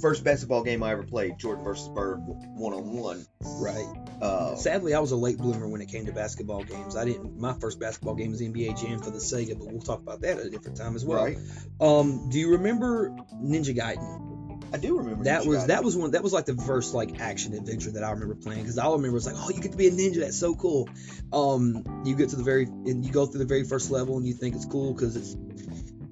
first 0.00 0.24
basketball 0.24 0.62
game 0.62 0.82
I 0.82 0.92
ever 0.92 1.02
played, 1.02 1.38
Jordan 1.38 1.64
versus 1.64 1.88
Bird, 1.88 2.18
one 2.24 2.72
on 2.72 2.92
one. 2.92 3.26
Right. 3.42 3.86
Uh, 4.20 4.54
Sadly, 4.56 4.94
I 4.94 5.00
was 5.00 5.12
a 5.12 5.16
late 5.16 5.38
bloomer 5.38 5.66
when 5.68 5.80
it 5.80 5.88
came 5.88 6.06
to 6.06 6.12
basketball 6.12 6.62
games. 6.64 6.96
I 6.96 7.04
didn't. 7.04 7.38
My 7.38 7.54
first 7.54 7.80
basketball 7.80 8.14
game 8.14 8.30
was 8.32 8.40
NBA 8.42 8.80
Jam 8.80 8.98
for 9.00 9.10
the 9.10 9.18
Sega, 9.18 9.58
but 9.58 9.68
we'll 9.70 9.80
talk 9.80 10.00
about 10.00 10.20
that 10.22 10.38
at 10.38 10.46
a 10.46 10.50
different 10.50 10.76
time 10.76 10.94
as 10.96 11.04
well. 11.04 11.24
right. 11.24 11.38
Um, 11.80 12.28
do 12.30 12.38
you 12.38 12.52
remember 12.52 13.10
Ninja 13.42 13.74
Gaiden? 13.76 14.26
I 14.72 14.76
do 14.76 14.98
remember 14.98 15.24
That 15.24 15.42
Ninja 15.42 15.46
was 15.46 15.58
Gaiden. 15.64 15.66
that 15.68 15.84
was 15.84 15.96
one 15.96 16.10
that 16.12 16.22
was 16.22 16.32
like 16.32 16.44
the 16.46 16.54
first 16.54 16.94
like 16.94 17.18
action 17.20 17.54
adventure 17.54 17.90
that 17.92 18.04
I 18.04 18.10
remember 18.12 18.36
playing 18.36 18.60
because 18.62 18.78
all 18.78 18.92
I 18.92 18.96
remember 18.96 19.14
was 19.14 19.26
like 19.26 19.34
oh 19.36 19.50
you 19.50 19.60
get 19.60 19.72
to 19.72 19.76
be 19.78 19.88
a 19.88 19.90
ninja 19.90 20.20
that's 20.20 20.38
so 20.38 20.54
cool. 20.54 20.88
Um, 21.32 22.02
you 22.04 22.14
get 22.14 22.28
to 22.30 22.36
the 22.36 22.44
very 22.44 22.64
and 22.66 23.04
you 23.04 23.10
go 23.10 23.26
through 23.26 23.40
the 23.40 23.46
very 23.46 23.64
first 23.64 23.90
level 23.90 24.16
and 24.16 24.24
you 24.26 24.34
think 24.34 24.54
it's 24.54 24.66
cool 24.66 24.94
because 24.94 25.16
it's 25.16 25.36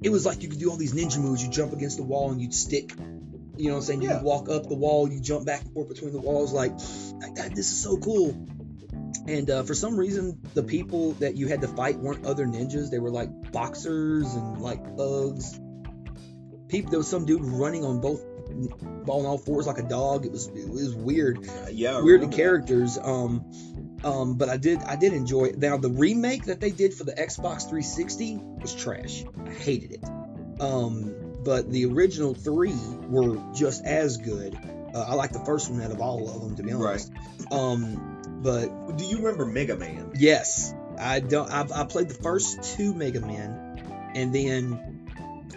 it 0.03 0.11
was 0.11 0.27
like 0.27 0.43
you 0.43 0.49
could 0.49 0.59
do 0.59 0.71
all 0.71 0.77
these 0.77 0.93
ninja 0.93 1.19
moves. 1.21 1.45
You 1.45 1.51
jump 1.51 1.73
against 1.73 1.99
the 1.99 2.03
wall 2.03 2.33
and 2.33 2.41
you'd 2.41 2.55
stick. 2.55 2.93
You 3.59 3.69
know 3.69 3.75
what 3.75 3.81
I'm 3.81 3.85
saying? 3.87 4.03
You 4.03 4.11
Yeah. 4.11 4.23
walk 4.23 4.49
up 4.49 4.69
the 4.69 4.75
wall, 4.77 5.11
you 5.11 5.21
jump 5.21 5.47
back 5.47 5.63
and 5.63 5.73
forth 5.73 5.89
between 5.89 6.13
the 6.13 6.21
walls. 6.21 6.53
Like, 6.53 6.77
this 6.79 7.71
is 7.73 7.83
so 7.83 7.97
cool. 7.99 8.31
And 9.27 9.51
uh, 9.51 9.63
for 9.65 9.75
some 9.75 9.97
reason, 9.99 10.41
the 10.55 10.63
people 10.63 11.13
that 11.15 11.37
you 11.37 11.49
had 11.49 11.61
to 11.63 11.69
fight 11.69 11.99
weren't 11.99 12.25
other 12.25 12.47
ninjas. 12.47 12.91
They 12.91 12.99
were 12.99 13.11
like 13.11 13.53
boxers 13.53 14.33
and 14.35 14.61
like 14.63 14.97
thugs. 14.97 15.59
People, 16.69 16.91
there 16.91 16.99
was 17.01 17.09
some 17.09 17.27
dude 17.27 17.45
running 17.45 17.85
on 17.85 18.01
both 18.01 18.23
on 19.09 19.27
all 19.27 19.39
fours 19.39 19.67
like 19.67 19.79
a 19.79 19.83
dog. 19.83 20.25
It 20.25 20.33
was 20.33 20.49
it 20.49 20.69
was 20.69 20.95
weird, 20.95 21.47
yeah, 21.71 22.01
weird 22.01 22.23
that. 22.23 22.33
characters. 22.33 22.99
Um, 23.03 23.51
um, 24.05 24.37
but 24.39 24.49
I 24.49 24.57
did 24.57 24.79
I 24.83 24.97
did 24.97 25.13
enjoy 25.13 25.45
it. 25.47 25.59
Now 25.59 25.77
the 25.77 25.91
remake 25.91 26.45
that 26.47 26.61
they 26.61 26.71
did 26.71 26.95
for 26.95 27.05
the 27.05 27.13
Xbox 27.13 27.63
360 27.69 28.39
was 28.63 28.75
trash. 28.75 29.25
I 29.47 29.51
hated 29.51 29.93
it. 29.93 30.05
Um, 30.61 31.28
but 31.49 31.71
the 31.73 31.87
original 31.87 32.35
three 32.35 32.77
were 33.09 33.39
just 33.55 33.83
as 33.83 34.19
good. 34.19 34.55
Uh, 34.95 35.01
I 35.01 35.15
like 35.15 35.33
the 35.33 35.43
first 35.47 35.71
one 35.71 35.81
out 35.81 35.91
of 35.91 35.99
all 35.99 36.29
of 36.29 36.43
them, 36.43 36.57
to 36.57 36.63
be 36.63 36.73
honest. 36.73 37.11
Um, 37.51 38.21
but 38.43 38.99
Do 38.99 39.05
you 39.07 39.17
remember 39.17 39.47
Mega 39.47 39.75
Man? 39.75 40.13
Yes, 40.15 40.75
I 40.99 41.21
don't. 41.21 41.51
I've, 41.51 41.73
I 41.73 41.85
played 41.85 42.11
the 42.11 42.23
first 42.23 42.77
two 42.77 42.93
Mega 42.93 43.21
Men, 43.21 44.11
and 44.15 44.35
then 44.35 45.09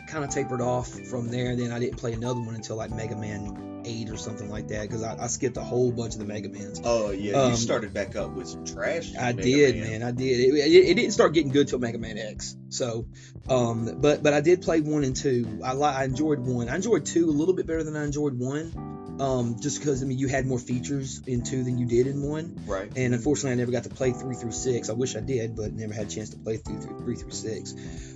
kind 0.08 0.24
of 0.24 0.30
tapered 0.30 0.62
off 0.62 0.88
from 1.10 1.28
there. 1.28 1.58
Then 1.58 1.74
I 1.74 1.80
didn't 1.80 1.98
play 1.98 2.14
another 2.14 2.40
one 2.40 2.56
until 2.56 2.78
like 2.78 2.92
Mega 2.92 3.18
Man 3.18 3.71
Eight 3.86 4.10
or 4.10 4.18
something 4.18 4.50
like 4.50 4.68
that 4.70 4.84
because 4.84 5.04
I, 5.04 5.24
I 5.24 5.28
skipped 5.28 5.58
a 5.58 5.62
whole 5.64 5.92
bunch 5.92 6.14
of 6.14 6.20
the 6.20 6.26
Mega 6.26 6.50
Mans. 6.50 6.82
Oh 6.84 7.12
yeah, 7.12 7.34
Um, 7.34 7.52
you 7.52 7.58
started 7.58 7.94
back 7.94 8.16
up 8.16 8.32
with 8.32 8.48
some 8.48 8.66
trash. 8.66 9.16
I 9.16 9.34
Mega 9.34 9.42
did, 9.42 9.76
man. 9.78 10.04
I 10.04 10.12
did. 10.12 10.40
It, 10.40 10.54
it, 10.56 10.90
it 10.90 10.94
didn't 10.96 11.12
start 11.12 11.34
getting 11.34 11.52
good 11.52 11.68
till 11.68 11.80
Mega 11.80 11.98
Man 11.98 12.18
X. 12.18 12.56
So, 12.70 13.08
um, 13.50 13.98
but 14.00 14.22
but 14.24 14.34
I 14.34 14.42
did 14.42 14.62
play 14.62 14.82
one 14.82 15.04
and 15.04 15.16
two. 15.16 15.60
I 15.64 15.74
li- 15.74 15.84
I 15.84 16.04
enjoyed 16.04 16.40
one. 16.40 16.70
I 16.70 16.76
enjoyed 16.76 17.06
two 17.06 17.30
a 17.30 17.32
little 17.32 17.54
bit 17.56 17.66
better 17.68 17.84
than 17.84 17.96
I 17.96 18.04
enjoyed 18.04 18.38
one. 18.38 19.01
Um, 19.22 19.58
just 19.60 19.80
because 19.80 20.02
I 20.02 20.08
mean 20.08 20.18
you 20.18 20.28
had 20.28 20.48
more 20.48 20.58
features 20.58 21.22
in 21.28 21.44
two 21.44 21.64
than 21.64 21.78
you 21.78 21.86
did 21.86 22.08
in 22.08 22.24
one. 22.24 22.60
Right. 22.66 22.92
And 22.96 23.14
unfortunately, 23.14 23.52
I 23.52 23.56
never 23.56 23.72
got 23.72 23.84
to 23.84 23.90
play 23.90 24.14
three 24.14 24.34
through 24.34 24.52
six. 24.52 24.90
I 24.90 24.94
wish 24.94 25.16
I 25.16 25.20
did, 25.20 25.56
but 25.56 25.74
never 25.74 25.94
had 25.94 26.08
a 26.08 26.10
chance 26.10 26.32
to 26.32 26.38
play 26.38 26.58
through, 26.58 26.82
through 26.82 26.98
three 26.98 27.16
through 27.16 27.32
six. 27.32 27.76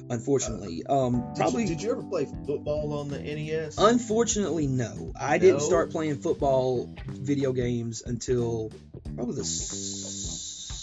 Unfortunately, 0.10 0.84
um, 0.88 1.34
Did 1.34 1.42
probably. 1.42 1.64
You, 1.64 1.70
did 1.70 1.82
you 1.84 1.92
ever 1.92 2.02
play 2.02 2.26
football 2.26 2.94
on 3.00 3.10
the 3.10 3.20
NES? 3.20 3.76
Unfortunately, 3.78 4.66
no. 4.66 5.14
I 5.20 5.38
didn't 5.38 5.62
start 5.62 5.92
playing 5.92 6.18
football 6.18 6.94
video 7.08 7.54
games 7.54 8.02
until 8.04 8.72
probably 9.16 9.36
the 9.36 9.46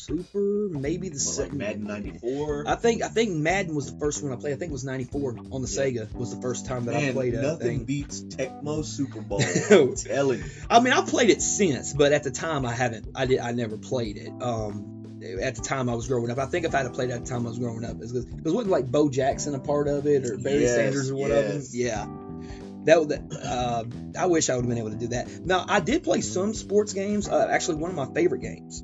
Super, 0.03 0.69
maybe 0.71 1.09
the 1.09 1.15
What, 1.17 1.27
like 1.27 1.35
second. 1.35 1.59
Madden 1.59 1.85
'94. 1.85 2.65
I 2.67 2.75
think 2.77 3.03
I 3.03 3.09
think 3.09 3.33
Madden 3.33 3.75
was 3.75 3.93
the 3.93 3.99
first 3.99 4.23
one 4.23 4.33
I 4.33 4.37
played. 4.37 4.55
I 4.55 4.57
think 4.57 4.71
it 4.71 4.73
was 4.73 4.85
'94 4.85 5.37
on 5.51 5.63
the 5.63 5.69
Sega 5.69 6.13
was 6.15 6.35
the 6.35 6.41
first 6.43 6.67
time 6.67 6.85
that 6.87 6.95
I 6.97 7.01
Man, 7.01 7.13
played 7.15 7.35
a 7.35 7.43
nothing 7.43 7.79
thing. 7.79 7.85
beats 7.85 8.21
Tecmo 8.23 8.85
Super 8.85 9.21
Bowl. 9.21 9.43
I'm 9.71 9.95
telling 9.95 10.41
you. 10.41 10.45
I 10.69 10.81
mean, 10.81 10.93
I've 10.93 11.07
played 11.09 11.31
it 11.31 11.41
since, 11.43 11.93
but 11.93 12.13
at 12.13 12.23
the 12.25 12.31
time 12.31 12.67
I 12.67 12.73
haven't. 12.73 13.09
I 13.15 13.27
did. 13.27 13.39
I 13.41 13.53
never 13.53 13.77
played 13.79 14.17
it. 14.17 14.31
Um, 14.43 14.89
at 15.41 15.55
the 15.55 15.63
time 15.63 15.89
I 15.89 15.95
was 15.95 16.09
growing 16.09 16.31
up. 16.33 16.39
I 16.39 16.47
think 16.47 16.65
if 16.65 16.75
I 16.75 16.83
had 16.83 16.93
played 16.95 17.11
it 17.11 17.13
at 17.13 17.25
the 17.25 17.31
time 17.31 17.47
I 17.47 17.51
was 17.51 17.59
growing 17.61 17.85
up, 17.85 17.99
because 17.99 18.27
wasn't 18.43 18.69
like 18.71 18.91
Bo 18.91 19.09
Jackson 19.09 19.55
a 19.55 19.61
part 19.61 19.87
of 19.87 20.07
it 20.07 20.27
or 20.27 20.37
Barry 20.37 20.63
Yes, 20.63 20.75
Sanders 20.75 21.11
or 21.11 21.15
one 21.17 21.31
of 21.31 21.37
them. 21.45 21.53
yes. 21.57 21.75
Yeah. 21.75 22.07
That, 22.85 22.99
was- 22.99 23.07
that 23.07 23.23
uh, 23.47 23.85
I 24.19 24.27
wish 24.27 24.51
I 24.51 24.57
would 24.57 24.63
have 24.65 24.69
been 24.69 24.79
able 24.79 24.91
to 24.91 24.97
do 24.97 25.07
that. 25.09 25.29
Now 25.47 25.65
I 25.69 25.79
did 25.79 26.03
play 26.03 26.21
some 26.23 26.53
sports 26.55 26.93
games. 26.93 27.29
Uh, 27.29 27.47
actually, 27.49 27.77
one 27.77 27.91
of 27.91 27.97
my 27.97 28.13
favorite 28.13 28.41
games 28.41 28.83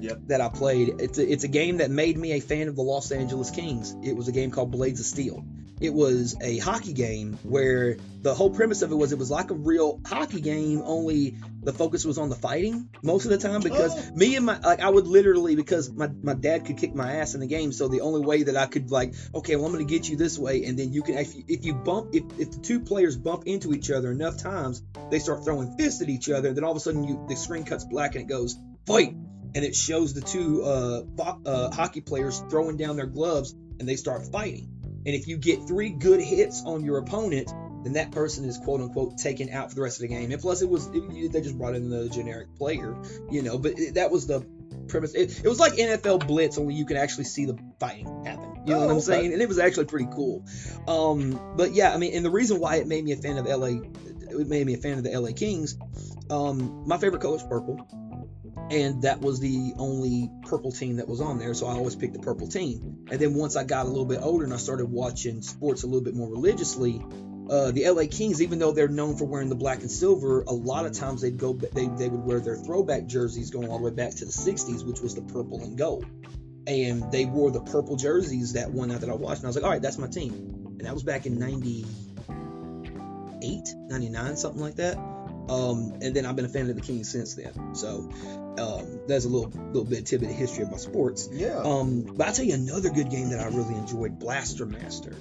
Yep. 0.00 0.18
that 0.28 0.40
I 0.40 0.48
played. 0.48 1.00
It's 1.00 1.18
a, 1.18 1.32
it's 1.32 1.44
a 1.44 1.48
game 1.48 1.78
that 1.78 1.90
made 1.90 2.16
me 2.18 2.32
a 2.32 2.40
fan 2.40 2.68
of 2.68 2.76
the 2.76 2.82
Los 2.82 3.10
Angeles 3.12 3.50
Kings. 3.50 3.94
It 4.02 4.16
was 4.16 4.28
a 4.28 4.32
game 4.32 4.50
called 4.50 4.70
Blades 4.70 5.00
of 5.00 5.06
Steel. 5.06 5.44
It 5.80 5.94
was 5.94 6.34
a 6.40 6.58
hockey 6.58 6.92
game 6.92 7.34
where 7.44 7.98
the 8.22 8.34
whole 8.34 8.50
premise 8.50 8.82
of 8.82 8.90
it 8.90 8.96
was 8.96 9.12
it 9.12 9.18
was 9.18 9.30
like 9.30 9.52
a 9.52 9.54
real 9.54 10.00
hockey 10.04 10.40
game, 10.40 10.82
only 10.84 11.36
the 11.62 11.72
focus 11.72 12.04
was 12.04 12.18
on 12.18 12.30
the 12.30 12.34
fighting 12.34 12.88
most 13.00 13.26
of 13.26 13.30
the 13.30 13.38
time 13.38 13.60
because 13.60 13.94
Oh. 13.96 14.16
me 14.16 14.34
and 14.34 14.44
my 14.44 14.58
like 14.58 14.80
I 14.80 14.88
would 14.88 15.06
literally 15.06 15.54
because 15.54 15.88
my, 15.92 16.08
my 16.20 16.34
dad 16.34 16.64
could 16.64 16.78
kick 16.78 16.96
my 16.96 17.12
ass 17.18 17.34
in 17.34 17.40
the 17.40 17.46
game, 17.46 17.70
so 17.70 17.86
the 17.86 18.00
only 18.00 18.22
way 18.26 18.42
that 18.42 18.56
I 18.56 18.66
could 18.66 18.90
like 18.90 19.14
okay, 19.32 19.54
well 19.54 19.66
I'm 19.66 19.72
gonna 19.72 19.84
get 19.84 20.08
you 20.08 20.16
this 20.16 20.36
way, 20.36 20.64
and 20.64 20.76
then 20.76 20.92
you 20.92 21.02
can 21.04 21.16
if 21.16 21.36
you, 21.36 21.44
if 21.46 21.64
you 21.64 21.74
bump 21.74 22.08
if, 22.12 22.24
if 22.40 22.50
the 22.50 22.58
two 22.58 22.80
players 22.80 23.16
bump 23.16 23.44
into 23.46 23.72
each 23.72 23.92
other 23.92 24.10
enough 24.10 24.36
times, 24.36 24.82
they 25.12 25.20
start 25.20 25.44
throwing 25.44 25.76
fists 25.76 26.02
at 26.02 26.08
each 26.08 26.28
other. 26.28 26.48
and 26.48 26.56
Then 26.56 26.64
all 26.64 26.72
of 26.72 26.76
a 26.76 26.80
sudden 26.80 27.04
you 27.04 27.24
the 27.28 27.36
screen 27.36 27.62
cuts 27.62 27.84
black 27.84 28.16
and 28.16 28.24
it 28.24 28.28
goes 28.28 28.56
fight, 28.84 29.14
and 29.54 29.64
it 29.64 29.74
shows 29.74 30.14
the 30.14 30.20
two 30.20 30.62
uh, 30.62 31.02
vo- 31.02 31.40
uh 31.46 31.70
hockey 31.70 32.00
players 32.00 32.42
throwing 32.50 32.76
down 32.76 32.96
their 32.96 33.06
gloves 33.06 33.54
and 33.78 33.88
they 33.88 33.96
start 33.96 34.26
fighting. 34.32 34.68
And 35.06 35.14
if 35.14 35.28
you 35.28 35.36
get 35.36 35.66
three 35.66 35.90
good 35.90 36.20
hits 36.20 36.62
on 36.64 36.84
your 36.84 36.98
opponent, 36.98 37.50
then 37.84 37.92
that 37.94 38.10
person 38.10 38.44
is 38.44 38.58
quote 38.58 38.80
unquote 38.80 39.16
taken 39.18 39.50
out 39.50 39.70
for 39.70 39.76
the 39.76 39.82
rest 39.82 39.98
of 39.98 40.02
the 40.02 40.08
game. 40.08 40.30
And 40.32 40.40
plus, 40.40 40.62
it 40.62 40.68
was 40.68 40.88
it, 40.92 41.32
they 41.32 41.40
just 41.40 41.56
brought 41.56 41.74
in 41.76 41.88
the 41.88 42.08
generic 42.08 42.54
player, 42.56 42.96
you 43.30 43.42
know. 43.42 43.58
But 43.58 43.78
it, 43.78 43.94
that 43.94 44.10
was 44.10 44.26
the 44.26 44.40
premise. 44.88 45.14
It, 45.14 45.44
it 45.44 45.48
was 45.48 45.60
like 45.60 45.74
NFL 45.74 46.26
Blitz, 46.26 46.58
only 46.58 46.74
you 46.74 46.84
can 46.84 46.96
actually 46.96 47.24
see 47.24 47.46
the 47.46 47.56
fighting 47.78 48.24
happen. 48.24 48.62
You 48.66 48.74
know 48.74 48.80
Oh, 48.80 48.86
what 48.86 48.90
I'm 48.90 48.96
okay. 48.96 49.04
saying? 49.04 49.32
And 49.32 49.40
it 49.40 49.48
was 49.48 49.58
actually 49.58 49.86
pretty 49.86 50.08
cool. 50.12 50.44
Um, 50.86 51.54
but 51.56 51.72
yeah, 51.72 51.94
I 51.94 51.96
mean, 51.98 52.14
and 52.14 52.24
the 52.24 52.30
reason 52.30 52.58
why 52.60 52.76
it 52.76 52.86
made 52.86 53.04
me 53.04 53.12
a 53.12 53.16
fan 53.16 53.38
of 53.38 53.46
LA, 53.46 53.78
it 54.30 54.48
made 54.48 54.66
me 54.66 54.74
a 54.74 54.78
fan 54.78 54.98
of 54.98 55.04
the 55.04 55.18
LA 55.18 55.30
Kings. 55.32 55.78
Um, 56.30 56.84
my 56.86 56.98
favorite 56.98 57.22
color 57.22 57.36
is 57.36 57.42
purple 57.44 57.78
and 58.70 59.02
that 59.02 59.20
was 59.20 59.40
the 59.40 59.72
only 59.78 60.30
purple 60.42 60.72
team 60.72 60.96
that 60.96 61.08
was 61.08 61.20
on 61.20 61.38
there 61.38 61.54
so 61.54 61.66
i 61.66 61.72
always 61.72 61.96
picked 61.96 62.14
the 62.14 62.20
purple 62.20 62.48
team 62.48 63.06
and 63.10 63.20
then 63.20 63.34
once 63.34 63.56
i 63.56 63.64
got 63.64 63.86
a 63.86 63.88
little 63.88 64.04
bit 64.04 64.20
older 64.22 64.44
and 64.44 64.52
i 64.52 64.56
started 64.56 64.86
watching 64.86 65.42
sports 65.42 65.82
a 65.82 65.86
little 65.86 66.02
bit 66.02 66.14
more 66.14 66.28
religiously 66.28 67.04
uh, 67.50 67.70
the 67.70 67.88
la 67.88 68.02
kings 68.10 68.42
even 68.42 68.58
though 68.58 68.72
they're 68.72 68.88
known 68.88 69.16
for 69.16 69.24
wearing 69.24 69.48
the 69.48 69.54
black 69.54 69.80
and 69.80 69.90
silver 69.90 70.42
a 70.42 70.52
lot 70.52 70.84
of 70.84 70.92
times 70.92 71.22
they'd 71.22 71.38
go 71.38 71.54
they, 71.54 71.86
they 71.86 72.08
would 72.08 72.24
wear 72.24 72.40
their 72.40 72.56
throwback 72.56 73.06
jerseys 73.06 73.50
going 73.50 73.68
all 73.68 73.78
the 73.78 73.84
way 73.84 73.90
back 73.90 74.14
to 74.14 74.26
the 74.26 74.30
60s 74.30 74.84
which 74.84 75.00
was 75.00 75.14
the 75.14 75.22
purple 75.22 75.62
and 75.62 75.78
gold 75.78 76.04
and 76.66 77.10
they 77.10 77.24
wore 77.24 77.50
the 77.50 77.62
purple 77.62 77.96
jerseys 77.96 78.52
that 78.52 78.70
one 78.70 78.88
night 78.88 79.00
that 79.00 79.08
i 79.08 79.14
watched 79.14 79.38
and 79.38 79.46
i 79.46 79.48
was 79.48 79.56
like 79.56 79.64
all 79.64 79.70
right 79.70 79.80
that's 79.80 79.96
my 79.96 80.06
team 80.06 80.58
and 80.78 80.86
that 80.86 80.94
was 80.94 81.02
back 81.02 81.26
in 81.26 81.40
98, 81.40 83.74
99, 83.88 84.36
something 84.36 84.60
like 84.60 84.76
that. 84.76 84.96
Um, 84.96 85.98
and 86.00 86.14
then 86.14 86.24
I've 86.24 86.36
been 86.36 86.44
a 86.44 86.48
fan 86.48 86.70
of 86.70 86.76
the 86.76 86.82
Kings 86.82 87.10
since 87.10 87.34
then. 87.34 87.74
So 87.74 88.08
um, 88.58 89.00
that's 89.08 89.24
a 89.24 89.28
little 89.28 89.50
little 89.50 89.84
bit 89.84 90.06
tidbit 90.06 90.30
of 90.30 90.36
history 90.36 90.64
of 90.64 90.70
my 90.70 90.76
sports. 90.76 91.28
Yeah. 91.32 91.60
Um, 91.64 92.02
but 92.02 92.26
I'll 92.26 92.32
tell 92.34 92.44
you 92.44 92.54
another 92.54 92.90
good 92.90 93.10
game 93.10 93.30
that 93.30 93.40
I 93.40 93.46
really 93.48 93.74
enjoyed, 93.74 94.18
Blaster 94.18 94.66
Master, 94.66 95.12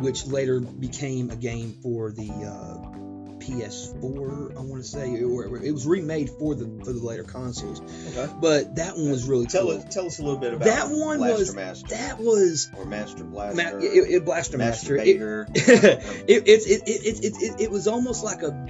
which 0.00 0.26
later 0.26 0.60
became 0.60 1.30
a 1.30 1.36
game 1.36 1.72
for 1.82 2.12
the 2.12 2.28
uh, 2.30 2.92
PS4. 3.38 4.56
I 4.56 4.60
want 4.60 4.82
to 4.82 4.88
say, 4.88 5.22
or 5.22 5.56
it 5.64 5.72
was 5.72 5.86
remade 5.86 6.30
for 6.30 6.54
the 6.54 6.64
for 6.84 6.92
the 6.92 7.00
later 7.04 7.22
consoles. 7.24 7.80
okay. 7.80 8.32
But 8.40 8.76
that 8.76 8.96
one 8.96 9.10
was 9.10 9.28
really 9.28 9.46
Tell 9.46 9.62
cool. 9.62 9.78
us 9.78 9.94
tell 9.94 10.06
us 10.06 10.18
a 10.18 10.22
little 10.22 10.38
bit 10.38 10.54
about 10.54 10.64
That 10.66 10.88
one 10.90 11.18
Blaster 11.18 11.38
was- 11.38 11.54
Master 11.54 11.88
That 11.88 12.18
was 12.18 12.68
or 12.76 12.84
Master 12.84 13.24
Blaster. 13.24 13.56
Ma- 13.56 13.78
it, 13.78 13.84
it, 13.84 14.24
Blaster 14.24 14.58
Master. 14.58 14.96
It, 14.96 15.06
it, 15.08 15.18
it, 15.54 15.58
it, 15.66 16.02
it, 16.28 16.82
it, 16.86 17.24
it, 17.24 17.42
it, 17.42 17.60
it 17.62 17.70
was 17.70 17.86
almost 17.86 18.24
like 18.24 18.42
a 18.42 18.66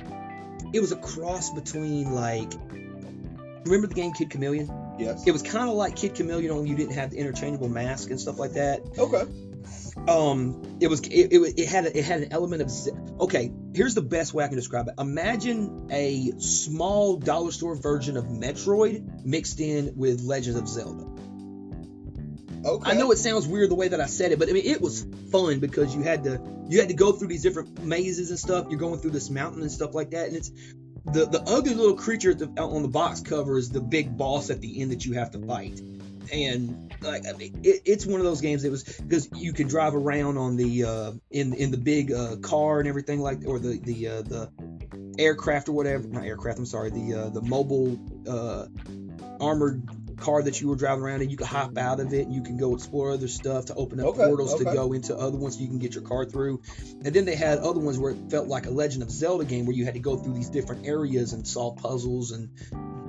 it 0.72 0.80
was 0.80 0.92
a 0.92 0.96
cross 0.96 1.50
between 1.50 2.12
like 2.12 2.52
remember 3.66 3.86
the 3.86 3.94
game 3.94 4.12
Kid 4.12 4.30
Chameleon? 4.30 4.70
yes. 4.98 5.26
It 5.26 5.32
was 5.32 5.42
kind 5.42 5.68
of 5.68 5.76
like 5.76 5.96
Kid 5.96 6.14
Chameleon 6.14 6.50
only 6.50 6.70
you 6.70 6.76
didn't 6.76 6.94
have 6.94 7.10
the 7.10 7.18
interchangeable 7.18 7.68
mask 7.68 8.10
and 8.10 8.20
stuff 8.20 8.38
like 8.38 8.52
that. 8.52 8.82
okay. 8.98 9.24
Um, 10.08 10.76
it 10.80 10.88
was 10.88 11.00
it, 11.00 11.32
it, 11.32 11.58
it 11.58 11.68
had 11.68 11.86
a, 11.86 11.98
it 11.98 12.04
had 12.04 12.20
an 12.20 12.32
element 12.32 12.62
of 12.62 12.70
ze- 12.70 12.92
okay. 13.18 13.50
Here's 13.74 13.94
the 13.94 14.02
best 14.02 14.34
way 14.34 14.44
I 14.44 14.48
can 14.48 14.56
describe 14.56 14.88
it. 14.88 14.94
Imagine 14.98 15.88
a 15.90 16.32
small 16.38 17.16
dollar 17.16 17.50
store 17.50 17.74
version 17.74 18.16
of 18.16 18.26
Metroid 18.26 19.24
mixed 19.24 19.58
in 19.58 19.94
with 19.96 20.20
Legends 20.20 20.58
of 20.58 20.68
Zelda. 20.68 21.06
Okay. 22.64 22.90
I 22.90 22.94
know 22.94 23.10
it 23.10 23.18
sounds 23.18 23.46
weird 23.46 23.70
the 23.70 23.74
way 23.74 23.88
that 23.88 24.00
I 24.00 24.06
said 24.06 24.32
it, 24.32 24.38
but 24.38 24.48
I 24.48 24.52
mean 24.52 24.66
it 24.66 24.80
was 24.80 25.06
fun 25.32 25.60
because 25.60 25.94
you 25.94 26.02
had 26.02 26.24
to 26.24 26.40
you 26.68 26.78
had 26.78 26.88
to 26.88 26.94
go 26.94 27.12
through 27.12 27.28
these 27.28 27.42
different 27.42 27.82
mazes 27.82 28.30
and 28.30 28.38
stuff. 28.38 28.66
You're 28.68 28.80
going 28.80 29.00
through 29.00 29.12
this 29.12 29.30
mountain 29.30 29.62
and 29.62 29.70
stuff 29.70 29.94
like 29.94 30.10
that, 30.10 30.28
and 30.28 30.36
it's 30.36 30.50
the 31.12 31.26
the 31.26 31.42
ugly 31.46 31.74
little 31.74 31.96
creature 31.96 32.32
at 32.32 32.38
the, 32.38 32.48
on 32.60 32.82
the 32.82 32.88
box 32.88 33.20
cover 33.20 33.58
is 33.58 33.70
the 33.70 33.80
big 33.80 34.16
boss 34.16 34.50
at 34.50 34.60
the 34.60 34.80
end 34.80 34.90
that 34.90 35.04
you 35.04 35.12
have 35.14 35.30
to 35.32 35.38
fight. 35.46 35.80
And 36.32 36.92
like 37.00 37.24
it, 37.24 37.82
it's 37.84 38.04
one 38.04 38.20
of 38.20 38.26
those 38.26 38.40
games 38.40 38.62
that 38.62 38.70
was 38.70 38.82
because 38.82 39.28
you 39.34 39.52
could 39.52 39.68
drive 39.68 39.94
around 39.94 40.36
on 40.38 40.56
the 40.56 40.84
uh, 40.84 41.12
in 41.30 41.54
in 41.54 41.70
the 41.70 41.76
big 41.76 42.12
uh, 42.12 42.36
car 42.36 42.80
and 42.80 42.88
everything 42.88 43.20
like 43.20 43.46
or 43.46 43.58
the 43.58 43.78
the 43.78 44.08
uh, 44.08 44.22
the 44.22 44.50
aircraft 45.18 45.68
or 45.68 45.72
whatever 45.72 46.06
not 46.08 46.24
aircraft 46.24 46.58
I'm 46.58 46.66
sorry 46.66 46.90
the 46.90 47.14
uh, 47.14 47.28
the 47.30 47.42
mobile 47.42 47.98
uh, 48.28 48.66
armored 49.40 49.82
car 50.16 50.42
that 50.42 50.60
you 50.60 50.68
were 50.68 50.76
driving 50.76 51.04
around 51.04 51.22
in 51.22 51.30
you 51.30 51.36
could 51.36 51.46
hop 51.46 51.76
out 51.78 52.00
of 52.00 52.12
it. 52.12 52.26
And 52.26 52.34
you 52.34 52.42
can 52.42 52.56
go 52.56 52.74
explore 52.74 53.10
other 53.10 53.28
stuff 53.28 53.66
to 53.66 53.74
open 53.74 54.00
up 54.00 54.06
Okay, 54.06 54.24
portals 54.24 54.54
to 54.56 54.64
go 54.64 54.92
into 54.92 55.16
other 55.16 55.36
ones 55.36 55.56
so 55.56 55.62
you 55.62 55.68
can 55.68 55.78
get 55.78 55.94
your 55.94 56.04
car 56.04 56.24
through. 56.24 56.60
And 57.04 57.14
then 57.14 57.24
they 57.24 57.36
had 57.36 57.58
other 57.58 57.80
ones 57.80 57.98
where 57.98 58.12
it 58.12 58.30
felt 58.30 58.48
like 58.48 58.66
a 58.66 58.70
Legend 58.70 59.02
of 59.02 59.10
Zelda 59.10 59.44
game 59.44 59.66
where 59.66 59.76
you 59.76 59.84
had 59.84 59.94
to 59.94 60.00
go 60.00 60.16
through 60.16 60.34
these 60.34 60.50
different 60.50 60.86
areas 60.86 61.32
and 61.32 61.46
solve 61.46 61.76
puzzles 61.76 62.32
and 62.32 62.50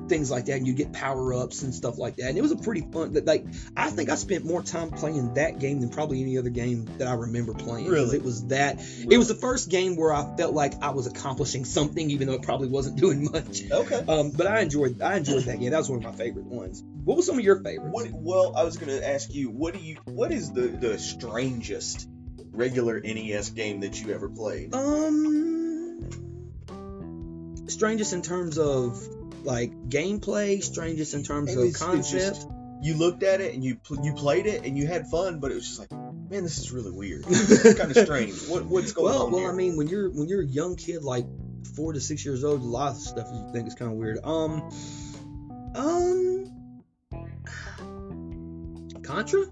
things 0.10 0.32
like 0.32 0.46
that 0.46 0.54
and 0.58 0.66
you 0.68 0.74
get 0.74 0.92
power 0.94 1.34
ups 1.34 1.64
and 1.64 1.74
stuff 1.74 1.98
like 1.98 2.16
that 2.18 2.30
and 2.30 2.38
it 2.38 2.42
was 2.42 2.52
a 2.52 2.56
pretty 2.58 2.82
fun 2.82 3.14
that 3.14 3.26
like 3.26 3.46
I 3.76 3.90
think 3.90 4.10
I 4.10 4.16
spent 4.16 4.46
more 4.46 4.64
time 4.64 4.90
playing 4.92 5.36
that 5.36 5.60
game 5.60 5.80
than 5.82 5.90
probably 5.90 6.22
any 6.22 6.38
other 6.38 6.50
game 6.50 6.86
that 6.98 7.08
I 7.08 7.14
remember 7.14 7.54
playing. 7.54 7.88
Really? 7.88 8.18
it 8.18 8.24
was 8.24 8.48
that 8.48 8.80
it 9.10 9.18
was 9.18 9.28
the 9.28 9.36
first 9.36 9.70
game 9.70 9.96
where 9.96 10.14
I 10.14 10.36
felt 10.38 10.54
like 10.54 10.82
I 10.82 10.92
was 10.92 11.08
accomplishing 11.08 11.66
something 11.66 12.10
even 12.12 12.28
though 12.28 12.34
it 12.36 12.42
probably 12.44 12.68
wasn't 12.70 12.98
doing 13.00 13.26
much 13.32 13.64
Okay. 13.72 14.04
um, 14.08 14.32
but 14.32 14.48
I 14.48 14.60
enjoyed 14.62 15.02
I 15.02 15.18
enjoyed 15.18 15.44
that 15.44 15.60
game 15.60 15.72
that 15.72 15.78
was 15.78 15.90
one 15.90 16.00
of 16.00 16.04
my 16.04 16.12
favorite 16.12 16.46
ones 16.46 16.84
what 17.04 17.16
was 17.18 17.26
some 17.26 17.38
of 17.38 17.44
your 17.44 17.62
favorites 17.64 17.90
What, 17.94 18.10
well, 18.12 18.54
I 18.58 18.64
was 18.64 18.76
going 18.76 18.90
to 18.90 19.08
ask 19.08 19.34
you, 19.34 19.50
what 19.50 19.74
do 19.74 19.80
you, 19.80 19.96
what 20.06 20.32
is 20.34 20.52
the 20.52 20.68
the 20.68 21.00
strangest 21.00 22.06
regular 22.52 23.00
NES 23.00 23.52
game 23.52 23.80
that 23.82 24.02
you 24.02 24.14
ever 24.14 24.28
played? 24.28 24.74
Um, 24.76 26.10
strangest 27.68 28.14
in 28.14 28.22
terms 28.22 28.58
of 28.58 29.00
like 29.48 29.72
gameplay, 29.90 30.62
strangest 30.62 31.14
in 31.14 31.24
terms 31.24 31.56
of 31.56 31.64
it's 31.64 31.78
concept. 31.82 32.36
just- 32.36 32.48
You 32.80 32.94
looked 32.96 33.24
at 33.24 33.42
it 33.42 33.56
and 33.56 33.64
you 33.64 33.76
pl- 33.78 34.06
you 34.06 34.14
played 34.14 34.46
it 34.46 34.64
and 34.64 34.78
you 34.78 34.86
had 34.86 35.08
fun, 35.08 35.40
but 35.40 35.52
it 35.52 35.56
was 35.56 35.66
just 35.66 35.80
like, 35.80 35.92
man, 35.92 36.44
this 36.44 36.60
is 36.60 36.72
really 36.72 36.92
weird. 36.92 37.26
It's 37.28 37.74
kind 37.74 37.90
of 37.90 37.98
strange. 37.98 38.48
What 38.48 38.66
what's 38.66 38.92
going 38.92 39.14
well, 39.14 39.26
on 39.26 39.32
well, 39.32 39.42
here? 39.42 39.50
I 39.50 39.54
mean, 39.56 39.78
when 39.78 39.88
you're 39.88 40.12
when 40.12 40.28
you're 40.28 40.44
a 40.44 40.46
young 40.46 40.76
kid, 40.76 41.04
like 41.04 41.26
four 41.76 41.94
to 41.94 42.00
six 42.00 42.24
years 42.24 42.44
old, 42.44 42.62
a 42.62 42.64
lot 42.64 42.92
of 42.92 42.98
stuff 42.98 43.28
you 43.34 43.50
think 43.52 43.68
is 43.68 43.74
kind 43.74 43.92
of 43.92 43.98
weird. 43.98 44.20
Um, 44.24 44.70
um, 45.74 46.52
Contra, 49.02 49.46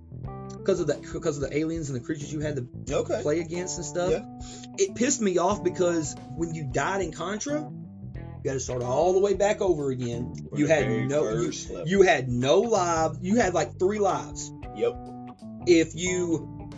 because 0.58 0.80
of 0.82 0.88
that, 0.88 1.02
because 1.02 1.38
of 1.38 1.50
the 1.50 1.58
aliens 1.58 1.90
and 1.90 2.00
the 2.00 2.04
creatures 2.04 2.32
you 2.32 2.42
had 2.42 2.58
to 2.58 2.68
okay. 2.92 3.22
play 3.24 3.40
against 3.40 3.78
and 3.78 3.86
stuff. 3.86 4.12
Yeah. 4.12 4.26
It 4.78 4.96
pissed 4.96 5.22
me 5.22 5.38
off 5.38 5.64
because 5.64 6.16
when 6.36 6.54
you 6.54 6.64
died 6.64 7.02
in 7.02 7.12
Contra, 7.12 7.72
you 8.46 8.52
had 8.52 8.58
to 8.58 8.64
start 8.64 8.84
all 8.84 9.14
the 9.14 9.20
way 9.20 9.34
back 9.34 9.60
over 9.60 9.90
again. 9.90 10.36
You 10.54 10.68
had 10.68 10.88
no, 11.10 11.34
you, 11.34 11.52
you 11.88 12.04
had 12.04 12.30
no 12.30 12.60
lives. 12.60 13.18
You 13.20 13.38
had 13.38 13.56
like 13.56 13.80
three 13.80 13.98
lives. 13.98 14.52
Yep. 14.76 14.94
If 15.66 15.96
you, 15.96 16.70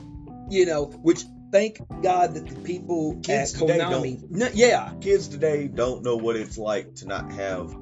you 0.49 0.65
know, 0.65 0.85
which 0.85 1.25
thank 1.51 1.79
God 2.01 2.35
that 2.35 2.47
the 2.47 2.55
people 2.61 3.19
Kids 3.21 3.53
at 3.53 3.59
Konami, 3.59 4.29
No, 4.29 4.47
yeah, 4.53 4.93
Kids 5.01 5.27
today 5.27 5.67
don't 5.67 6.03
know 6.03 6.15
what 6.15 6.37
it's 6.37 6.57
like 6.57 6.95
to 6.95 7.05
not 7.05 7.33
have 7.33 7.75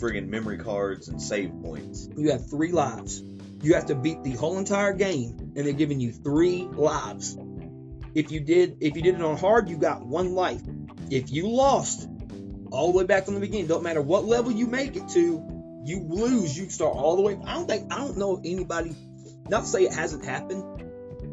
friggin' 0.00 0.28
memory 0.28 0.56
cards 0.56 1.08
and 1.08 1.20
save 1.20 1.52
points. 1.62 2.08
you 2.16 2.30
have 2.30 2.48
three 2.48 2.72
lives. 2.72 3.22
You 3.60 3.74
have 3.74 3.86
to 3.86 3.94
beat 3.94 4.22
the 4.24 4.32
whole 4.32 4.56
entire 4.56 4.94
game, 4.94 5.52
and 5.54 5.66
they're 5.66 5.74
giving 5.74 6.00
you 6.00 6.12
three 6.12 6.62
lives. 6.62 7.36
If 8.14 8.32
you 8.32 8.40
did, 8.40 8.78
if 8.80 8.96
you 8.96 9.02
did 9.02 9.16
it 9.16 9.20
on 9.20 9.36
hard, 9.36 9.68
you 9.68 9.76
got 9.76 10.06
one 10.06 10.32
life. 10.32 10.62
If 11.10 11.30
you 11.30 11.48
lost, 11.50 12.08
all 12.70 12.92
the 12.92 12.98
way 12.98 13.04
back 13.04 13.24
from 13.24 13.34
the 13.34 13.40
beginning, 13.40 13.66
don't 13.66 13.82
matter 13.82 14.00
what 14.02 14.24
level 14.24 14.52
you 14.52 14.66
make 14.66 14.96
it 14.96 15.08
to, 15.10 15.82
you 15.84 16.00
lose. 16.08 16.56
You 16.58 16.68
start 16.68 16.94
all 16.96 17.16
the 17.16 17.22
way. 17.22 17.38
I 17.46 17.54
don't 17.54 17.68
think 17.68 17.92
I 17.92 17.98
don't 17.98 18.16
know 18.18 18.40
anybody. 18.44 18.94
Not 19.48 19.60
to 19.60 19.66
say 19.66 19.84
it 19.84 19.92
hasn't 19.92 20.24
happened, 20.24 20.64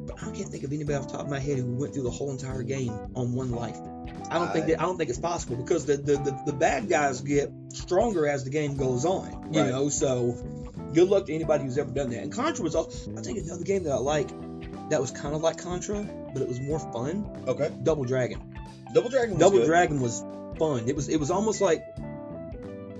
but 0.07 0.17
I 0.21 0.31
can't 0.31 0.49
think 0.49 0.63
of 0.63 0.71
anybody 0.71 0.95
off 0.95 1.07
the 1.07 1.13
top 1.13 1.21
of 1.25 1.29
my 1.29 1.39
head 1.39 1.57
who 1.57 1.75
went 1.75 1.93
through 1.93 2.03
the 2.03 2.11
whole 2.11 2.31
entire 2.31 2.61
game 2.63 2.91
on 3.15 3.33
one 3.33 3.51
life. 3.51 3.77
I 4.29 4.37
don't 4.39 4.51
think 4.53 4.67
that 4.67 4.79
I 4.79 4.83
don't 4.83 4.97
think 4.97 5.09
it's 5.09 5.19
possible 5.19 5.55
because 5.55 5.85
the 5.85 5.97
the, 5.97 6.17
the, 6.17 6.41
the 6.47 6.53
bad 6.53 6.87
guys 6.89 7.21
get 7.21 7.51
stronger 7.73 8.27
as 8.27 8.43
the 8.43 8.49
game 8.51 8.77
goes 8.77 9.05
on. 9.05 9.49
You 9.53 9.61
Right. 9.61 9.69
know, 9.71 9.89
so 9.89 10.37
good 10.93 11.09
luck 11.09 11.25
to 11.27 11.33
anybody 11.33 11.63
who's 11.63 11.77
ever 11.77 11.91
done 11.91 12.09
that. 12.11 12.21
And 12.23 12.31
Contra 12.31 12.63
was 12.63 12.75
also 12.75 13.11
I 13.17 13.21
think 13.21 13.39
another 13.39 13.63
game 13.63 13.83
that 13.83 13.91
I 13.91 13.97
like 13.97 14.29
that 14.89 15.01
was 15.01 15.09
kind 15.11 15.33
of 15.33 15.41
like 15.41 15.57
Contra, 15.57 16.03
but 16.33 16.41
it 16.41 16.47
was 16.47 16.59
more 16.59 16.79
fun. 16.79 17.43
Okay. 17.47 17.71
Double 17.83 18.03
Dragon. 18.03 18.39
Double 18.93 19.09
Dragon 19.09 19.31
was 19.31 19.39
Double 19.39 19.57
good. 19.59 19.65
Dragon 19.67 19.99
was 20.01 20.23
fun. 20.63 20.87
It 20.87 20.95
was 20.95 21.09
it 21.09 21.19
was 21.19 21.31
almost 21.31 21.61
like 21.61 21.83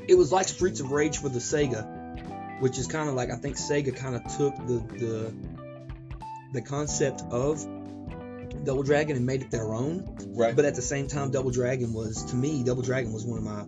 it 0.08 0.16
was 0.16 0.32
like 0.32 0.48
Streets 0.48 0.80
of 0.80 0.92
Rage 0.92 1.20
for 1.20 1.30
the 1.30 1.40
Sega, 1.40 2.62
which 2.62 2.78
is 2.78 2.88
kind 2.88 3.08
of 3.10 3.16
like 3.16 3.30
I 3.30 3.36
think 3.36 3.56
Sega 3.56 3.96
kind 3.96 4.16
of 4.16 4.24
took 4.38 4.56
the 4.68 4.80
the 4.98 5.34
the 6.54 6.62
concept 6.62 7.24
of 7.32 7.66
Double 8.66 8.84
Dragon 8.84 9.16
and 9.16 9.26
made 9.26 9.42
it 9.42 9.52
their 9.52 9.74
own. 9.74 10.18
Right. 10.36 10.56
But 10.56 10.66
at 10.66 10.76
the 10.76 10.82
same 10.82 11.08
time, 11.08 11.32
Double 11.32 11.52
Dragon 11.52 11.94
was 11.94 12.26
to 12.26 12.36
me, 12.36 12.64
Double 12.64 12.82
Dragon 12.82 13.14
was 13.14 13.26
one 13.26 13.38
of 13.38 13.44
my 13.44 13.62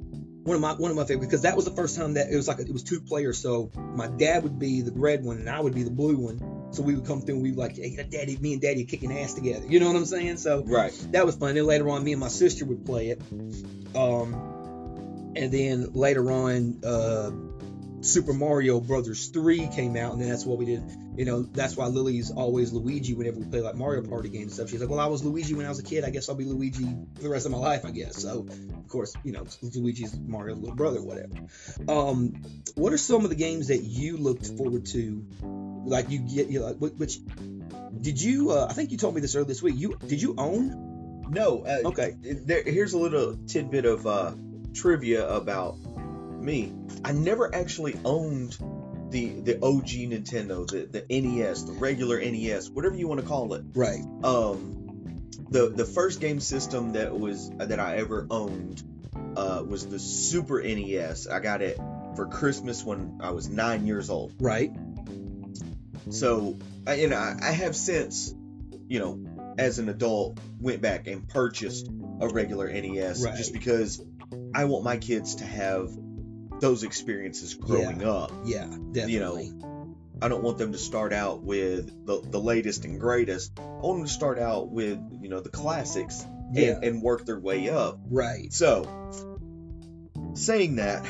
one 0.44 0.56
of 0.56 0.62
my 0.62 0.74
one 0.74 0.92
of 0.92 0.98
my 0.98 1.06
favorite 1.06 1.26
because 1.26 1.42
that 1.42 1.56
was 1.56 1.66
the 1.66 1.72
first 1.72 1.96
time 1.96 2.14
that 2.16 2.30
it 2.30 2.36
was 2.36 2.48
like 2.48 2.60
it 2.60 2.72
was 2.72 2.84
two 2.84 3.00
players. 3.00 3.38
So 3.40 3.72
my 3.76 4.08
dad 4.08 4.44
would 4.44 4.60
be 4.60 4.82
the 4.82 4.92
red 4.92 5.24
one 5.24 5.38
and 5.38 5.50
I 5.50 5.60
would 5.60 5.74
be 5.74 5.84
the 5.84 5.92
blue 5.92 6.18
one. 6.18 6.55
So 6.76 6.84
we 6.84 6.94
would 6.96 7.06
come 7.06 7.22
through 7.22 7.36
and 7.36 7.44
we 7.44 7.52
would 7.52 7.60
like, 7.60 7.78
hey, 7.78 7.96
daddy, 8.10 8.38
me 8.38 8.54
and 8.54 8.62
daddy 8.62 8.84
are 8.84 8.86
kicking 8.86 9.18
ass 9.18 9.34
together. 9.34 9.66
You 9.66 9.80
know 9.80 9.88
what 9.88 9.96
I'm 9.96 10.06
saying? 10.06 10.38
So 10.38 10.62
right. 10.66 10.92
that 11.12 11.26
was 11.26 11.36
fun. 11.36 11.56
Then 11.56 11.66
later 11.66 11.90
on, 11.90 12.04
me 12.04 12.12
and 12.12 12.20
my 12.20 12.28
sister 12.28 12.66
would 12.66 12.86
play 12.86 13.10
it. 13.10 13.22
Um, 13.96 15.32
and 15.38 15.52
then 15.52 15.94
later 15.94 16.30
on, 16.32 16.82
uh, 16.84 17.32
Super 18.06 18.34
Mario 18.34 18.80
Brothers 18.80 19.28
3 19.30 19.68
came 19.68 19.96
out, 19.96 20.14
and 20.14 20.22
then 20.22 20.30
that's 20.30 20.46
what 20.46 20.58
we 20.58 20.66
did. 20.66 20.84
You 21.16 21.26
know, 21.26 21.42
that's 21.42 21.76
why 21.76 21.88
Lily's 21.88 22.30
always 22.30 22.72
Luigi 22.72 23.14
whenever 23.14 23.40
we 23.40 23.46
play 23.46 23.62
like 23.62 23.76
Mario 23.76 24.08
Party 24.08 24.30
games 24.30 24.44
and 24.44 24.52
stuff. 24.54 24.70
She's 24.70 24.82
like, 24.82 24.90
well, 24.90 25.00
I 25.00 25.08
was 25.08 25.24
Luigi 25.24 25.54
when 25.56 25.66
I 25.66 25.70
was 25.70 25.80
a 25.80 25.84
kid. 25.84 26.04
I 26.04 26.10
guess 26.12 26.30
I'll 26.30 26.36
be 26.36 26.44
Luigi 26.44 26.86
for 27.16 27.22
the 27.22 27.30
rest 27.30 27.46
of 27.46 27.52
my 27.52 27.58
life, 27.58 27.86
I 27.86 27.92
guess. 27.92 28.22
So, 28.22 28.48
of 28.50 28.88
course, 28.90 29.16
you 29.24 29.32
know, 29.32 29.48
Luigi's 29.62 30.16
Mario's 30.18 30.60
little 30.60 30.76
brother, 30.76 31.02
whatever. 31.02 31.34
Um, 31.88 32.44
what 32.76 32.94
are 32.94 32.98
some 32.98 33.24
of 33.24 33.30
the 33.30 33.36
games 33.36 33.70
that 33.70 33.82
you 33.82 34.18
looked 34.18 34.46
forward 34.46 34.86
to? 34.88 35.26
Like 35.86 36.10
you 36.10 36.20
get, 36.20 36.48
you 36.48 36.60
know, 36.60 36.76
like, 36.80 36.94
which 36.96 37.20
did 38.02 38.22
you? 38.22 38.52
Uh, 38.52 38.68
I 38.70 38.74
think 38.74 38.92
you 38.92 38.98
told 38.98 39.16
me 39.16 39.22
this 39.22 39.36
earlier 39.36 39.48
this 39.48 39.62
week. 39.62 39.76
You 39.78 39.98
did 40.06 40.22
you 40.22 40.36
own? 40.38 41.26
No. 41.30 41.64
Uh, 41.66 41.88
Okay. 41.90 42.16
There, 42.22 42.64
here's 42.64 42.94
a 42.94 42.98
little 42.98 43.38
tidbit 43.48 43.86
of 43.86 44.06
uh, 44.06 44.34
trivia 44.74 45.28
about 45.28 45.78
me. 45.80 46.74
I 47.04 47.12
never 47.12 47.54
actually 47.54 47.96
owned 48.04 48.58
the 49.10 49.30
the 49.30 49.56
OG 49.64 49.88
Nintendo, 50.12 50.68
the 50.68 50.86
the 50.86 51.22
NES, 51.22 51.64
the 51.64 51.74
regular 51.74 52.20
NES, 52.20 52.70
whatever 52.70 52.96
you 52.96 53.08
want 53.08 53.22
to 53.22 53.28
call 53.28 53.54
it. 53.54 53.64
Right. 53.74 54.04
Um, 54.24 54.82
the 55.50 55.70
the 55.70 55.86
first 55.86 56.20
game 56.22 56.40
system 56.40 56.94
that 56.94 57.18
was 57.18 57.50
that 57.58 57.80
I 57.80 57.98
ever 57.98 58.28
owned 58.30 58.84
uh, 59.38 59.64
was 59.66 59.88
the 59.88 60.00
Super 60.00 60.62
NES. 60.62 61.28
I 61.28 61.40
got 61.40 61.62
it 61.62 61.78
for 62.16 62.28
Christmas 62.28 62.84
when 62.84 63.20
I 63.22 63.32
was 63.32 63.50
nine 63.50 63.86
years 63.86 64.10
old. 64.10 64.34
Right. 64.40 64.72
So, 66.10 66.58
I, 66.86 66.96
you 66.96 67.08
know, 67.08 67.18
I, 67.18 67.38
I 67.42 67.52
have 67.52 67.76
since, 67.76 68.34
you 68.88 69.00
know, 69.00 69.56
as 69.58 69.80
an 69.80 69.90
adult, 69.90 70.40
went 70.60 70.82
back 70.82 71.08
and 71.08 71.28
purchased 71.28 71.88
a 72.20 72.28
regular 72.28 72.68
NES 72.72 73.24
Right. 73.24 73.36
just 73.36 73.54
because 73.54 74.02
I 74.54 74.66
want 74.66 74.84
my 74.84 74.98
kids 74.98 75.36
to 75.36 75.46
have 75.46 75.90
those 76.60 76.84
experiences 76.84 77.54
growing 77.54 78.04
up. 78.04 78.32
Yeah, 78.46 78.66
definitely. 78.66 79.14
You 79.14 79.20
know, 79.20 79.96
I 80.22 80.28
don't 80.30 80.44
want 80.44 80.58
them 80.58 80.72
to 80.72 80.78
start 80.78 81.12
out 81.12 81.44
with 81.44 82.06
the, 82.06 82.22
the 82.22 82.40
latest 82.40 82.86
and 82.86 83.00
greatest. 83.00 83.52
I 83.60 83.62
want 83.62 84.00
them 84.00 84.08
to 84.08 84.14
start 84.14 84.40
out 84.40 84.70
with, 84.70 85.00
you 85.22 85.30
know, 85.30 85.42
the 85.42 85.50
classics 85.50 86.26
yeah, 86.54 86.76
and, 86.76 86.84
and 86.84 87.02
work 87.02 87.26
their 87.26 87.40
way 87.40 87.70
up. 87.70 88.00
right. 88.10 88.52
So, 88.54 88.88
saying 90.36 90.78
that, 90.78 91.06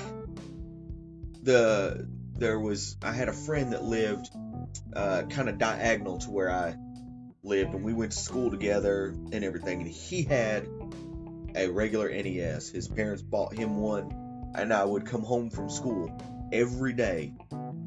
the 1.44 2.08
there 2.38 2.60
was 2.60 2.98
I 3.04 3.12
had 3.12 3.30
a 3.30 3.34
friend 3.34 3.74
that 3.74 3.84
lived 3.84 4.30
uh, 4.94 5.24
kind 5.24 5.50
of 5.50 5.58
diagonal 5.58 6.18
to 6.20 6.32
where 6.32 6.52
I 6.52 6.76
lived, 7.44 7.74
and 7.74 7.84
we 7.84 7.94
went 7.94 8.12
to 8.12 8.18
school 8.18 8.50
together 8.52 9.16
and 9.32 9.44
everything. 9.44 9.82
And 9.82 9.90
he 9.90 10.24
had 10.24 10.68
a 11.56 11.68
regular 11.68 12.10
NES. 12.10 12.70
His 12.70 12.88
parents 12.88 13.22
bought 13.22 13.54
him 13.54 13.78
one, 13.78 14.52
and 14.56 14.74
I 14.74 14.84
would 14.84 15.06
come 15.06 15.24
home 15.24 15.50
from 15.50 15.70
school 15.70 16.18
every 16.52 16.94
day. 16.94 17.34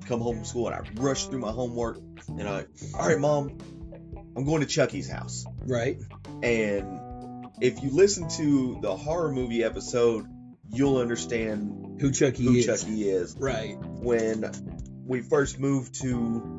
Come 0.07 0.21
home 0.21 0.37
from 0.37 0.45
school, 0.45 0.69
and 0.69 0.77
I 0.77 1.01
rush 1.01 1.27
through 1.27 1.41
my 1.41 1.51
homework, 1.51 1.99
and 2.29 2.49
I, 2.49 2.67
all 2.95 3.09
right, 3.09 3.19
mom, 3.19 3.59
I'm 4.37 4.45
going 4.45 4.61
to 4.61 4.67
Chucky's 4.67 5.11
house. 5.11 5.45
Right. 5.67 5.99
And 6.43 7.49
if 7.61 7.83
you 7.83 7.91
listen 7.91 8.29
to 8.31 8.79
the 8.81 8.97
horror 8.97 9.33
movie 9.33 9.65
episode, 9.65 10.27
you'll 10.71 10.99
understand 10.99 12.01
Who 12.01 12.13
Chucky 12.13 12.45
who 12.45 12.55
is. 12.55 12.67
Chucky 12.67 13.09
is. 13.09 13.37
Right. 13.39 13.77
When 13.81 14.51
we 15.05 15.23
first 15.23 15.59
moved 15.59 16.01
to 16.03 16.58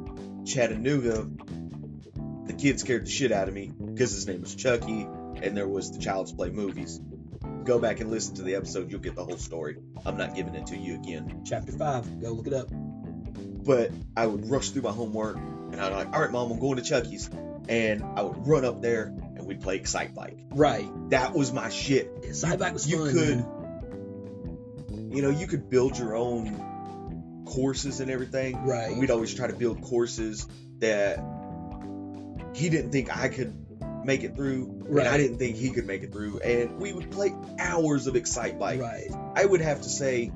Chattanooga, 0.49 1.29
the 2.45 2.53
kid 2.53 2.79
scared 2.79 3.05
the 3.05 3.09
shit 3.09 3.31
out 3.31 3.47
of 3.47 3.53
me 3.53 3.67
because 3.67 4.11
his 4.11 4.27
name 4.27 4.41
was 4.41 4.55
Chucky 4.55 5.07
and 5.41 5.55
there 5.55 5.67
was 5.67 5.91
the 5.91 5.99
Child's 5.99 6.31
Play 6.31 6.49
movies. 6.49 6.99
Go 7.63 7.77
back 7.77 7.99
and 7.99 8.09
listen 8.09 8.35
to 8.35 8.41
the 8.41 8.55
episode, 8.55 8.89
you'll 8.89 8.99
get 8.99 9.15
the 9.15 9.23
whole 9.23 9.37
story. 9.37 9.77
I'm 10.05 10.17
not 10.17 10.35
giving 10.35 10.55
it 10.55 10.67
to 10.67 10.77
you 10.77 10.95
again. 10.95 11.43
Chapter 11.45 11.71
five. 11.71 12.19
Go 12.19 12.31
look 12.31 12.47
it 12.47 12.53
up. 12.53 12.67
But 12.71 13.91
I 14.17 14.25
would 14.25 14.49
rush 14.49 14.69
through 14.69 14.81
my 14.81 14.91
homework 14.91 15.37
and 15.37 15.79
I'd 15.79 15.93
like, 15.93 16.11
all 16.13 16.21
right, 16.21 16.31
mom, 16.31 16.51
I'm 16.51 16.59
going 16.59 16.77
to 16.77 16.83
Chucky's. 16.83 17.29
And 17.67 18.03
I 18.15 18.23
would 18.23 18.47
run 18.47 18.65
up 18.65 18.81
there 18.81 19.03
and 19.03 19.45
we'd 19.45 19.61
play 19.61 19.75
Excite 19.75 20.15
Bike. 20.15 20.39
Right. 20.49 20.89
That 21.11 21.35
was 21.35 21.53
my 21.53 21.69
shit. 21.69 22.11
Yeah, 22.23 22.29
Sideback 22.31 22.73
was 22.73 22.89
you 22.89 23.05
fun. 23.05 23.13
could 23.13 23.37
man. 24.97 25.11
you 25.11 25.21
know 25.21 25.29
you 25.29 25.45
could 25.45 25.69
build 25.69 25.95
your 25.99 26.15
own 26.15 26.65
courses 27.49 27.99
and 27.99 28.09
everything 28.11 28.63
Right. 28.63 28.95
we'd 28.95 29.11
always 29.11 29.33
try 29.33 29.47
to 29.47 29.53
build 29.53 29.81
courses 29.81 30.47
that 30.79 31.19
he 32.53 32.69
didn't 32.69 32.91
think 32.91 33.15
i 33.15 33.27
could 33.27 33.53
make 34.05 34.23
it 34.23 34.35
through 34.35 34.85
and 34.89 35.01
i 35.01 35.17
didn't 35.17 35.37
think 35.37 35.55
he 35.55 35.71
could 35.71 35.85
make 35.85 36.03
it 36.03 36.11
through 36.11 36.39
and 36.39 36.79
we 36.79 36.93
would 36.93 37.11
play 37.11 37.33
hours 37.59 38.07
of 38.07 38.15
excite 38.15 38.57
bike 38.59 38.79
right. 38.79 39.09
i 39.35 39.43
would 39.43 39.61
have 39.61 39.81
to 39.81 39.89
say 39.89 40.31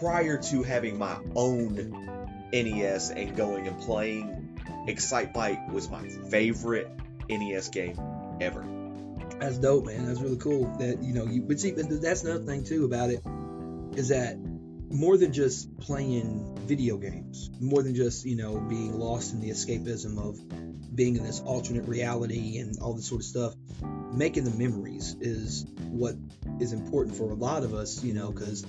prior 0.00 0.38
to 0.38 0.62
having 0.62 0.98
my 0.98 1.16
own 1.36 2.08
nes 2.52 3.10
and 3.10 3.36
going 3.36 3.66
and 3.68 3.78
playing 3.80 4.58
excite 4.88 5.32
bike 5.34 5.70
was 5.70 5.88
my 5.90 6.08
favorite 6.30 6.90
nes 7.28 7.68
game 7.68 7.98
ever 8.40 8.64
That's 9.40 9.58
dope, 9.58 9.86
man. 9.86 10.06
That's 10.06 10.20
really 10.20 10.36
cool. 10.36 10.66
That 10.78 11.02
you 11.02 11.14
know, 11.14 11.24
you 11.24 11.42
but 11.42 11.58
see, 11.58 11.72
but 11.72 11.88
that's 12.02 12.22
another 12.24 12.44
thing 12.44 12.64
too 12.64 12.84
about 12.84 13.10
it 13.10 13.22
is 13.96 14.08
that 14.08 14.36
more 14.90 15.16
than 15.16 15.32
just 15.32 15.76
playing 15.78 16.58
video 16.66 16.98
games, 16.98 17.50
more 17.60 17.82
than 17.82 17.94
just 17.94 18.26
you 18.26 18.36
know 18.36 18.58
being 18.58 18.98
lost 18.98 19.32
in 19.32 19.40
the 19.40 19.50
escapism 19.50 20.18
of 20.18 20.38
being 20.94 21.16
in 21.16 21.22
this 21.22 21.40
alternate 21.40 21.88
reality 21.88 22.58
and 22.58 22.78
all 22.80 22.92
this 22.94 23.06
sort 23.06 23.22
of 23.22 23.24
stuff, 23.24 23.54
making 24.12 24.44
the 24.44 24.50
memories 24.50 25.16
is 25.20 25.64
what 25.88 26.16
is 26.58 26.72
important 26.72 27.16
for 27.16 27.30
a 27.30 27.34
lot 27.34 27.62
of 27.62 27.72
us. 27.72 28.04
You 28.04 28.12
know, 28.12 28.30
because 28.30 28.66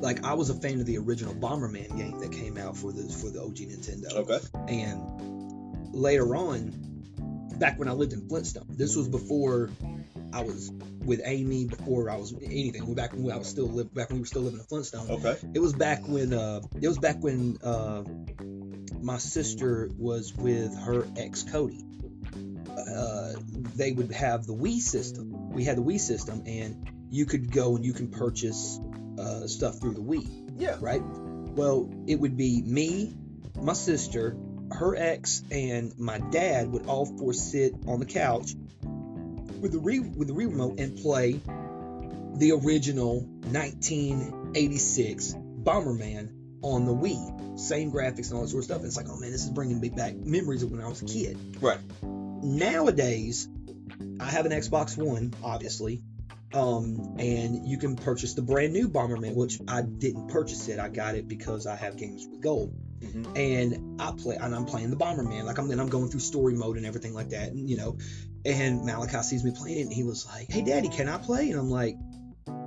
like 0.00 0.24
I 0.24 0.34
was 0.34 0.50
a 0.50 0.54
fan 0.54 0.78
of 0.78 0.86
the 0.86 0.98
original 0.98 1.34
Bomberman 1.34 1.96
game 1.96 2.20
that 2.20 2.30
came 2.30 2.58
out 2.58 2.76
for 2.76 2.92
the 2.92 3.12
for 3.12 3.30
the 3.30 3.42
OG 3.42 3.56
Nintendo. 3.56 4.12
okay 4.12 4.38
And 4.68 5.94
later 5.94 6.36
on, 6.36 6.87
back 7.58 7.78
when 7.78 7.88
I 7.88 7.92
lived 7.92 8.12
in 8.12 8.28
Flintstone, 8.28 8.66
this 8.68 8.96
was 8.96 9.08
before 9.08 9.70
I 10.32 10.42
was 10.42 10.70
with 11.04 11.20
Amy, 11.24 11.66
before 11.66 12.10
I 12.10 12.16
was 12.16 12.34
anything. 12.34 12.94
Back 12.94 13.12
when 13.12 13.32
I 13.32 13.36
was 13.36 13.48
still 13.48 13.68
live, 13.68 13.92
back 13.94 14.08
when 14.10 14.18
we 14.18 14.20
were 14.20 14.26
still 14.26 14.42
living 14.42 14.60
in 14.60 14.66
Flintstone. 14.66 15.10
okay 15.10 15.36
It 15.54 15.60
was 15.60 15.72
back 15.72 16.06
when 16.06 16.32
uh, 16.32 16.60
it 16.80 16.88
was 16.88 16.98
back 16.98 17.16
when 17.22 17.58
uh, 17.62 18.04
my 19.00 19.18
sister 19.18 19.90
was 19.96 20.34
with 20.34 20.76
her 20.78 21.06
ex 21.16 21.42
Cody. 21.44 21.84
Uh, 22.68 23.32
they 23.74 23.92
would 23.92 24.12
have 24.12 24.46
the 24.46 24.54
Wii 24.54 24.78
system. 24.78 25.50
We 25.50 25.64
had 25.64 25.76
the 25.76 25.82
Wii 25.82 26.00
system, 26.00 26.44
and 26.46 27.08
you 27.10 27.26
could 27.26 27.50
go 27.50 27.76
and 27.76 27.84
you 27.84 27.92
can 27.92 28.08
purchase 28.08 28.78
uh, 29.18 29.46
stuff 29.46 29.80
through 29.80 29.94
the 29.94 30.02
Wii 30.02 30.48
yeah 30.58 30.76
right? 30.80 31.02
Well, 31.02 31.90
it 32.06 32.20
would 32.20 32.36
be 32.36 32.62
me, 32.62 33.16
my 33.60 33.72
sister, 33.72 34.36
her 34.72 34.96
ex, 34.96 35.42
and 35.50 35.98
my 35.98 36.18
dad 36.18 36.70
would 36.72 36.86
all 36.86 37.06
four 37.06 37.32
sit 37.32 37.74
on 37.86 38.00
the 38.00 38.06
couch 38.06 38.54
with 39.60 39.72
the 39.72 39.78
re- 39.78 40.00
with 40.00 40.28
the 40.28 40.34
Wii 40.34 40.50
remote 40.50 40.78
and 40.78 40.96
play 40.96 41.40
the 42.34 42.52
original 42.52 43.20
1986 43.50 45.34
Bomberman 45.62 46.30
on 46.62 46.84
the 46.86 46.94
Wii. 46.94 47.58
Same 47.58 47.90
graphics 47.90 48.28
and 48.28 48.34
all 48.34 48.42
that 48.42 48.48
sort 48.48 48.60
of 48.60 48.64
stuff. 48.64 48.78
And 48.78 48.86
it's 48.86 48.96
like, 48.96 49.08
oh 49.08 49.18
man, 49.18 49.32
this 49.32 49.44
is 49.44 49.50
bringing 49.50 49.80
me 49.80 49.88
back 49.88 50.14
memories 50.14 50.62
of 50.62 50.70
when 50.70 50.80
I 50.80 50.88
was 50.88 51.02
a 51.02 51.06
kid. 51.06 51.36
Right. 51.60 51.80
Nowadays, 52.02 53.48
I 54.20 54.26
have 54.26 54.46
an 54.46 54.52
Xbox 54.52 54.96
One, 54.96 55.34
obviously, 55.42 56.02
um, 56.54 57.16
and 57.18 57.66
you 57.66 57.78
can 57.78 57.96
purchase 57.96 58.34
the 58.34 58.42
brand 58.42 58.72
new 58.72 58.88
Bomberman, 58.88 59.34
which 59.34 59.60
I 59.66 59.82
didn't 59.82 60.28
purchase 60.28 60.68
it. 60.68 60.78
I 60.78 60.88
got 60.88 61.16
it 61.16 61.26
because 61.26 61.66
I 61.66 61.74
have 61.76 61.96
games 61.96 62.26
with 62.30 62.40
gold, 62.40 62.74
Mhm. 63.00 63.36
and 63.36 64.00
I 64.00 64.12
play 64.12 64.36
and 64.36 64.54
I'm 64.54 64.64
playing 64.66 64.90
the 64.90 64.96
Bomberman. 64.96 65.44
Like 65.44 65.58
I'm 65.58 65.70
and 65.70 65.80
I'm 65.80 65.88
going 65.88 66.08
through 66.08 66.20
story 66.20 66.54
mode 66.54 66.76
and 66.76 66.86
everything 66.86 67.14
like 67.14 67.30
that, 67.30 67.52
and 67.52 67.68
you 67.68 67.76
know. 67.76 67.96
And 68.44 68.84
Malachi 68.84 69.22
sees 69.22 69.44
me 69.44 69.50
playing 69.50 69.82
and 69.82 69.92
he 69.92 70.04
was 70.04 70.24
like, 70.26 70.50
"Hey, 70.50 70.62
Daddy, 70.62 70.88
can 70.88 71.08
I 71.08 71.18
play?" 71.18 71.50
And 71.50 71.58
I'm 71.58 71.70
like, 71.70 71.96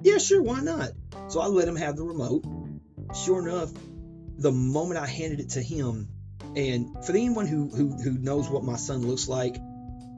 "Yeah, 0.04 0.17
sure, 0.17 0.41
why 0.41 0.60
not?" 0.62 0.91
So 1.30 1.39
I 1.39 1.48
let 1.48 1.67
him 1.67 1.76
have 1.78 1.96
the 1.96 2.04
remote. 2.04 2.44
Sure 3.15 3.39
enough, 3.48 3.72
the 4.38 4.52
moment 4.52 5.00
I 5.00 5.08
handed 5.08 5.39
it 5.39 5.50
to 5.52 5.62
him, 5.62 6.10
and 6.56 7.04
for 7.06 7.12
anyone 7.13 7.48
who 7.48 7.70
who, 7.70 7.89
who 7.91 8.12
knows 8.17 8.50
what 8.50 8.63
my 8.63 8.76
son 8.76 9.08
looks 9.08 9.28
like, 9.28 9.58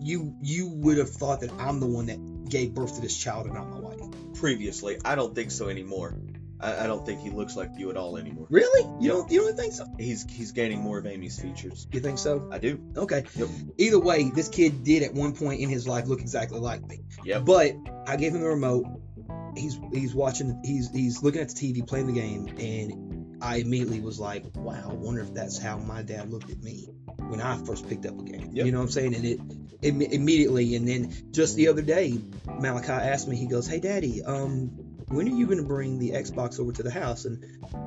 you 0.01 0.35
you 0.41 0.67
would 0.67 0.97
have 0.97 1.09
thought 1.09 1.41
that 1.41 1.51
I'm 1.59 1.79
the 1.79 1.87
one 1.87 2.07
that 2.07 2.49
gave 2.49 2.73
birth 2.73 2.95
to 2.95 3.01
this 3.01 3.17
child 3.17 3.45
and 3.45 3.55
not 3.55 3.69
my 3.69 3.79
wife. 3.79 3.99
previously. 4.33 4.97
I 5.05 5.15
don't 5.15 5.33
think 5.33 5.51
so 5.51 5.69
anymore. 5.69 6.17
I, 6.63 6.85
I 6.85 6.87
don't 6.87 7.05
think 7.05 7.19
he 7.19 7.29
looks 7.29 7.55
like 7.55 7.71
you 7.77 7.89
at 7.89 7.97
all 7.97 8.17
anymore. 8.17 8.47
Really? 8.49 8.89
You 9.01 9.11
don't 9.11 9.29
you 9.29 9.41
don't 9.41 9.57
think 9.57 9.73
so? 9.73 9.85
He's 9.99 10.23
he's 10.29 10.53
gaining 10.53 10.79
more 10.79 10.97
of 10.97 11.05
Amy's 11.05 11.39
features. 11.39 11.87
You 11.91 11.99
think 11.99 12.17
so? 12.17 12.49
I 12.51 12.57
do. 12.57 12.79
Okay. 12.95 13.25
Yep. 13.35 13.49
Either 13.77 13.99
way, 13.99 14.31
this 14.33 14.47
kid 14.47 14.83
did 14.83 15.03
at 15.03 15.13
one 15.13 15.35
point 15.35 15.59
in 15.59 15.69
his 15.69 15.87
life 15.87 16.07
look 16.07 16.21
exactly 16.21 16.59
like 16.59 16.87
me. 16.87 17.01
Yeah. 17.25 17.39
But 17.39 17.75
I 18.07 18.15
gave 18.15 18.33
him 18.33 18.41
the 18.41 18.47
remote. 18.47 18.85
He's 19.55 19.79
he's 19.91 20.15
watching. 20.15 20.61
He's 20.63 20.89
he's 20.89 21.21
looking 21.21 21.41
at 21.41 21.49
the 21.49 21.55
TV, 21.55 21.85
playing 21.85 22.07
the 22.07 22.13
game, 22.13 22.47
and 22.57 23.37
I 23.43 23.57
immediately 23.57 23.99
was 23.99 24.19
like, 24.19 24.45
"Wow, 24.55 24.89
I 24.89 24.93
wonder 24.93 25.21
if 25.21 25.33
that's 25.33 25.57
how 25.57 25.77
my 25.77 26.01
dad 26.01 26.31
looked 26.31 26.49
at 26.49 26.63
me 26.63 26.87
when 27.17 27.41
I 27.41 27.57
first 27.57 27.87
picked 27.87 28.05
up 28.05 28.19
a 28.19 28.23
game." 28.23 28.51
Yep. 28.53 28.65
You 28.65 28.71
know 28.71 28.79
what 28.79 28.85
I'm 28.85 28.91
saying? 28.91 29.15
And 29.15 29.25
it, 29.25 29.39
it 29.81 30.13
immediately, 30.13 30.75
and 30.75 30.87
then 30.87 31.13
just 31.31 31.55
the 31.55 31.67
other 31.67 31.81
day, 31.81 32.17
Malachi 32.47 32.93
asked 32.93 33.27
me. 33.27 33.35
He 33.35 33.47
goes, 33.47 33.67
"Hey, 33.67 33.79
Daddy, 33.79 34.23
um, 34.23 34.71
when 35.07 35.27
are 35.27 35.35
you 35.35 35.45
going 35.45 35.59
to 35.59 35.63
bring 35.65 35.99
the 35.99 36.11
Xbox 36.11 36.59
over 36.59 36.71
to 36.71 36.83
the 36.83 36.91
house?" 36.91 37.25
And 37.25 37.43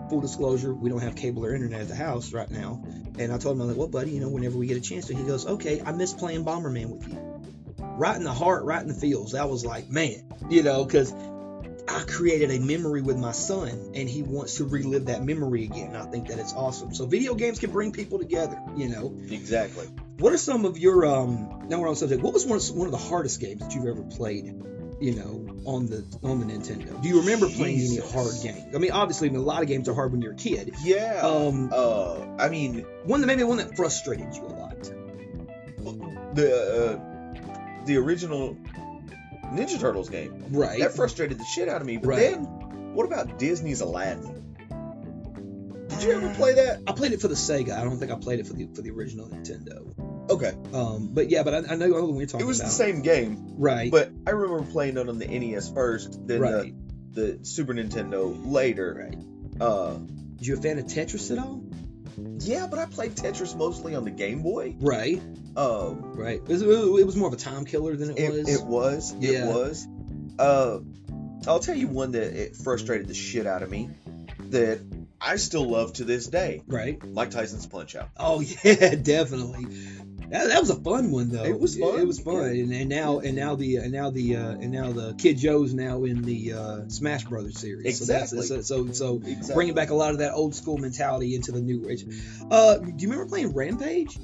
full 0.09 0.21
disclosure, 0.21 0.73
we 0.75 0.91
don't 0.91 1.01
have 1.01 1.17
cable 1.17 1.45
or 1.45 1.55
internet 1.55 1.81
at 1.81 1.89
the 1.89 1.95
house 1.95 2.33
right 2.33 2.51
now. 2.51 2.83
And 3.19 3.33
I 3.33 3.39
told 3.39 3.57
him, 3.57 3.63
I'm 3.63 3.69
like, 3.69 3.77
well, 3.77 3.89
buddy, 3.89 4.11
you 4.13 4.21
know, 4.21 4.29
whenever 4.29 4.59
we 4.59 4.67
get 4.67 4.77
a 4.77 4.81
chance 4.81 5.07
to, 5.07 5.15
he 5.15 5.25
goes, 5.25 5.47
okay, 5.47 5.81
I 5.85 5.93
miss 5.93 6.13
playing 6.13 6.45
Bomberman 6.45 6.91
with 6.91 7.09
you. 7.09 7.19
Right 7.79 8.17
in 8.17 8.25
the 8.25 8.33
heart, 8.33 8.65
right 8.65 8.81
in 8.81 8.89
the 8.89 8.95
feels. 8.95 9.33
That 9.33 9.49
was 9.49 9.65
like, 9.65 9.89
man, 9.89 10.23
you 10.51 10.63
know, 10.63 10.85
because 10.85 11.13
I 11.89 12.05
created 12.07 12.51
a 12.51 12.59
memory 12.59 13.01
with 13.01 13.17
my 13.17 13.33
son 13.33 13.93
and 13.95 14.09
he 14.09 14.23
wants 14.23 14.57
to 14.57 14.65
relive 14.65 15.07
that 15.07 15.25
memory 15.25 15.65
again. 15.65 15.89
And 15.89 15.97
I 15.97 16.05
think 16.05 16.29
that 16.29 16.39
it's 16.39 16.53
awesome. 16.53 16.95
So 16.95 17.07
video 17.07 17.35
games 17.35 17.59
can 17.59 17.71
bring 17.71 17.93
people 17.93 18.19
together, 18.19 18.61
you 18.77 18.89
know. 18.89 19.17
Exactly. 19.31 19.87
What 20.19 20.33
are 20.33 20.39
some 20.39 20.65
of 20.65 20.79
your, 20.79 21.07
um, 21.07 21.67
now 21.69 21.81
we're 21.81 21.89
on 21.89 21.97
subject, 21.97 22.23
what 22.23 22.35
was 22.35 22.45
one 22.45 22.59
of, 22.59 22.77
one 22.77 22.87
of 22.87 22.93
the 22.93 22.99
hardest 22.99 23.41
games 23.41 23.61
that 23.61 23.75
you've 23.75 23.87
ever 23.87 24.03
played, 24.03 24.45
you 25.01 25.15
know, 25.15 25.47
on 25.65 25.87
the 25.87 26.05
on 26.23 26.41
the 26.41 26.47
Nintendo? 26.47 27.01
Do 27.03 27.09
you 27.09 27.21
remember 27.21 27.49
playing 27.49 27.79
any 27.81 27.97
hard 27.99 28.33
games? 28.43 28.75
I 28.75 28.79
mean, 28.79 28.93
obviously, 28.93 29.29
I 29.29 29.33
mean, 29.33 29.41
a 29.41 29.45
lot 29.45 29.63
of 29.63 29.69
games 29.69 29.89
are 29.89 29.95
hard 29.95 30.13
when 30.13 30.23
you're 30.23 30.33
a 30.33 30.37
kid. 30.37 30.75
Yeah. 30.83 31.21
Um, 31.23 31.71
uh, 31.73 32.25
I 32.39 32.49
mean, 32.49 32.81
one 33.05 33.21
that 33.21 33.27
maybe 33.27 33.45
one 33.45 33.59
that 33.59 33.77
frustrated 33.77 34.35
you 34.35 34.43
a 34.43 34.47
lot. 34.47 34.83
the 36.35 37.01
uh, 37.01 37.85
the 37.87 37.97
original 37.99 38.57
Ninja 39.53 39.79
Turtles 39.79 40.09
game 40.09 40.45
Right. 40.51 40.81
that 40.81 40.95
frustrated 40.95 41.39
the 41.39 41.45
shit 41.45 41.69
out 41.69 41.81
of 41.81 41.87
me. 41.87 41.99
But 41.99 42.09
Right. 42.09 42.19
then, 42.33 42.45
what 42.95 43.07
about 43.07 43.39
Disney's 43.39 43.81
Aladdin? 43.81 44.43
Did 45.89 46.03
you 46.03 46.13
ever 46.13 46.35
play 46.35 46.55
that? 46.55 46.81
I 46.87 46.93
played 46.93 47.13
it 47.13 47.21
for 47.21 47.29
the 47.29 47.35
Sega. 47.35 47.79
I 47.79 47.85
don't 47.85 47.97
think 47.99 48.11
I 48.11 48.17
played 48.17 48.41
it 48.41 48.47
for 48.47 48.53
the 48.55 48.67
for 48.75 48.83
the 48.83 48.91
original 48.91 49.29
Nintendo. 49.29 49.95
Okay. 50.29 50.53
Um, 50.73 51.09
but 51.13 51.31
yeah, 51.31 51.43
but 51.43 51.55
I, 51.55 51.73
I 51.73 51.77
know 51.77 51.89
what 51.91 52.13
we're 52.13 52.27
talking 52.27 52.45
It 52.45 52.49
was 52.49 52.61
about. 52.61 52.69
the 52.69 52.75
same 52.75 53.03
game, 53.03 53.55
right? 53.59 53.91
but 53.91 54.11
I 54.27 54.31
remember 54.31 54.71
playing 54.71 54.97
it 54.97 55.09
on 55.09 55.19
the 55.19 55.27
NES 55.27 55.71
first, 55.71 56.27
then 56.27 56.41
right. 56.41 56.75
the, 57.13 57.39
the 57.39 57.45
Super 57.45 57.75
Nintendo 57.75 58.37
later. 58.45 59.09
Right. 59.11 59.61
Uh, 59.61 59.99
You 60.41 60.55
a 60.55 60.61
fan 60.61 60.79
of 60.79 60.87
Tetris 60.87 61.31
at 61.31 61.39
all? 61.39 61.63
yeah, 62.41 62.67
but 62.67 62.79
I 62.79 62.87
played 62.87 63.13
Tetris 63.15 63.55
mostly 63.57 63.95
on 63.95 64.05
the 64.05 64.11
Game 64.11 64.43
Boy. 64.43 64.75
Right. 64.81 65.21
Um, 65.57 66.13
Right. 66.15 66.41
It 66.41 66.49
was, 66.49 66.63
it 66.63 67.07
was 67.07 67.17
more 67.17 67.29
of 67.29 67.35
a 67.35 67.39
time 67.39 67.65
killer 67.65 67.95
than 67.97 68.11
it, 68.11 68.19
it, 68.19 68.31
was. 68.33 68.49
it 68.49 68.65
was. 68.67 69.15
Yeah. 69.19 69.49
It 69.49 69.55
was. 69.55 69.87
Uh, 70.39 70.79
I'll 71.47 71.61
tell 71.61 71.77
you 71.77 71.89
one 71.89 72.13
that 72.13 72.23
it 72.35 72.57
frustrated 72.57 73.07
the 73.09 73.15
shit 73.15 73.47
out 73.47 73.63
of 73.63 73.71
me 73.71 73.89
that 74.51 74.81
I 75.21 75.37
still 75.37 75.69
love 75.69 75.95
to 75.95 76.05
this 76.05 76.27
day. 76.27 76.63
Right. 76.67 77.03
Mike 77.05 77.31
Tyson's 77.31 77.67
Punch 77.67 77.95
Out. 77.97 78.11
Oh 78.19 78.41
yeah, 78.65 78.95
definitely. 78.97 79.67
That, 80.31 80.49
that 80.49 80.61
was 80.61 80.71
a 80.71 80.77
fun 80.77 81.11
one 81.11 81.29
though. 81.29 81.45
It 81.45 81.59
was 81.61 81.79
fun. 81.79 82.01
It, 82.01 82.07
was 82.07 82.19
fun, 82.19 82.55
Yeah. 82.55 82.63
and, 82.65 82.73
and 82.73 82.89
now 82.89 83.19
and 83.21 83.37
now 83.37 83.55
the 83.55 83.77
and 83.77 83.93
now 83.93 84.11
the 84.11 84.37
uh, 84.37 84.51
and 84.51 84.71
now 84.73 84.93
the 84.93 85.15
Kid 85.15 85.39
Joe's 85.39 85.73
now 85.73 86.05
in 86.05 86.23
the 86.23 86.53
uh, 86.53 86.89
Smash 86.89 87.25
Brothers 87.25 87.59
series. 87.61 87.87
Exactly. 87.87 88.43
So 88.43 88.57
that's, 88.57 88.69
so 88.69 88.87
so, 88.87 88.93
so 88.93 89.17
Exactly. 89.25 89.55
bringing 89.55 89.75
back 89.75 89.91
a 89.91 89.95
lot 89.95 90.11
of 90.13 90.19
that 90.19 90.33
old 90.33 90.55
school 90.55 90.79
mentality 90.79 91.35
into 91.35 91.53
the 91.53 91.61
new 91.61 91.89
age. 91.89 92.05
Uh, 92.51 92.79
do 92.79 92.93
you 92.99 93.09
remember 93.11 93.29
playing 93.29 93.53
Rampage? 93.55 94.19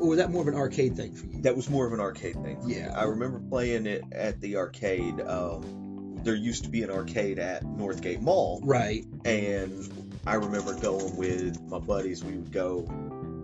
Or 0.00 0.08
was 0.08 0.18
that 0.18 0.30
more 0.30 0.42
of 0.42 0.48
an 0.48 0.54
arcade 0.56 0.96
thing 0.96 1.14
for 1.14 1.26
you? 1.26 1.42
That 1.42 1.54
was 1.56 1.70
more 1.70 1.86
of 1.86 1.92
an 1.92 2.00
arcade 2.00 2.34
thing. 2.42 2.58
Yeah. 2.66 2.92
I 2.94 3.04
remember 3.04 3.38
playing 3.38 3.86
it 3.86 4.02
at 4.12 4.40
the 4.40 4.56
arcade. 4.56 5.20
Um, 5.20 6.18
there 6.24 6.34
used 6.34 6.64
to 6.64 6.70
be 6.70 6.82
an 6.82 6.90
arcade 6.90 7.38
at 7.38 7.62
Northgate 7.62 8.20
Mall, 8.20 8.60
Right. 8.64 9.04
and 9.24 9.88
I 10.26 10.34
remember 10.34 10.74
going 10.80 11.16
with 11.16 11.60
my 11.68 11.78
buddies. 11.78 12.24
We 12.24 12.32
would 12.32 12.50
go 12.50 12.88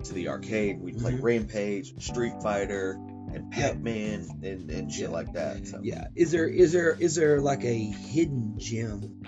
to 0.05 0.15
the 0.15 0.29
arcade. 0.29 0.81
We'd 0.81 0.99
play 0.99 1.13
Mhm. 1.13 1.23
Rampage, 1.23 2.03
Street 2.03 2.35
Fighter, 2.43 2.99
and 3.33 3.51
Pac-Man, 3.51 4.27
and, 4.43 4.71
and 4.71 4.93
shit 4.93 5.11
like 5.11 5.33
that. 5.35 5.67
So. 5.67 5.81
Yeah. 5.83 6.09
Is 6.17 6.31
there 6.33 6.49
is 6.49 6.73
there 6.73 6.97
is 6.99 7.15
there 7.15 7.41
like 7.41 7.65
a 7.65 7.75
hidden 7.79 8.55
gem 8.59 9.23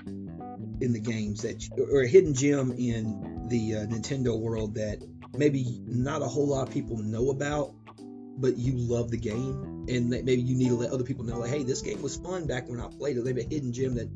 in 0.80 0.92
the 0.92 1.00
games 1.00 1.42
that 1.42 1.62
you, 1.68 1.86
or 1.92 2.02
a 2.02 2.08
hidden 2.08 2.34
gem 2.34 2.72
in 2.72 3.46
the 3.48 3.76
uh, 3.76 3.86
Nintendo 3.86 4.38
world 4.38 4.74
that 4.74 4.98
maybe 5.36 5.80
not 5.86 6.22
a 6.22 6.26
whole 6.26 6.48
lot 6.48 6.66
of 6.66 6.74
people 6.74 6.96
know 6.98 7.30
about, 7.30 7.74
but 8.38 8.56
you 8.58 8.72
love 8.76 9.10
the 9.10 9.16
game 9.18 9.86
and 9.88 10.12
that 10.12 10.24
maybe 10.24 10.42
you 10.42 10.56
need 10.56 10.68
to 10.68 10.74
let 10.76 10.90
other 10.90 11.04
people 11.04 11.24
know 11.24 11.38
like, 11.38 11.50
hey, 11.50 11.62
this 11.62 11.82
game 11.82 12.02
was 12.02 12.16
fun 12.16 12.46
back 12.46 12.68
when 12.68 12.80
I 12.80 12.88
played 12.88 13.16
it. 13.16 13.24
Maybe 13.24 13.42
a 13.42 13.48
hidden 13.48 13.72
gem 13.72 13.94
that 13.94 14.08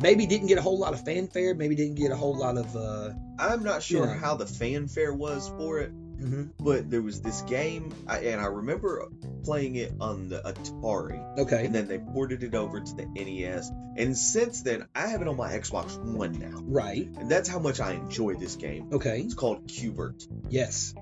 maybe 0.00 0.24
didn't 0.26 0.46
get 0.46 0.56
a 0.56 0.62
whole 0.62 0.78
lot 0.78 0.94
of 0.94 1.04
fanfare, 1.04 1.54
maybe 1.54 1.74
didn't 1.74 1.96
get 1.96 2.10
a 2.10 2.16
whole 2.16 2.36
lot 2.38 2.56
of. 2.56 2.74
uh 2.74 3.10
I'm 3.38 3.62
not 3.62 3.82
sure 3.82 4.06
Yeah. 4.06 4.14
how 4.14 4.36
the 4.36 4.46
fanfare 4.46 5.12
was 5.12 5.48
for 5.48 5.80
it, 5.80 5.92
mhm. 6.24 6.50
but 6.58 6.90
there 6.90 7.02
was 7.02 7.20
this 7.20 7.42
game, 7.42 7.92
and 8.08 8.40
I 8.40 8.46
remember 8.46 9.06
playing 9.44 9.76
it 9.76 9.92
on 10.00 10.28
the 10.28 10.40
Atari. 10.40 11.38
Okay. 11.38 11.66
and 11.66 11.74
then 11.74 11.86
they 11.88 11.98
ported 11.98 12.42
it 12.42 12.54
over 12.54 12.80
to 12.80 12.94
the 12.94 13.04
NES. 13.06 13.70
And 13.96 14.16
since 14.16 14.62
then, 14.62 14.86
I 14.94 15.06
have 15.08 15.20
it 15.22 15.28
on 15.28 15.36
my 15.36 15.52
Xbox 15.52 15.96
One 15.98 16.32
now, 16.32 16.58
Right. 16.62 17.06
and 17.18 17.30
that's 17.30 17.48
how 17.48 17.58
much 17.58 17.80
I 17.80 17.92
enjoy 17.92 18.34
this 18.34 18.56
game. 18.56 18.88
Okay. 18.92 19.20
It's 19.20 19.34
called 19.34 19.68
Q*bert, 19.68 20.26
Yes. 20.48 20.94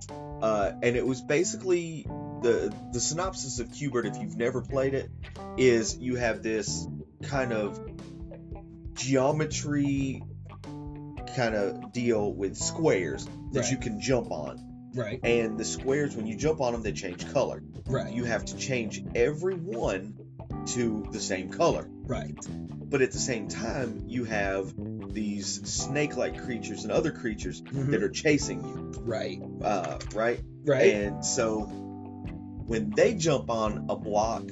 uh, 0.42 0.72
and 0.82 0.96
it 0.96 1.06
was 1.06 1.20
basically 1.22 2.06
the 2.42 2.74
the 2.92 3.00
synopsis 3.00 3.60
of 3.60 3.72
Q*bert. 3.72 4.06
If 4.06 4.16
you've 4.18 4.36
never 4.36 4.60
played 4.62 4.94
it, 4.94 5.10
is 5.56 5.96
you 5.96 6.16
have 6.16 6.42
this 6.42 6.86
kind 7.22 7.52
of 7.52 7.78
geometry 8.94 10.22
kind 11.36 11.54
of 11.54 11.92
deal 11.92 12.32
with 12.32 12.56
squares 12.56 13.26
that 13.52 13.60
Right. 13.60 13.70
you 13.70 13.76
can 13.78 14.00
jump 14.00 14.30
on, 14.30 14.58
Right. 14.94 15.20
and 15.24 15.58
the 15.58 15.64
squares 15.64 16.14
when 16.16 16.26
you 16.26 16.36
jump 16.36 16.60
on 16.60 16.72
them 16.72 16.82
they 16.82 16.92
change 16.92 17.32
color. 17.32 17.62
Right. 17.86 18.12
You 18.12 18.24
have 18.24 18.44
to 18.46 18.56
change 18.56 19.02
every 19.14 19.54
one 19.54 20.14
to 20.74 21.06
the 21.10 21.20
same 21.20 21.48
color. 21.50 21.86
Right. 22.04 22.36
but 22.92 23.00
at 23.00 23.10
the 23.12 23.18
same 23.18 23.48
time 23.48 24.04
you 24.06 24.24
have 24.24 24.74
these 25.14 25.66
snake-like 25.70 26.44
creatures 26.44 26.82
and 26.84 26.92
other 26.92 27.10
creatures 27.10 27.62
Mhm. 27.62 27.90
that 27.92 28.02
are 28.02 28.10
chasing 28.10 28.62
you 28.64 28.92
Right. 29.02 29.40
uh, 29.62 29.98
right 30.14 30.40
Right. 30.64 30.92
and 30.94 31.24
so 31.24 31.60
when 31.62 32.90
they 32.90 33.14
jump 33.14 33.48
on 33.50 33.86
a 33.88 33.96
block 33.96 34.42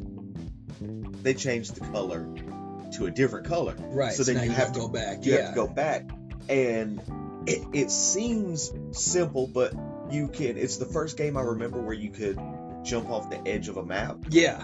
they 0.80 1.34
change 1.34 1.72
the 1.72 1.80
color 1.80 2.26
to 2.92 3.06
a 3.06 3.10
different 3.10 3.46
color 3.46 3.74
right. 3.90 4.14
so 4.14 4.22
then 4.22 4.36
now 4.36 4.42
you 4.42 4.48
you 4.50 4.54
have 4.56 4.66
have 4.68 4.74
to 4.74 4.80
go 4.80 4.88
back. 4.88 5.26
you 5.26 5.32
yeah. 5.34 5.40
have 5.42 5.48
to 5.50 5.54
go 5.54 5.66
back 5.68 6.08
and 6.48 7.00
it, 7.46 7.62
it 7.74 7.90
seems 7.90 8.72
simple 8.92 9.46
but 9.46 9.74
you 10.12 10.28
can 10.28 10.56
it's 10.56 10.76
the 10.78 10.84
first 10.86 11.16
game 11.16 11.36
i 11.36 11.40
remember 11.40 11.80
where 11.80 11.94
you 11.94 12.10
could 12.10 12.38
jump 12.82 13.08
off 13.10 13.28
the 13.30 13.40
edge 13.48 13.68
of 13.68 13.76
a 13.76 13.82
map 13.84 14.16
Yeah. 14.30 14.62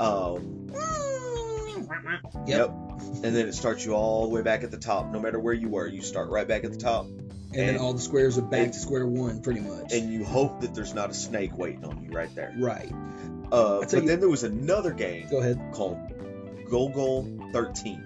um, 0.00 0.58
Yep. 2.46 2.46
Yep. 2.46 2.70
and 2.70 3.36
then 3.36 3.46
it 3.46 3.54
starts 3.54 3.84
you 3.84 3.92
all 3.94 4.22
the 4.28 4.28
way 4.34 4.42
back 4.42 4.62
at 4.64 4.70
the 4.70 4.78
top 4.78 5.10
no 5.12 5.20
matter 5.20 5.38
where 5.38 5.52
you 5.54 5.68
were 5.68 5.86
you 5.86 6.00
start 6.02 6.30
right 6.30 6.46
back 6.48 6.64
at 6.64 6.72
the 6.72 6.78
top 6.78 7.06
And, 7.06 7.68
then 7.68 7.76
all 7.78 7.92
the 7.92 8.00
squares 8.00 8.38
are 8.38 8.42
back 8.42 8.60
and- 8.64 8.72
to 8.72 8.78
square 8.78 9.06
one, 9.06 9.42
pretty 9.42 9.60
much. 9.60 9.92
and 9.92 10.10
you 10.12 10.24
hope 10.24 10.60
that 10.62 10.74
there's 10.74 10.94
not 10.94 11.10
a 11.10 11.14
snake 11.14 11.56
waiting 11.58 11.84
on 11.84 12.02
you 12.02 12.10
right 12.10 12.34
there. 12.34 12.54
right. 12.58 12.90
Uh, 13.52 13.80
but 13.80 13.92
you- 13.92 14.00
then 14.08 14.20
there 14.20 14.28
was 14.30 14.42
another 14.44 14.92
game 14.92 15.26
Go 15.30 15.38
ahead. 15.40 15.60
called 15.72 15.98
Golgo 16.70 17.52
13. 17.52 18.02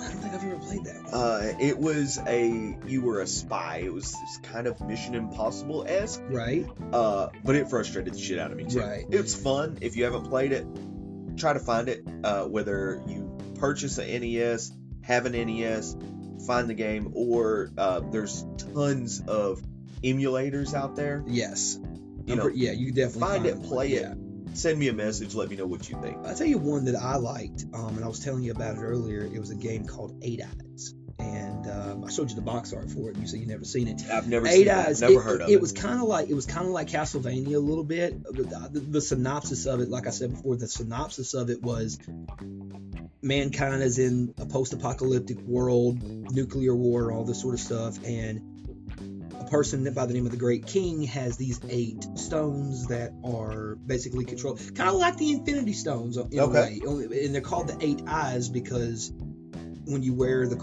I 0.00 0.08
don't 0.08 0.18
think 0.18 0.34
I've 0.34 0.44
ever 0.44 0.56
played 0.56 0.84
that. 0.84 1.12
Uh, 1.12 1.52
it 1.60 1.78
was 1.78 2.18
a 2.26 2.76
you 2.86 3.02
were 3.02 3.20
a 3.20 3.26
spy. 3.26 3.82
It 3.84 3.92
was 3.92 4.12
this 4.12 4.38
kind 4.42 4.66
of 4.66 4.80
Mission 4.80 5.14
Impossible 5.14 5.84
esque, 5.86 6.22
right. 6.28 6.66
uh, 6.92 7.28
but 7.44 7.56
it 7.56 7.68
frustrated 7.68 8.14
the 8.14 8.18
shit 8.18 8.38
out 8.38 8.50
of 8.50 8.56
me 8.56 8.64
too. 8.64 8.80
Right. 8.80 9.04
It's 9.10 9.34
fun. 9.34 9.78
If 9.80 9.96
you 9.96 10.04
haven't 10.04 10.24
played 10.24 10.52
it, 10.52 10.66
try 11.36 11.52
to 11.52 11.60
find 11.60 11.88
it. 11.88 12.04
Uh, 12.22 12.44
whether 12.44 13.02
you 13.06 13.38
purchase 13.56 13.98
an 13.98 14.06
NES, 14.20 14.72
have 15.02 15.26
an 15.26 15.32
NES, 15.32 15.96
find 16.46 16.68
the 16.68 16.74
game, 16.74 17.12
or 17.14 17.70
uh, 17.76 18.00
there's 18.10 18.44
tons 18.74 19.22
of 19.26 19.62
emulators 20.02 20.74
out 20.74 20.96
there. 20.96 21.24
Yes. 21.26 21.78
You 22.26 22.36
know, 22.36 22.48
yeah, 22.48 22.72
you 22.72 22.92
definitely 22.92 23.20
find 23.20 23.46
it, 23.46 23.56
one. 23.56 23.68
play 23.68 23.92
it. 23.92 24.02
Yeah. 24.02 24.14
Send 24.58 24.76
me 24.76 24.88
a 24.88 24.92
message. 24.92 25.36
Let 25.36 25.50
me 25.50 25.56
know 25.56 25.66
what 25.66 25.88
you 25.88 26.00
think. 26.02 26.26
I'll 26.26 26.34
tell 26.34 26.44
you 26.44 26.58
one 26.58 26.86
that 26.86 26.96
I 26.96 27.14
liked, 27.14 27.64
um, 27.74 27.94
and 27.94 28.04
I 28.04 28.08
was 28.08 28.18
telling 28.18 28.42
you 28.42 28.50
about 28.50 28.76
it 28.76 28.80
earlier. 28.80 29.20
It 29.20 29.38
was 29.38 29.50
a 29.50 29.54
game 29.54 29.86
called 29.86 30.18
Eight 30.20 30.42
Eyes, 30.42 30.94
and 31.20 31.70
um, 31.70 32.04
I 32.04 32.10
showed 32.10 32.28
you 32.28 32.34
the 32.34 32.42
box 32.42 32.72
art 32.72 32.90
for 32.90 33.08
it. 33.08 33.14
And 33.14 33.18
you 33.18 33.28
said 33.28 33.38
you 33.38 33.46
never 33.46 33.64
seen 33.64 33.86
it. 33.86 34.02
I've 34.10 34.26
never 34.26 34.48
Eight 34.48 34.54
seen 34.54 34.66
it. 34.66 34.70
Eyes. 34.70 35.00
Never 35.00 35.20
it, 35.20 35.22
heard 35.22 35.42
of 35.42 35.48
it. 35.48 35.52
it. 35.52 35.60
was 35.60 35.70
kind 35.70 36.00
of 36.00 36.08
like 36.08 36.28
it 36.28 36.34
was 36.34 36.46
kind 36.46 36.66
of 36.66 36.72
like 36.72 36.88
Castlevania 36.88 37.54
a 37.54 37.60
little 37.60 37.84
bit. 37.84 38.20
The, 38.24 38.68
the, 38.72 38.80
the 38.80 39.00
synopsis 39.00 39.66
of 39.66 39.78
it, 39.78 39.90
like 39.90 40.08
I 40.08 40.10
said 40.10 40.32
before, 40.32 40.56
the 40.56 40.66
synopsis 40.66 41.34
of 41.34 41.50
it 41.50 41.62
was 41.62 42.00
mankind 43.22 43.84
is 43.84 44.00
in 44.00 44.34
a 44.38 44.46
post-apocalyptic 44.46 45.38
world, 45.38 46.02
nuclear 46.32 46.74
war, 46.74 47.12
all 47.12 47.24
this 47.24 47.40
sort 47.40 47.54
of 47.54 47.60
stuff, 47.60 48.04
and 48.04 48.57
person 49.50 49.92
by 49.94 50.06
the 50.06 50.14
name 50.14 50.26
of 50.26 50.30
the 50.32 50.38
Great 50.38 50.66
King 50.66 51.02
has 51.04 51.36
these 51.36 51.60
eight 51.68 52.04
stones 52.16 52.88
that 52.88 53.12
are 53.24 53.76
basically 53.76 54.24
controlled, 54.24 54.60
kind 54.74 54.88
of 54.90 54.96
like 54.96 55.16
the 55.16 55.32
Infinity 55.32 55.72
Stones 55.72 56.16
in 56.16 56.38
a 56.38 56.44
Okay. 56.44 56.80
way, 56.84 57.24
and 57.24 57.34
they're 57.34 57.40
called 57.42 57.68
the 57.68 57.76
Eight 57.80 58.02
Eyes 58.06 58.48
because 58.48 59.12
when 59.86 60.02
you 60.02 60.12
wear 60.14 60.46
the 60.46 60.56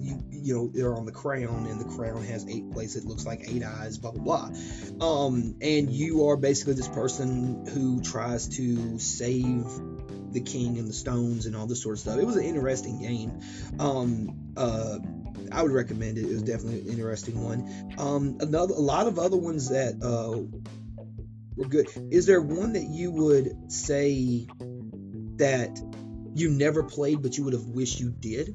you 0.00 0.22
you 0.30 0.54
know 0.54 0.70
they're 0.72 0.94
on 0.94 1.04
the 1.04 1.12
crown 1.12 1.66
and 1.66 1.78
the 1.80 1.84
crown 1.96 2.22
has 2.22 2.46
eight 2.48 2.70
places 2.70 3.04
it 3.04 3.08
looks 3.08 3.26
like 3.26 3.42
eight 3.48 3.62
eyes 3.62 3.98
blah 3.98 4.12
blah 4.12 4.22
blah. 4.22 5.06
Um 5.06 5.56
and 5.60 5.90
you 5.90 6.28
are 6.28 6.36
basically 6.38 6.72
this 6.74 6.88
person 6.88 7.66
who 7.66 8.00
tries 8.00 8.48
to 8.56 8.98
save 8.98 9.66
the 10.32 10.40
king 10.40 10.78
and 10.78 10.88
the 10.88 10.92
stones 10.94 11.44
and 11.46 11.54
all 11.54 11.66
this 11.66 11.82
sort 11.82 11.94
of 11.96 11.98
stuff. 12.00 12.18
It 12.18 12.24
was 12.24 12.36
an 12.36 12.44
interesting 12.44 13.00
game. 13.00 13.40
Um 13.78 14.52
uh 14.56 14.98
I 15.52 15.62
would 15.62 15.72
recommend 15.72 16.18
it. 16.18 16.24
It 16.24 16.32
was 16.32 16.42
definitely 16.42 16.80
an 16.80 16.88
interesting 16.88 17.42
one. 17.42 17.94
Um, 17.98 18.38
another, 18.40 18.74
a 18.74 18.80
lot 18.80 19.06
of 19.06 19.18
other 19.18 19.36
ones 19.36 19.70
that 19.70 19.94
uh, 20.02 20.42
were 21.56 21.68
good. 21.68 21.88
Is 22.10 22.26
there 22.26 22.40
one 22.40 22.74
that 22.74 22.86
you 22.88 23.10
would 23.10 23.72
say 23.72 24.46
that 25.36 25.78
you 26.34 26.50
never 26.50 26.82
played 26.82 27.22
but 27.22 27.36
you 27.36 27.44
would 27.44 27.54
have 27.54 27.66
wished 27.66 28.00
you 28.00 28.10
did? 28.10 28.54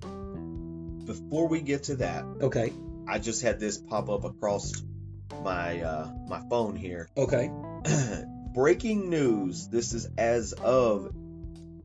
Before 1.06 1.48
we 1.48 1.62
get 1.62 1.84
to 1.84 1.96
that, 1.98 2.26
Okay. 2.42 2.72
I 3.08 3.20
just 3.20 3.42
had 3.42 3.60
this 3.60 3.78
pop 3.78 4.10
up 4.10 4.24
across 4.24 4.72
my 5.44 5.82
uh, 5.82 6.12
my 6.28 6.42
phone 6.50 6.76
here. 6.76 7.10
Okay. 7.18 7.52
Breaking 8.54 9.10
news. 9.10 9.68
This 9.68 9.94
is 9.94 10.08
as 10.18 10.54
of 10.54 11.14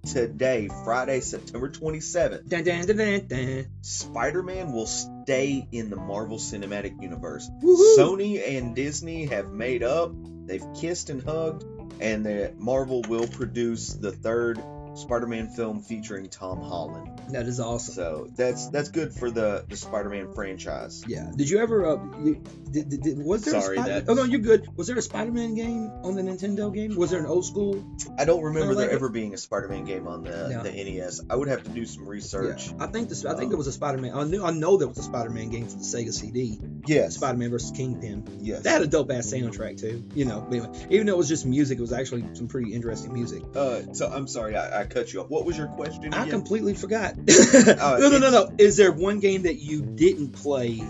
today, 0.07 0.68
Friday, 0.84 1.20
September 1.20 1.68
27th. 1.68 2.48
Dun, 2.48 2.64
dun, 2.64 2.86
dun, 2.86 2.96
dun, 2.96 3.26
dun. 3.26 3.66
Spider-Man 3.82 4.72
will 4.72 4.86
stay 4.86 5.66
in 5.72 5.90
the 5.90 5.96
Marvel 5.96 6.38
Cinematic 6.38 7.02
Universe. 7.02 7.50
Woohoo! 7.62 7.96
Sony 7.98 8.57
and 8.57 8.74
Disney 8.74 9.26
have 9.26 9.50
made 9.50 9.82
up. 9.82 10.12
They've 10.46 10.64
kissed 10.74 11.11
and 11.11 11.22
hugged, 11.22 11.64
and 12.00 12.26
that 12.26 12.59
Marvel 12.59 13.02
will 13.02 13.26
produce 13.26 13.94
the 13.94 14.12
third 14.12 14.62
Spider-Man 14.97 15.49
film 15.49 15.82
featuring 15.82 16.28
Tom 16.28 16.61
Holland. 16.62 17.20
That 17.30 17.47
is 17.47 17.61
awesome. 17.61 17.94
So 17.94 18.28
that's 18.34 18.68
that's 18.68 18.88
good 18.88 19.12
for 19.12 19.30
the 19.30 19.64
the 19.68 19.76
Spider-Man 19.76 20.32
franchise. 20.32 21.05
Yeah. 21.07 21.30
Did 21.34 21.49
you 21.51 21.59
ever? 21.59 21.86
Uh, 21.86 22.18
you, 22.24 22.42
did, 22.70 22.88
did, 22.88 23.03
did- 23.03 23.18
was 23.18 23.44
there 23.44 23.61
Sorry, 23.61 23.76
a 23.76 23.80
Spider? 23.80 23.92
that's- 24.01 24.09
Oh 24.09 24.14
no, 24.14 24.24
you're 24.24 24.40
good. 24.40 24.68
Was 24.76 24.86
there 24.86 24.97
a 24.97 25.03
Spider-Man 25.03 25.55
game 25.55 25.90
on 26.03 26.14
the 26.14 26.22
Nintendo 26.22 26.72
game? 26.72 26.97
Was 26.97 27.11
there 27.11 27.20
an 27.20 27.26
old 27.26 27.44
school? 27.44 27.84
I 28.18 28.24
don't 28.24 28.42
remember 28.42 28.74
like 28.74 28.86
there 28.86 28.90
it. 28.90 28.94
ever 28.94 29.09
being 29.09 29.34
a 29.34 29.38
Spider-Man 29.38 29.84
game 29.84 30.07
on 30.09 30.22
the, 30.24 30.49
No. 30.49 30.62
the 30.62 30.70
NES. 30.72 31.20
I 31.28 31.36
would 31.36 31.49
have 31.49 31.62
to 31.64 31.70
do 31.70 31.84
some 31.86 32.09
research. 32.09 32.68
Yeah. 32.68 32.84
I 32.84 32.86
think 32.86 33.09
this. 33.09 33.24
I 33.24 33.30
think 33.32 33.44
Um, 33.44 33.49
there 33.51 33.59
was 33.59 33.66
a 33.66 33.72
Spider-Man. 33.72 34.12
I 34.14 34.24
knew. 34.24 34.44
I 34.44 34.51
know 34.53 34.76
there 34.76 34.88
was 34.88 34.99
a 34.99 35.03
Spider-Man 35.03 35.51
game 35.51 35.66
for 35.66 35.76
the 35.76 35.84
Sega 35.84 36.12
CD. 36.12 36.61
Yes. 36.86 37.16
Spider-Man 37.16 37.51
versus 37.51 37.70
Kingpin. 37.76 38.38
Yes. 38.40 38.62
That 38.62 38.70
had 38.70 38.82
a 38.82 38.86
dope 38.86 39.11
ass 39.11 39.26
soundtrack 39.32 39.80
too. 39.80 40.05
You 40.14 40.24
know, 40.24 40.40
but 40.49 40.57
anyway, 40.57 40.86
even 40.90 41.07
though 41.07 41.14
it 41.14 41.18
was 41.18 41.28
just 41.28 41.44
music, 41.47 41.78
it 41.78 41.82
was 41.82 41.92
actually 41.92 42.24
some 42.34 42.49
pretty 42.49 42.72
interesting 42.72 43.12
music. 43.12 43.42
uh, 43.55 43.80
so 43.92 44.07
I'm 44.09 44.26
sorry, 44.26 44.57
I, 44.57 44.82
I 44.82 44.84
cut 44.87 45.12
you 45.12 45.20
off. 45.20 45.28
What 45.28 45.45
was 45.45 45.57
your 45.59 45.68
question? 45.68 46.14
I 46.14 46.28
completely 46.28 46.74
forgot. 46.74 47.12
Uh, 47.12 47.16
no, 48.01 48.09
no, 48.09 48.18
no, 48.18 48.30
no. 48.30 48.55
Is 48.59 48.76
there 48.76 48.93
one 48.93 49.20
game 49.20 49.43
that 49.43 49.57
you 49.57 49.82
didn't 49.82 50.30
play 50.32 50.82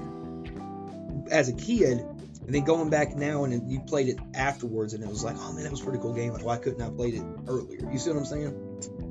as 1.31 1.49
a 1.49 1.53
kid, 1.53 1.99
and 1.99 2.55
then 2.55 2.65
going 2.65 2.91
back 2.91 3.17
now 3.17 3.45
and 3.45 3.71
you 3.71 3.81
played 3.81 4.09
it 4.09 4.19
afterwards, 4.35 4.95
and 4.95 5.03
it 5.03 5.09
was 5.09 5.25
like, 5.25 5.37
oh 5.39 5.53
man, 5.53 5.65
that 5.65 5.71
was 5.71 5.81
a 5.81 5.85
pretty 5.85 5.99
cool 6.01 6.15
game. 6.15 6.33
Like, 6.33 6.45
why 6.45 6.57
couldn't 6.59 6.81
I 6.81 6.91
played 6.91 7.15
it 7.15 7.23
earlier? 7.49 7.91
You 7.91 7.99
see 7.99 8.11
what 8.11 8.19
I'm 8.19 8.25
saying? 8.25 8.63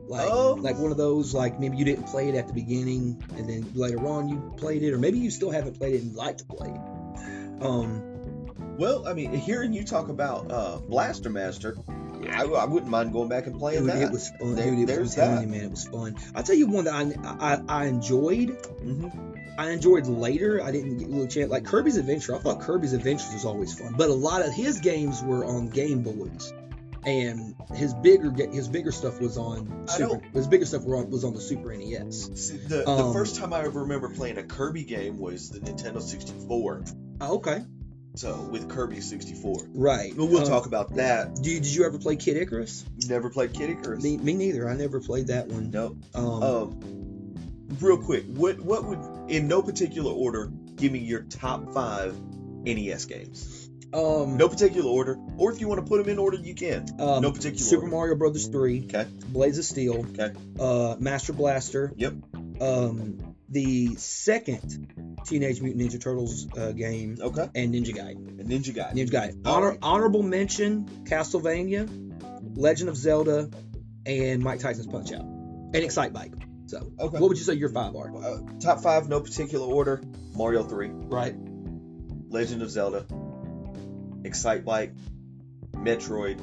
Like, 0.08 0.30
Um, 0.30 0.62
like 0.62 0.78
one 0.78 0.92
of 0.92 0.98
those, 0.98 1.34
like 1.34 1.60
maybe 1.60 1.78
you 1.78 1.86
didn't 1.86 2.06
play 2.06 2.30
it 2.30 2.36
at 2.36 2.48
the 2.48 2.54
beginning, 2.54 3.22
and 3.38 3.50
then 3.50 3.70
later 3.74 4.06
on 4.08 4.30
you 4.30 4.54
played 4.58 4.84
it, 4.84 4.94
or 4.94 4.98
maybe 5.00 5.18
you 5.20 5.32
still 5.32 5.52
haven't 5.52 5.78
played 5.78 5.96
it 5.96 6.04
and 6.04 6.16
like 6.16 6.38
to 6.38 6.46
play 6.46 6.70
it. 6.70 7.64
Um, 7.64 8.78
Well, 8.78 9.08
I 9.08 9.14
mean, 9.14 9.34
hearing 9.34 9.74
you 9.74 9.84
talk 9.84 10.10
about 10.10 10.52
uh, 10.52 10.78
Blaster 10.78 11.30
Master, 11.30 11.76
I, 12.32 12.44
I 12.44 12.66
wouldn't 12.66 12.92
mind 12.92 13.14
going 13.14 13.30
back 13.30 13.48
and 13.48 13.58
playing 13.58 13.82
dude, 13.82 13.90
that. 13.92 14.02
it 14.04 14.12
was 14.12 14.30
fun. 14.30 14.56
There- 14.56 14.66
dude, 14.66 14.90
it 14.90 15.00
was, 15.00 15.16
there's 15.16 15.18
I'm 15.18 15.24
telling 15.24 15.36
that. 15.36 15.42
you, 15.56 15.62
man, 15.62 15.66
it 15.66 15.72
was 15.72 15.88
fun. 15.88 16.16
I'll 16.36 16.44
tell 16.44 16.56
you 16.56 16.68
one 16.68 16.86
that 16.86 16.94
I, 16.94 17.54
I, 17.54 17.84
I 17.84 17.86
enjoyed. 17.88 18.50
hmm 18.82 19.08
I 19.58 19.70
enjoyed 19.72 20.06
later. 20.08 20.62
I 20.62 20.72
didn't 20.72 20.98
get 20.98 21.08
a 21.08 21.12
little 21.12 21.28
chance. 21.28 21.50
Like 21.50 21.64
Kirby's 21.64 21.96
Adventure, 21.96 22.36
I 22.36 22.40
thought 22.40 22.60
Kirby's 22.60 22.92
Adventures 22.92 23.32
was 23.32 23.46
always 23.46 23.74
fun, 23.80 23.94
but 23.98 24.10
a 24.10 24.14
lot 24.14 24.46
of 24.46 24.52
his 24.54 24.82
games 24.82 25.24
were 25.24 25.46
on 25.46 25.70
Game 25.70 26.04
Boys, 26.04 26.52
and 27.06 27.56
his 27.74 27.94
bigger 27.94 28.32
his 28.52 28.68
bigger 28.68 28.92
stuff 28.92 29.22
was 29.22 29.38
on 29.38 29.88
Super. 29.88 30.20
His 30.34 30.48
bigger 30.48 30.66
stuff 30.66 30.84
were 30.84 30.98
on, 30.98 31.10
was 31.10 31.24
on 31.24 31.34
the 31.34 31.40
Super 31.40 31.74
NES. 31.74 32.32
See, 32.36 32.58
the, 32.58 32.78
the 32.84 32.90
Um, 32.90 33.14
first 33.14 33.38
time 33.38 33.54
I 33.54 33.64
ever 33.64 33.84
remember 33.84 34.10
playing 34.10 34.38
a 34.40 34.44
Kirby 34.44 34.84
game 34.84 35.20
was 35.20 35.50
the 35.52 35.60
Nintendo 35.60 36.02
64. 36.02 36.84
Oh, 37.22 37.36
okay, 37.36 37.64
So 38.16 38.36
with 38.52 38.70
Kirby 38.70 39.02
64. 39.02 39.68
right. 39.74 40.16
Well, 40.16 40.28
we'll 40.28 40.42
Um, 40.44 40.48
talk 40.48 40.66
about 40.66 40.96
that. 40.96 41.36
Did, 41.36 41.64
did 41.64 41.66
you 41.68 41.86
ever 41.86 41.98
play 41.98 42.16
Kid 42.16 42.38
Icarus? 42.38 42.86
Never 43.08 43.30
played 43.30 43.54
Kid 43.54 43.70
Icarus. 43.72 44.02
Me, 44.04 44.18
me 44.18 44.34
neither. 44.34 44.70
I 44.70 44.76
never 44.76 45.00
played 45.02 45.28
that 45.28 45.48
one. 45.50 45.70
No. 45.72 45.98
Um, 46.14 46.44
Um, 46.44 47.36
real 47.82 47.98
quick, 47.98 48.26
what 48.28 48.60
what 48.62 48.86
would, 48.86 49.00
in 49.30 49.48
no 49.48 49.62
particular 49.62 50.12
order, 50.12 50.50
give 50.76 50.92
me 50.92 51.00
your 51.00 51.22
top 51.24 51.74
five 51.74 52.16
NES 52.64 53.06
games? 53.06 53.70
um, 53.94 54.38
No 54.38 54.50
particular 54.50 54.90
order, 54.90 55.18
or 55.38 55.52
if 55.54 55.62
you 55.62 55.68
want 55.68 55.80
to 55.80 55.86
put 55.88 56.02
them 56.04 56.10
in 56.12 56.18
order, 56.20 56.38
you 56.38 56.54
can. 56.56 56.86
um, 57.00 57.22
no 57.22 57.32
particular 57.32 57.58
Super 57.66 57.84
order. 57.84 57.92
Mario 57.96 58.16
Brothers 58.16 58.48
three, 58.48 58.84
Okay. 58.86 59.06
Blades 59.30 59.58
of 59.58 59.66
Steel, 59.66 60.06
Okay. 60.18 60.32
uh, 60.60 60.96
Master 61.00 61.34
Blaster. 61.34 61.92
Yep. 61.96 62.14
Um, 62.62 63.36
the 63.50 63.96
second 63.96 65.05
Teenage 65.26 65.62
Mutant 65.62 65.84
Ninja 65.84 66.02
Turtles 66.02 66.48
uh, 66.58 66.72
game 66.72 67.18
Okay. 67.20 67.50
and 67.56 67.74
Ninja 67.74 67.96
Gaiden. 67.96 68.40
And 68.40 68.50
Ninja 68.50 68.74
Gaiden. 68.76 68.94
Ninja 68.94 69.10
Gaiden. 69.10 69.42
Honor, 69.46 69.70
right. 69.70 69.80
Honorable 69.82 70.24
mention: 70.24 70.86
Castlevania, 71.06 71.88
Legend 72.58 72.90
of 72.90 72.98
Zelda, 72.98 73.50
and 74.06 74.42
Mike 74.44 74.60
Tyson's 74.60 74.88
Punch 74.88 75.12
Out, 75.12 75.22
and 75.24 75.76
Excite 75.76 76.14
Bike. 76.14 76.34
So, 76.68 76.78
Okay. 77.00 77.20
what 77.20 77.30
would 77.30 77.38
you 77.38 77.44
say 77.44 77.54
your 77.54 77.70
five 77.70 77.96
are? 77.96 78.16
Uh, 78.16 78.38
top 78.60 78.82
five, 78.82 79.08
no 79.08 79.20
particular 79.22 79.68
order. 79.68 80.02
Mario 80.36 80.64
3, 80.64 80.88
Right. 80.90 81.36
Legend 82.30 82.62
of 82.64 82.70
Zelda, 82.72 83.06
Excite 84.24 84.66
Bike, 84.66 84.94
Metroid, 85.74 86.40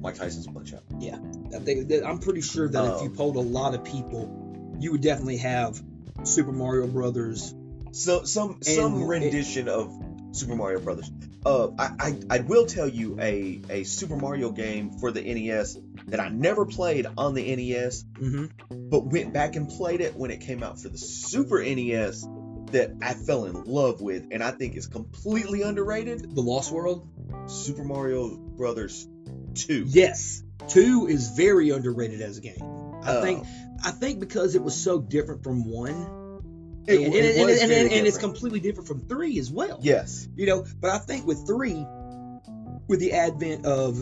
Mike 0.00 0.14
Tyson's 0.14 0.46
Punch 0.46 0.72
Out. 0.72 0.82
Yeah, 1.00 1.18
I 1.54 1.58
think 1.58 1.88
that 1.88 2.06
I'm 2.06 2.18
pretty 2.18 2.40
sure 2.42 2.68
that 2.68 2.84
if 2.84 2.92
Um, 2.98 3.04
you 3.04 3.10
polled 3.10 3.36
a 3.36 3.40
lot 3.40 3.74
of 3.74 3.84
people, 3.84 4.76
you 4.78 4.92
would 4.92 5.00
definitely 5.02 5.38
have 5.38 5.82
Super 6.24 6.52
Mario 6.52 6.86
Brothers. 6.86 7.54
So 7.92 8.24
some 8.24 8.62
some 8.62 8.94
And- 8.94 9.08
rendition 9.08 9.68
of 9.68 9.92
Super 10.32 10.54
Mario 10.56 10.80
Brothers. 10.80 11.10
Uh, 11.44 11.68
I, 11.78 11.90
I 11.98 12.20
I 12.30 12.38
will 12.40 12.66
tell 12.66 12.88
you 12.88 13.16
a 13.20 13.60
a 13.70 13.84
Super 13.84 14.16
Mario 14.16 14.50
game 14.50 14.90
for 14.98 15.10
the 15.10 15.22
NES 15.22 15.78
that 16.08 16.20
I 16.20 16.28
never 16.28 16.66
played 16.66 17.06
on 17.16 17.34
the 17.34 17.54
NES, 17.56 18.04
hmm 18.18 18.46
but 18.90 19.06
went 19.06 19.32
back 19.32 19.56
and 19.56 19.68
played 19.68 20.00
it 20.00 20.14
when 20.16 20.30
it 20.30 20.40
came 20.40 20.62
out 20.62 20.78
for 20.80 20.88
the 20.88 20.98
Super 20.98 21.62
NES. 21.62 22.26
That 22.72 22.90
I 23.00 23.14
fell 23.14 23.46
in 23.46 23.64
love 23.64 24.02
with, 24.02 24.26
and 24.30 24.42
I 24.44 24.50
think 24.50 24.76
is 24.76 24.86
completely 24.88 25.62
underrated. 25.62 26.34
The 26.34 26.42
Lost 26.42 26.70
World. 26.70 27.08
Super 27.46 27.82
Mario 27.82 28.36
Brothers 28.36 29.08
Two. 29.54 29.84
Yes, 29.86 30.42
two 30.68 31.06
is 31.08 31.30
very 31.30 31.70
underrated 31.70 32.20
as 32.20 32.36
a 32.36 32.40
game. 32.42 32.60
I 33.02 33.10
Uh, 33.12 33.22
think. 33.22 33.46
I 33.82 33.90
think 33.92 34.20
because 34.20 34.54
it 34.54 34.62
was 34.62 34.74
so 34.76 35.00
different 35.00 35.44
from 35.44 35.64
one, 35.64 36.17
It, 36.88 37.00
and, 37.04 37.14
it 37.14 37.36
and- 37.36 37.50
and- 37.50 37.72
and- 37.72 37.92
and 37.92 38.06
it's 38.06 38.18
completely 38.18 38.60
different 38.60 38.88
from 38.88 39.00
three 39.08 39.38
as 39.38 39.50
well. 39.50 39.78
yes. 39.82 40.26
you 40.36 40.46
know 40.46 40.64
but 40.80 40.90
i 40.90 40.98
think 40.98 41.26
with 41.26 41.46
three 41.46 41.84
with 42.88 43.00
the 43.00 43.12
advent 43.12 43.66
of 43.66 43.98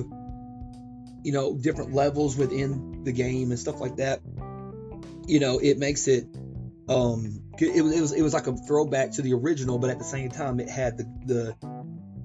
you 1.24 1.32
know 1.32 1.57
different 1.57 1.93
levels 1.93 2.37
within 2.37 3.03
the 3.05 3.12
game 3.12 3.51
and 3.51 3.59
stuff 3.59 3.80
like 3.80 3.97
that 3.97 4.20
you 5.26 5.41
know 5.41 5.59
it 5.59 5.78
makes 5.78 6.07
it 6.07 6.26
um 6.89 7.43
it 7.59 7.82
was 7.82 7.97
it 7.97 8.01
was, 8.01 8.12
it 8.12 8.22
was 8.22 8.32
like 8.34 8.47
a 8.47 8.57
throwback 8.57 9.11
to 9.12 9.22
the 9.22 9.32
original 9.34 9.78
but 9.78 9.91
at 9.91 9.99
the 9.99 10.05
same 10.05 10.28
time 10.30 10.61
it 10.61 10.68
had 10.68 10.97
the 10.99 11.05
the 11.26 11.57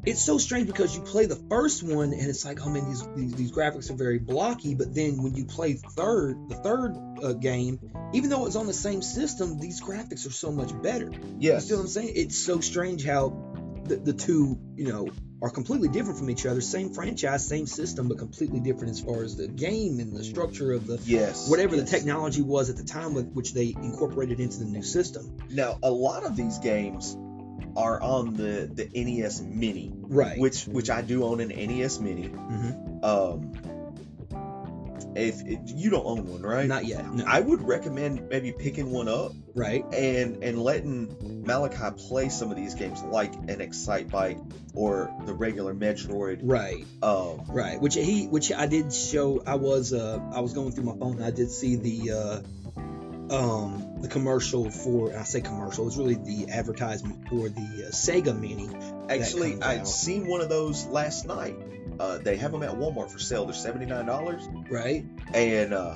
it's 0.05 0.21
so 0.21 0.37
strange 0.37 0.67
because 0.67 0.95
you 0.95 1.01
play 1.01 1.25
the 1.25 1.35
first 1.49 1.83
one 1.83 2.13
and 2.13 2.29
it's 2.29 2.45
like 2.45 2.65
oh 2.65 2.69
man 2.69 2.85
these 2.85 3.07
these, 3.15 3.33
these 3.33 3.51
graphics 3.51 3.89
are 3.89 3.95
very 3.95 4.19
blocky 4.19 4.75
but 4.75 4.93
then 4.93 5.21
when 5.21 5.35
you 5.35 5.45
play 5.45 5.73
third 5.73 6.49
the 6.49 6.55
third 6.55 6.95
uh, 7.23 7.33
game 7.33 7.79
even 8.13 8.29
though 8.29 8.45
it's 8.45 8.55
on 8.55 8.67
the 8.67 8.73
same 8.73 9.01
system 9.01 9.59
these 9.59 9.81
graphics 9.81 10.25
are 10.25 10.31
so 10.31 10.51
much 10.51 10.69
better 10.81 11.11
Yeah, 11.39 11.55
you 11.55 11.59
see 11.59 11.73
what 11.73 11.81
I'm 11.81 11.87
saying? 11.87 12.13
It's 12.15 12.37
so 12.37 12.59
strange 12.59 13.05
how 13.05 13.51
the, 13.85 13.95
the 13.97 14.13
two, 14.13 14.59
you 14.75 14.87
know, 14.87 15.09
are 15.41 15.49
completely 15.49 15.87
different 15.87 16.19
from 16.19 16.29
each 16.29 16.45
other. 16.45 16.61
Same 16.61 16.93
franchise, 16.93 17.47
same 17.47 17.65
system, 17.65 18.07
but 18.07 18.19
completely 18.19 18.59
different 18.59 18.91
as 18.91 18.99
far 19.01 19.23
as 19.23 19.35
the 19.35 19.47
game 19.47 19.99
and 19.99 20.15
the 20.15 20.23
structure 20.23 20.71
of 20.71 20.85
the 20.85 20.99
Yes. 21.03 21.49
whatever 21.49 21.75
yes. 21.75 21.89
the 21.89 21.97
technology 21.97 22.41
was 22.41 22.69
at 22.69 22.77
the 22.77 22.83
time 22.83 23.13
with 23.13 23.31
which 23.33 23.53
they 23.53 23.73
incorporated 23.75 24.39
into 24.39 24.59
the 24.59 24.65
new 24.65 24.83
system. 24.83 25.35
Now, 25.49 25.79
a 25.81 25.91
lot 25.91 26.23
of 26.23 26.35
these 26.35 26.59
games 26.59 27.17
are 27.75 28.01
on 28.01 28.35
the 28.35 28.69
the 28.73 28.89
NES 28.93 29.41
Mini, 29.41 29.91
Right. 29.95 30.37
which 30.39 30.65
which 30.65 30.89
I 30.89 31.01
do 31.01 31.23
own 31.23 31.39
an 31.41 31.49
NES 31.49 31.99
Mini. 31.99 32.27
hmm 32.27 33.03
Um, 33.03 33.53
if, 35.15 35.41
if 35.45 35.59
you 35.65 35.89
don't 35.89 36.05
own 36.05 36.25
one, 36.27 36.41
right? 36.41 36.67
Not 36.67 36.85
yet. 36.85 37.11
No. 37.11 37.25
I 37.27 37.39
would 37.41 37.61
recommend 37.63 38.29
maybe 38.29 38.53
picking 38.53 38.91
one 38.91 39.09
up 39.09 39.33
right. 39.55 39.83
and 39.93 40.41
and 40.43 40.61
letting 40.61 41.43
Malachi 41.45 41.95
play 42.07 42.29
some 42.29 42.49
of 42.49 42.55
these 42.55 42.75
games, 42.75 43.01
like 43.03 43.33
an 43.49 43.59
Excite 43.59 44.09
Bike 44.09 44.37
or 44.73 45.13
the 45.25 45.33
regular 45.33 45.73
Metroid. 45.73 46.39
Right. 46.43 46.85
Um, 47.03 47.41
Right. 47.49 47.81
Which 47.81 47.95
he, 47.95 48.27
which 48.27 48.53
I 48.53 48.67
did 48.67 48.93
show. 48.93 49.43
I 49.45 49.55
was, 49.55 49.91
uh, 49.91 50.19
I 50.31 50.39
was 50.39 50.53
going 50.53 50.71
through 50.71 50.85
my 50.85 50.95
phone. 50.95 51.15
and 51.17 51.25
I 51.25 51.31
did 51.31 51.51
see 51.51 51.75
the, 51.75 52.11
uh, 52.11 52.41
um, 53.31 53.97
the 54.01 54.07
commercial 54.07 54.69
for. 54.69 55.15
I 55.17 55.23
say 55.23 55.41
commercial. 55.41 55.87
It's 55.87 55.97
really 55.97 56.15
the 56.15 56.51
advertisement 56.51 57.27
for 57.29 57.49
the 57.49 57.85
uh, 57.87 57.91
Sega 57.91 58.37
Mini. 58.37 58.69
actually, 59.09 59.61
I'd 59.61 59.79
out. 59.81 59.87
seen 59.87 60.27
one 60.27 60.41
of 60.41 60.49
those 60.49 60.85
last 60.85 61.25
night. 61.25 61.55
Uh, 61.99 62.17
they 62.17 62.35
have 62.37 62.51
them 62.51 62.63
at 62.63 62.71
Walmart 62.71 63.11
for 63.11 63.19
sale. 63.19 63.45
They're 63.45 63.53
seventy 63.53 63.85
nine 63.85 64.05
dollars, 64.05 64.41
Right. 64.69 65.05
and 65.33 65.73
uh, 65.73 65.95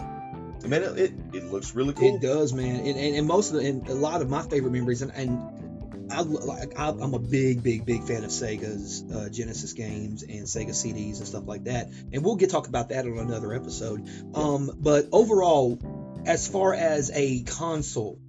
I 0.64 0.68
mean 0.68 0.84
it, 0.84 0.98
it, 1.00 1.14
it 1.34 1.44
looks 1.52 1.74
really 1.76 1.94
cool. 1.94 2.16
It 2.16 2.22
does, 2.22 2.54
man, 2.54 2.76
and, 2.78 2.98
and, 2.98 3.16
and 3.18 3.28
most 3.28 3.52
of 3.52 3.62
the, 3.62 3.68
and 3.68 3.88
a 3.90 3.94
lot 3.94 4.22
of 4.22 4.30
my 4.30 4.42
favorite 4.44 4.72
memories, 4.72 5.02
and, 5.02 5.12
and 5.14 6.12
I 6.12 6.22
like 6.22 6.78
I, 6.78 6.90
I'm 6.90 7.14
a 7.16 7.20
big, 7.20 7.64
big, 7.64 7.86
big 7.86 8.04
fan 8.04 8.24
of 8.24 8.30
Sega's 8.30 9.04
uh, 9.12 9.30
Genesis 9.30 9.74
games 9.74 10.22
and 10.24 10.44
Sega 10.46 10.70
CDs 10.72 11.18
and 11.18 11.28
stuff 11.28 11.46
like 11.48 11.64
that, 11.64 11.88
and 12.14 12.24
we'll 12.24 12.36
get 12.36 12.52
talk 12.52 12.68
about 12.68 12.90
that 12.90 13.06
on 13.06 13.18
another 13.18 13.54
episode. 13.54 14.08
Um, 14.36 14.70
but 14.78 15.08
overall, 15.12 15.80
as 16.26 16.48
far 16.48 16.74
as 16.74 17.12
a 17.14 17.44
console, 17.44 18.20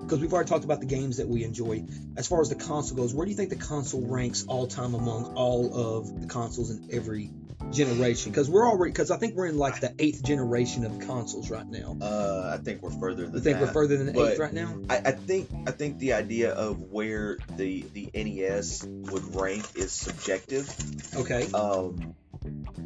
because 0.00 0.20
we've 0.20 0.32
already 0.32 0.48
talked 0.48 0.64
about 0.64 0.80
the 0.80 0.86
games 0.86 1.18
that 1.18 1.28
we 1.28 1.44
enjoy. 1.44 1.84
As 2.16 2.26
far 2.26 2.40
as 2.40 2.48
the 2.48 2.54
console 2.54 2.96
goes, 2.96 3.14
where 3.14 3.24
do 3.24 3.30
you 3.30 3.36
think 3.36 3.50
the 3.50 3.56
console 3.56 4.06
ranks 4.06 4.44
all 4.46 4.66
time 4.66 4.94
among 4.94 5.34
all 5.34 5.98
of 5.98 6.20
the 6.20 6.26
consoles 6.26 6.70
in 6.70 6.88
every 6.92 7.30
generation? 7.70 8.32
Because 8.32 8.48
we're 8.48 8.66
already, 8.66 8.92
because 8.92 9.10
I 9.10 9.18
think 9.18 9.34
we're 9.34 9.46
in 9.46 9.58
like 9.58 9.80
the 9.80 9.94
eighth 9.98 10.22
generation 10.24 10.84
of 10.84 10.98
consoles 11.00 11.50
right 11.50 11.66
now. 11.66 11.96
Uh, 12.00 12.56
I 12.58 12.62
think 12.62 12.82
we're 12.82 12.90
further 12.90 13.24
than 13.26 13.34
You 13.34 13.40
think 13.40 13.58
that. 13.58 13.66
we're 13.66 13.72
further 13.72 13.96
than 13.96 14.16
eighth 14.16 14.38
right 14.38 14.52
now? 14.52 14.78
I, 14.88 14.96
I 14.96 15.12
think 15.12 15.50
I 15.66 15.72
think 15.72 15.98
the 15.98 16.14
idea 16.14 16.52
of 16.52 16.80
where 16.82 17.38
the 17.56 17.84
the 17.92 18.10
NES 18.14 18.84
would 18.86 19.34
rank 19.34 19.64
is 19.74 19.92
subjective. 19.92 20.68
Okay. 21.14 21.50
Um, 21.52 22.14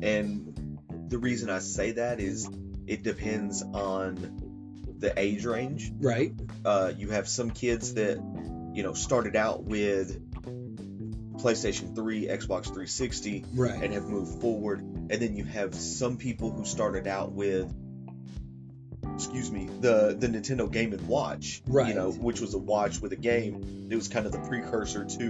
and 0.02 0.78
the 1.08 1.18
reason 1.18 1.50
I 1.50 1.60
say 1.60 1.92
that 1.92 2.18
is 2.18 2.48
it 2.86 3.02
depends 3.04 3.62
on 3.62 4.41
the 5.03 5.12
age 5.18 5.44
range. 5.44 5.92
Right. 6.00 6.32
Uh, 6.64 6.92
you 6.96 7.11
have 7.11 7.28
some 7.28 7.50
kids 7.50 7.94
that 7.94 8.16
you 8.74 8.82
know 8.82 8.94
started 8.94 9.36
out 9.36 9.62
with 9.64 10.18
PlayStation 11.38 11.94
3, 11.94 12.26
Xbox 12.28 12.64
360, 12.66 13.44
Right. 13.55 13.82
and 13.82 13.92
have 13.94 14.05
moved 14.05 14.40
forward. 14.40 14.80
And 14.80 15.11
then 15.11 15.36
you 15.36 15.44
have 15.44 15.74
some 15.74 16.16
people 16.16 16.50
who 16.53 16.64
started 16.64 17.07
out 17.09 17.32
with, 17.32 17.72
excuse 19.14 19.50
me, 19.50 19.68
the 19.80 20.16
the 20.18 20.28
Nintendo 20.28 20.70
Game 20.72 20.92
and 20.92 21.07
Watch, 21.09 21.62
Right. 21.66 21.88
You 21.88 21.94
know, 21.94 22.11
which 22.12 22.40
was 22.40 22.55
a 22.55 22.59
watch 22.59 23.00
with 23.00 23.12
a 23.12 23.16
game. 23.16 23.88
It 23.90 23.96
was 23.96 24.09
kind 24.09 24.24
of 24.26 24.32
the 24.32 24.38
precursor 24.38 25.05
to 25.05 25.26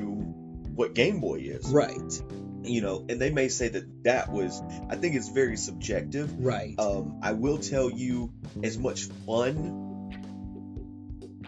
what 0.75 0.95
Game 0.95 1.21
Boy 1.21 1.37
is, 1.41 1.67
Right. 1.69 2.23
You 2.65 2.81
know. 2.81 3.05
And 3.09 3.21
they 3.21 3.31
may 3.31 3.49
say 3.49 3.69
that 3.69 4.05
that 4.05 4.31
was. 4.31 4.61
I 4.89 4.97
think 4.97 5.15
it's 5.17 5.29
very 5.29 5.57
subjective. 5.57 6.33
Right. 6.45 6.75
Um, 6.79 7.19
I 7.23 7.33
will 7.33 7.59
tell 7.59 7.91
you, 7.91 8.33
as 8.63 8.79
much 8.79 9.05
fun 9.27 9.89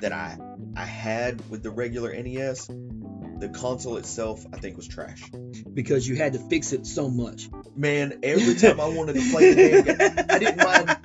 that 0.00 0.12
I 0.12 0.38
I 0.76 0.84
had 0.84 1.48
with 1.50 1.62
the 1.62 1.70
regular 1.70 2.12
NES, 2.12 2.66
the 2.66 3.50
console 3.54 3.96
itself 3.96 4.44
I 4.52 4.58
think 4.58 4.76
was 4.76 4.88
trash. 4.88 5.22
because 5.72 6.06
you 6.06 6.16
had 6.16 6.32
to 6.34 6.38
fix 6.38 6.72
it 6.72 6.86
so 6.86 7.08
much. 7.08 7.48
Man, 7.76 8.20
every 8.22 8.54
time 8.54 8.80
I 8.80 8.88
wanted 8.88 9.14
to 9.14 9.30
play 9.30 9.54
the 9.54 9.82
game, 9.82 10.26
I 10.30 10.38
didn't 10.38 10.56
mind. 10.58 10.96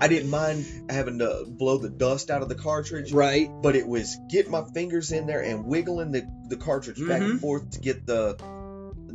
I 0.00 0.06
didn't 0.06 0.30
mind 0.30 0.64
having 0.90 1.18
to 1.18 1.44
blow 1.46 1.78
the 1.78 1.88
dust 1.88 2.30
out 2.30 2.40
of 2.42 2.48
the 2.48 2.54
cartridge, 2.54 3.12
Right. 3.12 3.50
but 3.62 3.74
it 3.74 3.86
was 3.86 4.16
getting 4.30 4.52
my 4.52 4.62
fingers 4.72 5.10
in 5.10 5.26
there 5.26 5.42
and 5.42 5.64
wiggling 5.66 6.12
the, 6.12 6.24
the 6.48 6.56
cartridge 6.56 6.98
back 7.04 7.20
Mhm. 7.20 7.30
and 7.32 7.40
forth 7.40 7.70
to 7.70 7.80
get 7.80 8.06
the 8.06 8.36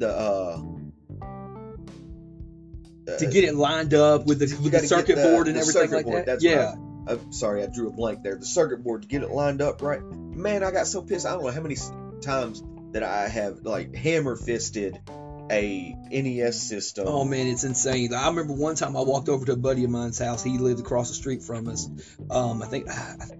the 0.07 0.09
uh, 3.11 3.17
To 3.17 3.25
get 3.27 3.43
it 3.43 3.55
lined 3.55 3.93
up 3.93 4.25
with 4.25 4.39
the, 4.39 4.45
with 4.61 4.71
the 4.71 4.79
circuit 4.79 5.15
the- 5.15 5.23
board 5.23 5.47
and 5.47 5.57
everything 5.57 5.91
like 5.91 6.05
board, 6.05 6.17
that. 6.19 6.25
that's 6.25 6.43
yeah. 6.43 6.75
I'm 7.05 7.33
sorry, 7.33 7.63
I 7.63 7.65
drew 7.67 7.89
a 7.89 7.91
blank 7.91 8.23
there. 8.23 8.35
The 8.35 8.45
circuit 8.45 8.81
board 8.81 9.01
to 9.01 9.07
get 9.09 9.23
it 9.23 9.29
lined 9.29 9.61
up 9.61 9.81
right. 9.81 10.01
Man, 10.01 10.63
I 10.63 10.71
got 10.71 10.87
so 10.87 11.01
pissed. 11.01 11.25
I 11.25 11.31
don't 11.33 11.43
know 11.43 11.51
how 11.51 11.59
many 11.61 11.75
times 12.21 12.63
that 12.93 13.03
I 13.03 13.27
have 13.27 13.63
like 13.63 13.93
hammer 13.93 14.35
fisted 14.37 14.99
a 15.51 15.95
NES 16.11 16.61
system. 16.61 17.05
Oh 17.07 17.23
man, 17.25 17.47
it's 17.47 17.63
insane. 17.63 18.13
I 18.13 18.27
remember 18.27 18.53
one 18.53 18.75
time 18.75 18.95
I 18.95 19.01
walked 19.01 19.29
over 19.29 19.45
to 19.45 19.53
a 19.53 19.55
buddy 19.55 19.83
of 19.83 19.89
mine's 19.89 20.17
house. 20.19 20.43
He 20.43 20.57
lived 20.57 20.79
across 20.79 21.09
the 21.09 21.15
street 21.15 21.43
from 21.43 21.67
us. 21.67 21.89
Um, 22.29 22.61
I 22.61 22.67
think, 22.67 22.87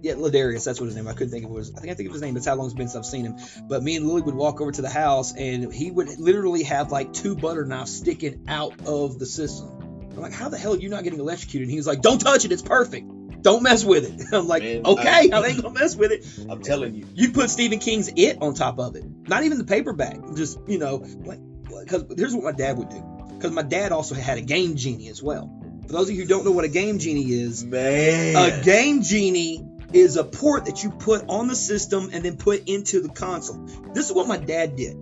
yeah, 0.02 0.14
Ladarius, 0.14 0.64
that's 0.64 0.80
what 0.80 0.86
his 0.86 0.96
name. 0.96 1.08
I 1.08 1.12
couldn't 1.12 1.30
think 1.30 1.44
of 1.44 1.50
was. 1.50 1.72
I 1.74 1.80
think 1.80 1.92
I 1.92 1.94
think 1.94 2.08
of 2.08 2.12
his 2.12 2.22
name. 2.22 2.34
That's 2.34 2.46
how 2.46 2.54
long 2.54 2.66
it's 2.66 2.74
been 2.74 2.88
since 2.88 3.06
I've 3.06 3.10
seen 3.10 3.24
him. 3.24 3.36
But 3.68 3.82
me 3.82 3.96
and 3.96 4.06
Lily 4.06 4.22
would 4.22 4.34
walk 4.34 4.60
over 4.60 4.72
to 4.72 4.82
the 4.82 4.90
house, 4.90 5.34
and 5.34 5.72
he 5.72 5.90
would 5.90 6.18
literally 6.18 6.62
have 6.64 6.92
like 6.92 7.12
two 7.12 7.36
butter 7.36 7.64
knives 7.64 7.94
sticking 7.94 8.44
out 8.48 8.86
of 8.86 9.18
the 9.18 9.26
system. 9.26 9.70
I'm 10.12 10.20
like, 10.20 10.32
how 10.32 10.48
the 10.48 10.58
hell 10.58 10.74
are 10.74 10.78
you 10.78 10.88
not 10.90 11.02
getting 11.04 11.18
electrocuted? 11.18 11.66
And 11.66 11.70
he 11.72 11.76
was 11.78 11.86
like, 11.86 12.00
don't 12.00 12.20
touch 12.20 12.44
it. 12.44 12.52
It's 12.52 12.62
perfect. 12.62 13.10
Don't 13.42 13.62
mess 13.62 13.84
with 13.84 14.04
it. 14.04 14.26
I'm 14.32 14.46
like, 14.46 14.62
Man, 14.62 14.86
okay, 14.86 15.30
I- 15.32 15.38
I 15.38 15.46
ain't 15.48 15.60
gonna 15.62 15.78
mess 15.78 15.96
with 15.96 16.12
it. 16.12 16.24
I'm 16.48 16.62
telling 16.62 16.94
you. 16.94 17.06
You'd 17.14 17.34
put 17.34 17.50
Stephen 17.50 17.78
King's 17.78 18.08
It 18.14 18.38
on 18.40 18.54
top 18.54 18.78
of 18.78 18.94
it. 18.96 19.04
Not 19.28 19.42
even 19.44 19.58
the 19.58 19.64
paperback. 19.64 20.16
Just, 20.34 20.58
you 20.66 20.78
know, 20.78 21.04
like, 21.24 21.40
because 21.84 22.04
here's 22.16 22.34
what 22.34 22.44
my 22.44 22.52
dad 22.52 22.78
would 22.78 22.88
do. 22.88 23.02
Because 23.34 23.52
my 23.52 23.62
dad 23.62 23.92
also 23.92 24.14
had 24.14 24.38
a 24.38 24.42
Game 24.42 24.76
Genie 24.76 25.08
as 25.08 25.22
well. 25.22 25.50
For 25.86 25.92
those 25.92 26.08
of 26.08 26.14
you 26.14 26.22
who 26.22 26.28
don't 26.28 26.44
know 26.44 26.52
what 26.52 26.64
a 26.64 26.68
Game 26.68 26.98
Genie 26.98 27.30
is, 27.30 27.64
Man. 27.64 28.36
a 28.36 28.64
Game 28.64 29.02
Genie 29.02 29.66
is 29.92 30.16
a 30.16 30.24
port 30.24 30.64
that 30.64 30.82
you 30.82 30.90
put 30.90 31.24
on 31.28 31.46
the 31.46 31.54
system 31.54 32.10
and 32.12 32.24
then 32.24 32.36
put 32.36 32.68
into 32.68 33.00
the 33.00 33.08
console. 33.08 33.64
This 33.92 34.06
is 34.06 34.12
what 34.12 34.26
my 34.26 34.38
dad 34.38 34.76
did. 34.76 34.96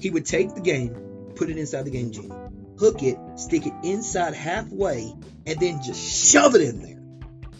He 0.00 0.10
would 0.10 0.24
take 0.24 0.54
the 0.54 0.60
game, 0.60 1.32
put 1.36 1.50
it 1.50 1.58
inside 1.58 1.84
the 1.84 1.90
Game 1.90 2.10
Genie, 2.10 2.32
hook 2.78 3.02
it, 3.02 3.18
stick 3.36 3.66
it 3.66 3.74
inside 3.82 4.34
halfway, 4.34 5.12
and 5.46 5.60
then 5.60 5.82
just 5.82 6.00
shove 6.00 6.54
it 6.54 6.62
in 6.62 6.80
there. 6.80 6.98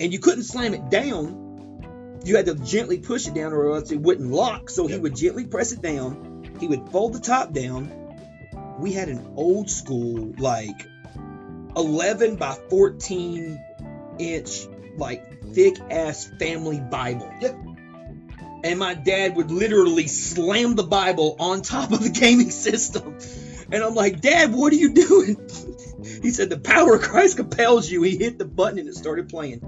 And 0.01 0.13
you 0.13 0.19
couldn't 0.19 0.45
slam 0.45 0.73
it 0.73 0.89
down. 0.89 2.21
You 2.25 2.37
had 2.37 2.47
to 2.47 2.55
gently 2.55 2.99
push 2.99 3.27
it 3.27 3.35
down 3.35 3.53
or 3.53 3.75
else 3.75 3.91
it 3.91 4.01
wouldn't 4.01 4.31
lock. 4.31 4.71
So 4.71 4.87
he 4.87 4.97
would 4.97 5.17
gently 5.17 5.47
press 5.47 5.73
it 5.73 5.83
down. 5.83 6.57
He 6.59 6.67
would 6.67 6.89
fold 6.91 7.13
the 7.13 7.21
top 7.21 7.53
down. 7.53 7.93
We 8.81 8.93
had 8.93 9.09
an 9.09 9.35
old 9.37 9.71
school, 9.71 10.35
like 10.39 10.89
11 11.77 12.37
by 12.37 12.57
14 12.71 13.59
inch, 14.19 14.67
like 14.97 15.43
thick 15.55 15.79
ass 15.91 16.31
family 16.39 16.81
Bible. 16.81 17.31
Yep. 17.41 17.57
And 18.63 18.79
my 18.79 18.95
dad 18.95 19.37
would 19.37 19.51
literally 19.51 20.07
slam 20.07 20.75
the 20.75 20.83
Bible 20.83 21.37
on 21.39 21.63
top 21.63 21.93
of 21.93 22.03
the 22.03 22.11
gaming 22.11 22.51
system. 22.51 23.17
And 23.73 23.83
I'm 23.83 23.95
like, 23.95 24.21
Dad, 24.21 24.53
what 24.53 24.73
are 24.73 24.77
you 24.77 24.93
doing? 24.93 25.37
He 26.23 26.31
said, 26.31 26.49
The 26.49 26.59
power 26.59 26.95
of 26.95 27.03
Christ 27.03 27.37
compels 27.37 27.91
you. 27.91 28.03
He 28.03 28.17
hit 28.17 28.39
the 28.39 28.45
button 28.47 28.79
and 28.79 28.89
it 28.89 28.95
started 28.95 29.29
playing. 29.29 29.61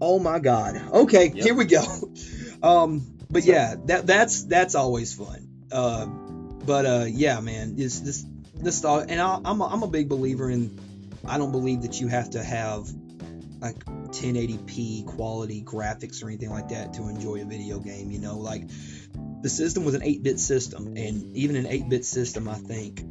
Oh 0.00 0.18
my 0.18 0.40
God. 0.40 0.80
Okay, 0.92 1.26
Yep. 1.26 1.44
here 1.44 1.54
we 1.54 1.64
go. 1.64 1.84
Um, 2.62 3.18
but 3.28 3.42
yeah, 3.44 3.74
that 3.86 4.06
that's 4.06 4.44
that's 4.44 4.76
always 4.76 5.12
fun. 5.12 5.48
Uh, 5.72 6.06
but 6.64 6.86
uh, 6.86 7.04
yeah, 7.08 7.40
man, 7.40 7.76
this 7.76 8.00
this 8.00 8.24
this 8.54 8.80
thought, 8.80 9.06
and 9.08 9.20
I, 9.20 9.40
I'm 9.44 9.60
a, 9.60 9.66
I'm 9.66 9.82
a 9.82 9.88
big 9.88 10.08
believer 10.08 10.50
in. 10.50 10.78
I 11.26 11.38
don't 11.38 11.52
believe 11.52 11.82
that 11.82 12.00
you 12.00 12.08
have 12.08 12.30
to 12.30 12.42
have 12.42 12.88
like 13.60 13.76
1080p 13.84 15.06
quality 15.06 15.62
graphics 15.62 16.22
or 16.22 16.26
anything 16.26 16.50
like 16.50 16.68
that 16.70 16.94
to 16.94 17.08
enjoy 17.08 17.42
a 17.42 17.44
video 17.44 17.78
game. 17.78 18.10
You 18.10 18.18
know, 18.18 18.38
like 18.38 18.68
the 19.42 19.48
system 19.48 19.84
was 19.84 19.94
an 19.94 20.02
8-bit 20.02 20.40
system, 20.40 20.94
and 20.96 21.36
even 21.36 21.56
an 21.56 21.66
8-bit 21.66 22.04
system, 22.04 22.48
I 22.48 22.54
think 22.54 23.04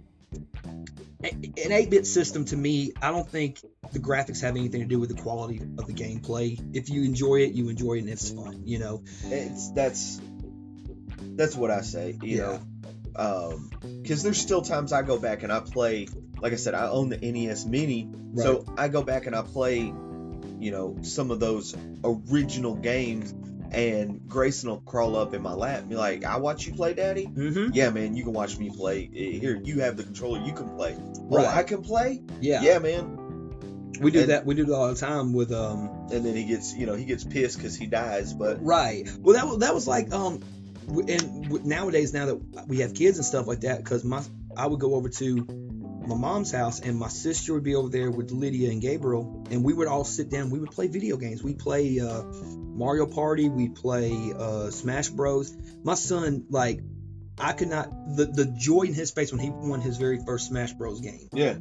an 1.23 1.69
8-bit 1.71 2.07
system 2.07 2.45
to 2.45 2.57
me, 2.57 2.93
I 3.01 3.11
don't 3.11 3.29
think 3.29 3.61
the 3.91 3.99
graphics 3.99 4.41
have 4.41 4.55
anything 4.55 4.81
to 4.81 4.87
do 4.87 4.99
with 4.99 5.15
the 5.15 5.21
quality 5.21 5.61
of 5.77 5.85
the 5.85 5.93
gameplay. 5.93 6.59
If 6.75 6.89
you 6.89 7.03
enjoy 7.03 7.41
it, 7.41 7.51
you 7.53 7.69
enjoy 7.69 7.95
it, 7.95 7.99
and 7.99 8.09
it's 8.09 8.31
fun. 8.31 8.63
You 8.65 8.79
know, 8.79 9.03
it's 9.25 9.71
that's 9.71 10.19
that's 11.35 11.55
what 11.55 11.71
I 11.71 11.81
say. 11.81 12.17
You 12.21 12.37
Yeah. 12.37 12.43
know, 12.43 12.59
because 14.01 14.23
there's 14.23 14.39
still 14.39 14.61
times 14.61 14.93
I 14.93 15.01
go 15.01 15.17
back 15.19 15.43
and 15.43 15.51
I 15.51 15.59
play. 15.59 16.07
Like 16.39 16.53
I 16.53 16.57
said, 16.57 16.73
I 16.73 16.87
own 16.87 17.09
the 17.09 17.17
NES 17.17 17.65
Mini, 17.65 18.09
so 18.35 18.65
I 18.77 18.87
go 18.87 19.03
back 19.03 19.25
and 19.27 19.35
I 19.35 19.41
play. 19.41 19.93
You 20.59 20.69
know, 20.71 20.97
some 21.01 21.31
of 21.31 21.39
those 21.39 21.75
original 22.03 22.75
games, 22.75 23.33
and 23.71 24.21
Grayson 24.27 24.69
will 24.69 24.81
crawl 24.81 25.15
up 25.15 25.33
in 25.33 25.41
my 25.41 25.53
lap 25.53 25.79
and 25.79 25.89
be 25.89 25.95
like, 25.95 26.23
"I 26.23 26.37
watch 26.37 26.67
you 26.67 26.73
play, 26.73 26.93
Daddy." 26.93 27.25
Mm-hmm. 27.25 27.71
Yeah, 27.73 27.89
man, 27.89 28.15
you 28.15 28.23
can 28.23 28.33
watch 28.33 28.57
me 28.59 28.69
play. 28.69 29.09
Eh, 29.15 29.39
Here, 29.39 29.59
you 29.63 29.79
have 29.81 29.97
the 29.97 30.03
controller. 30.03 30.39
You 30.45 30.53
can 30.53 30.69
play. 30.75 30.95
Oh, 31.31 31.45
I 31.45 31.63
can 31.63 31.81
play. 31.81 32.21
Yeah. 32.41 32.61
Yeah, 32.61 32.77
man. 32.79 33.17
we 33.99 34.11
do 34.11 34.19
And- 34.21 34.29
that. 34.29 34.45
We 34.45 34.53
do 34.55 34.63
it 34.63 34.69
all 34.71 34.87
the 34.89 34.95
time 34.99 35.33
with 35.33 35.51
um. 35.51 36.07
And 36.11 36.23
then 36.25 36.35
he 36.35 36.43
gets, 36.45 36.75
you 36.75 36.85
know, 36.85 36.93
he 36.95 37.05
gets 37.05 37.23
pissed 37.23 37.57
because 37.57 37.75
he 37.75 37.87
dies. 37.87 38.33
But 38.33 38.63
Right. 38.63 39.09
Well, 39.19 39.35
that 39.35 39.47
was 39.47 39.59
that 39.59 39.73
was 39.73 39.87
like 39.87 40.11
um, 40.13 40.41
and 40.87 41.65
nowadays 41.65 42.13
now 42.13 42.25
that 42.27 42.67
we 42.67 42.79
have 42.79 42.93
kids 42.93 43.17
and 43.17 43.25
stuff 43.25 43.47
like 43.47 43.61
that, 43.61 43.83
because 43.83 44.03
my 44.03 44.23
I 44.55 44.67
would 44.67 44.79
go 44.79 44.95
over 44.95 45.09
to 45.09 45.35
my 46.07 46.15
mom's 46.15 46.51
house 46.51 46.79
and 46.79 46.97
my 46.97 47.07
sister 47.07 47.53
would 47.53 47.63
be 47.63 47.75
over 47.75 47.89
there 47.89 48.09
with 48.09 48.31
Lydia 48.31 48.71
and 48.71 48.81
Gabriel, 48.81 49.45
and 49.51 49.63
we 49.63 49.73
would 49.73 49.87
all 49.87 50.03
sit 50.03 50.29
down. 50.29 50.49
We 50.49 50.59
would 50.59 50.71
play 50.71 50.87
video 50.87 51.17
games. 51.17 51.43
We 51.43 51.53
play 51.53 51.99
uh, 51.99 52.23
Mario 52.23 53.05
Party. 53.05 53.49
We 53.49 53.69
play 53.69 54.33
uh, 54.37 54.71
Smash 54.71 55.09
Bros. 55.09 55.55
My 55.83 55.95
son 55.95 56.45
like. 56.49 56.81
I 57.39 57.53
could 57.53 57.69
not 57.69 57.89
the 58.15 58.25
the 58.25 58.45
joy 58.45 58.81
in 58.81 58.93
his 58.93 59.09
face 59.09 59.31
when 59.31 59.39
he 59.39 59.49
won 59.49 59.81
his 59.81 59.97
very 59.97 60.19
first 60.23 60.49
Smash 60.49 60.73
Bros 60.73 60.99
game. 60.99 61.27
yeah, 61.33 61.55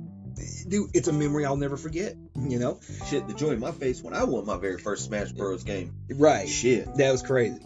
Dude, 0.69 0.91
it's 0.95 1.09
a 1.09 1.13
memory 1.13 1.45
I'll 1.45 1.57
never 1.57 1.77
forget. 1.77 2.15
You 2.37 2.59
know, 2.59 2.81
shit, 3.09 3.27
the 3.29 3.35
joy 3.35 3.51
in 3.51 3.61
my 3.61 3.73
face 3.73 4.03
when 4.03 4.15
I 4.15 4.25
won 4.25 4.47
my 4.47 4.57
very 4.59 4.79
first 4.79 5.05
Smash 5.07 5.33
Bros. 5.33 5.65
game. 5.65 5.93
right? 6.11 6.49
Shit. 6.49 6.95
That 6.97 7.13
was 7.13 7.23
crazy. 7.23 7.59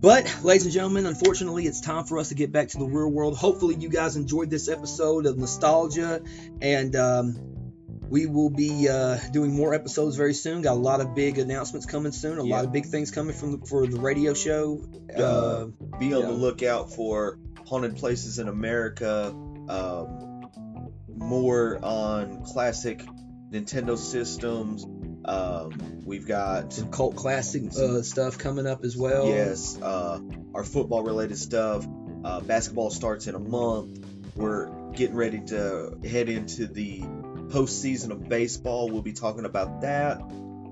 But, 0.00 0.40
ladies 0.42 0.64
and 0.64 0.72
gentlemen, 0.74 1.06
unfortunately, 1.06 1.64
it's 1.66 1.80
time 1.80 2.04
for 2.04 2.18
us 2.18 2.30
to 2.30 2.34
get 2.34 2.50
back 2.52 2.68
to 2.68 2.78
the 2.78 2.84
real 2.86 3.08
world. 3.08 3.36
Hopefully, 3.36 3.76
you 3.76 3.88
guys 3.88 4.16
enjoyed 4.16 4.50
this 4.50 4.68
episode 4.68 5.26
of 5.26 5.38
nostalgia, 5.38 6.22
and 6.60 6.96
um, 6.96 7.36
we 8.08 8.26
will 8.26 8.50
be 8.50 8.88
uh, 8.88 9.16
doing 9.32 9.54
more 9.54 9.74
episodes 9.74 10.16
very 10.16 10.34
soon. 10.34 10.62
Got 10.62 10.72
a 10.72 10.80
lot 10.80 11.00
of 11.00 11.14
big 11.14 11.38
announcements 11.38 11.86
coming 11.86 12.10
soon. 12.12 12.38
A 12.38 12.44
Yeah. 12.44 12.56
lot 12.56 12.64
of 12.64 12.72
big 12.72 12.86
things 12.86 13.10
coming 13.12 13.34
from 13.34 13.60
the, 13.60 13.66
for 13.66 13.86
the 13.86 14.00
radio 14.00 14.34
show. 14.34 14.84
Uh, 15.16 15.22
Uh, 15.22 15.64
Be 16.00 16.12
on 16.14 16.20
yeah. 16.22 16.26
the 16.26 16.32
lookout 16.32 16.92
for 16.92 17.38
haunted 17.66 17.96
places 17.96 18.38
in 18.40 18.48
America. 18.48 19.28
Um, 19.68 20.31
more 21.16 21.78
on 21.82 22.44
classic 22.44 23.04
Nintendo 23.50 23.96
systems. 23.96 24.86
Um, 25.24 26.02
we've 26.04 26.26
got 26.26 26.72
some 26.72 26.90
cult 26.90 27.16
classic 27.16 27.64
uh, 27.76 28.02
stuff 28.02 28.38
coming 28.38 28.66
up 28.66 28.84
as 28.84 28.96
well. 28.96 29.26
Yes, 29.28 29.80
uh, 29.80 30.20
our 30.54 30.64
football 30.64 31.02
related 31.02 31.38
stuff. 31.38 31.86
Uh, 32.24 32.40
basketball 32.40 32.90
starts 32.90 33.26
in 33.26 33.34
a 33.34 33.38
month. 33.38 34.04
We're 34.34 34.70
getting 34.92 35.16
ready 35.16 35.40
to 35.46 35.98
head 36.04 36.28
into 36.28 36.66
the 36.66 37.00
postseason 37.00 38.10
of 38.10 38.28
baseball. 38.28 38.88
We'll 38.88 39.02
be 39.02 39.12
talking 39.12 39.44
about 39.44 39.82
that. 39.82 40.20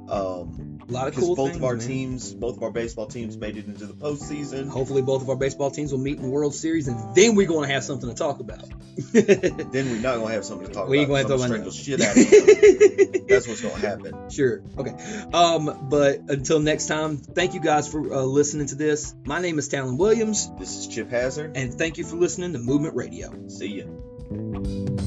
Um, 0.09 0.70
A 0.91 0.93
lot 0.93 1.09
of 1.09 1.15
because 1.15 1.25
cool 1.27 1.37
both 1.37 1.49
things. 1.51 1.57
of 1.59 1.65
our 1.65 1.77
man. 1.77 1.87
teams, 1.87 2.33
both 2.35 2.57
of 2.57 2.63
our 2.63 2.71
baseball 2.71 3.07
teams 3.07 3.37
made 3.37 3.57
it 3.57 3.67
into 3.67 3.87
the 3.87 3.95
postseason. 3.95 4.69
Hopefully, 4.69 5.03
both 5.03 5.23
of 5.23 5.29
our 5.31 5.37
baseball 5.37 5.71
teams 5.71 5.93
will 5.93 6.01
meet 6.01 6.17
in 6.17 6.23
the 6.25 6.29
World 6.29 6.55
Series, 6.55 6.89
and 6.89 7.15
then 7.15 7.35
we're 7.37 7.47
going 7.47 7.69
to 7.69 7.73
have 7.75 7.85
something 7.85 8.09
to 8.09 8.15
talk 8.15 8.41
about. 8.41 8.65
Then 9.13 9.71
we're 9.89 10.01
not 10.01 10.17
gonna 10.19 10.33
have 10.35 10.45
something 10.45 10.67
to 10.67 10.73
talk 10.75 10.83
about. 10.85 10.91
We 10.91 11.05
about. 11.05 11.23
'cause 11.27 11.41
have 11.43 11.51
to 11.65 11.71
strangle 11.71 11.71
shit 11.71 12.01
out 12.03 12.17
of. 12.17 13.27
That's 13.29 13.49
what's 13.49 13.61
gonna 13.63 13.77
happen. 13.79 14.31
Sure. 14.31 14.63
Okay. 14.77 14.91
Um, 15.33 15.89
but 15.89 16.19
until 16.29 16.59
next 16.61 16.87
time, 16.89 17.17
thank 17.17 17.55
you 17.55 17.61
guys 17.61 17.89
for 17.89 18.13
uh, 18.13 18.23
listening 18.23 18.67
to 18.67 18.75
this. 18.75 19.15
My 19.25 19.41
name 19.41 19.59
is 19.59 19.69
Talon 19.69 19.97
Williams, 19.97 20.51
This 20.59 20.77
is 20.77 20.89
Chip 20.89 21.09
Hazard. 21.09 21.57
and 21.57 21.73
thank 21.73 21.97
you 21.97 22.05
for 22.05 22.17
listening 22.17 22.53
to 22.53 22.59
Movement 22.59 22.95
Radio. 22.95 23.33
See 23.49 23.85
ya. 23.85 25.00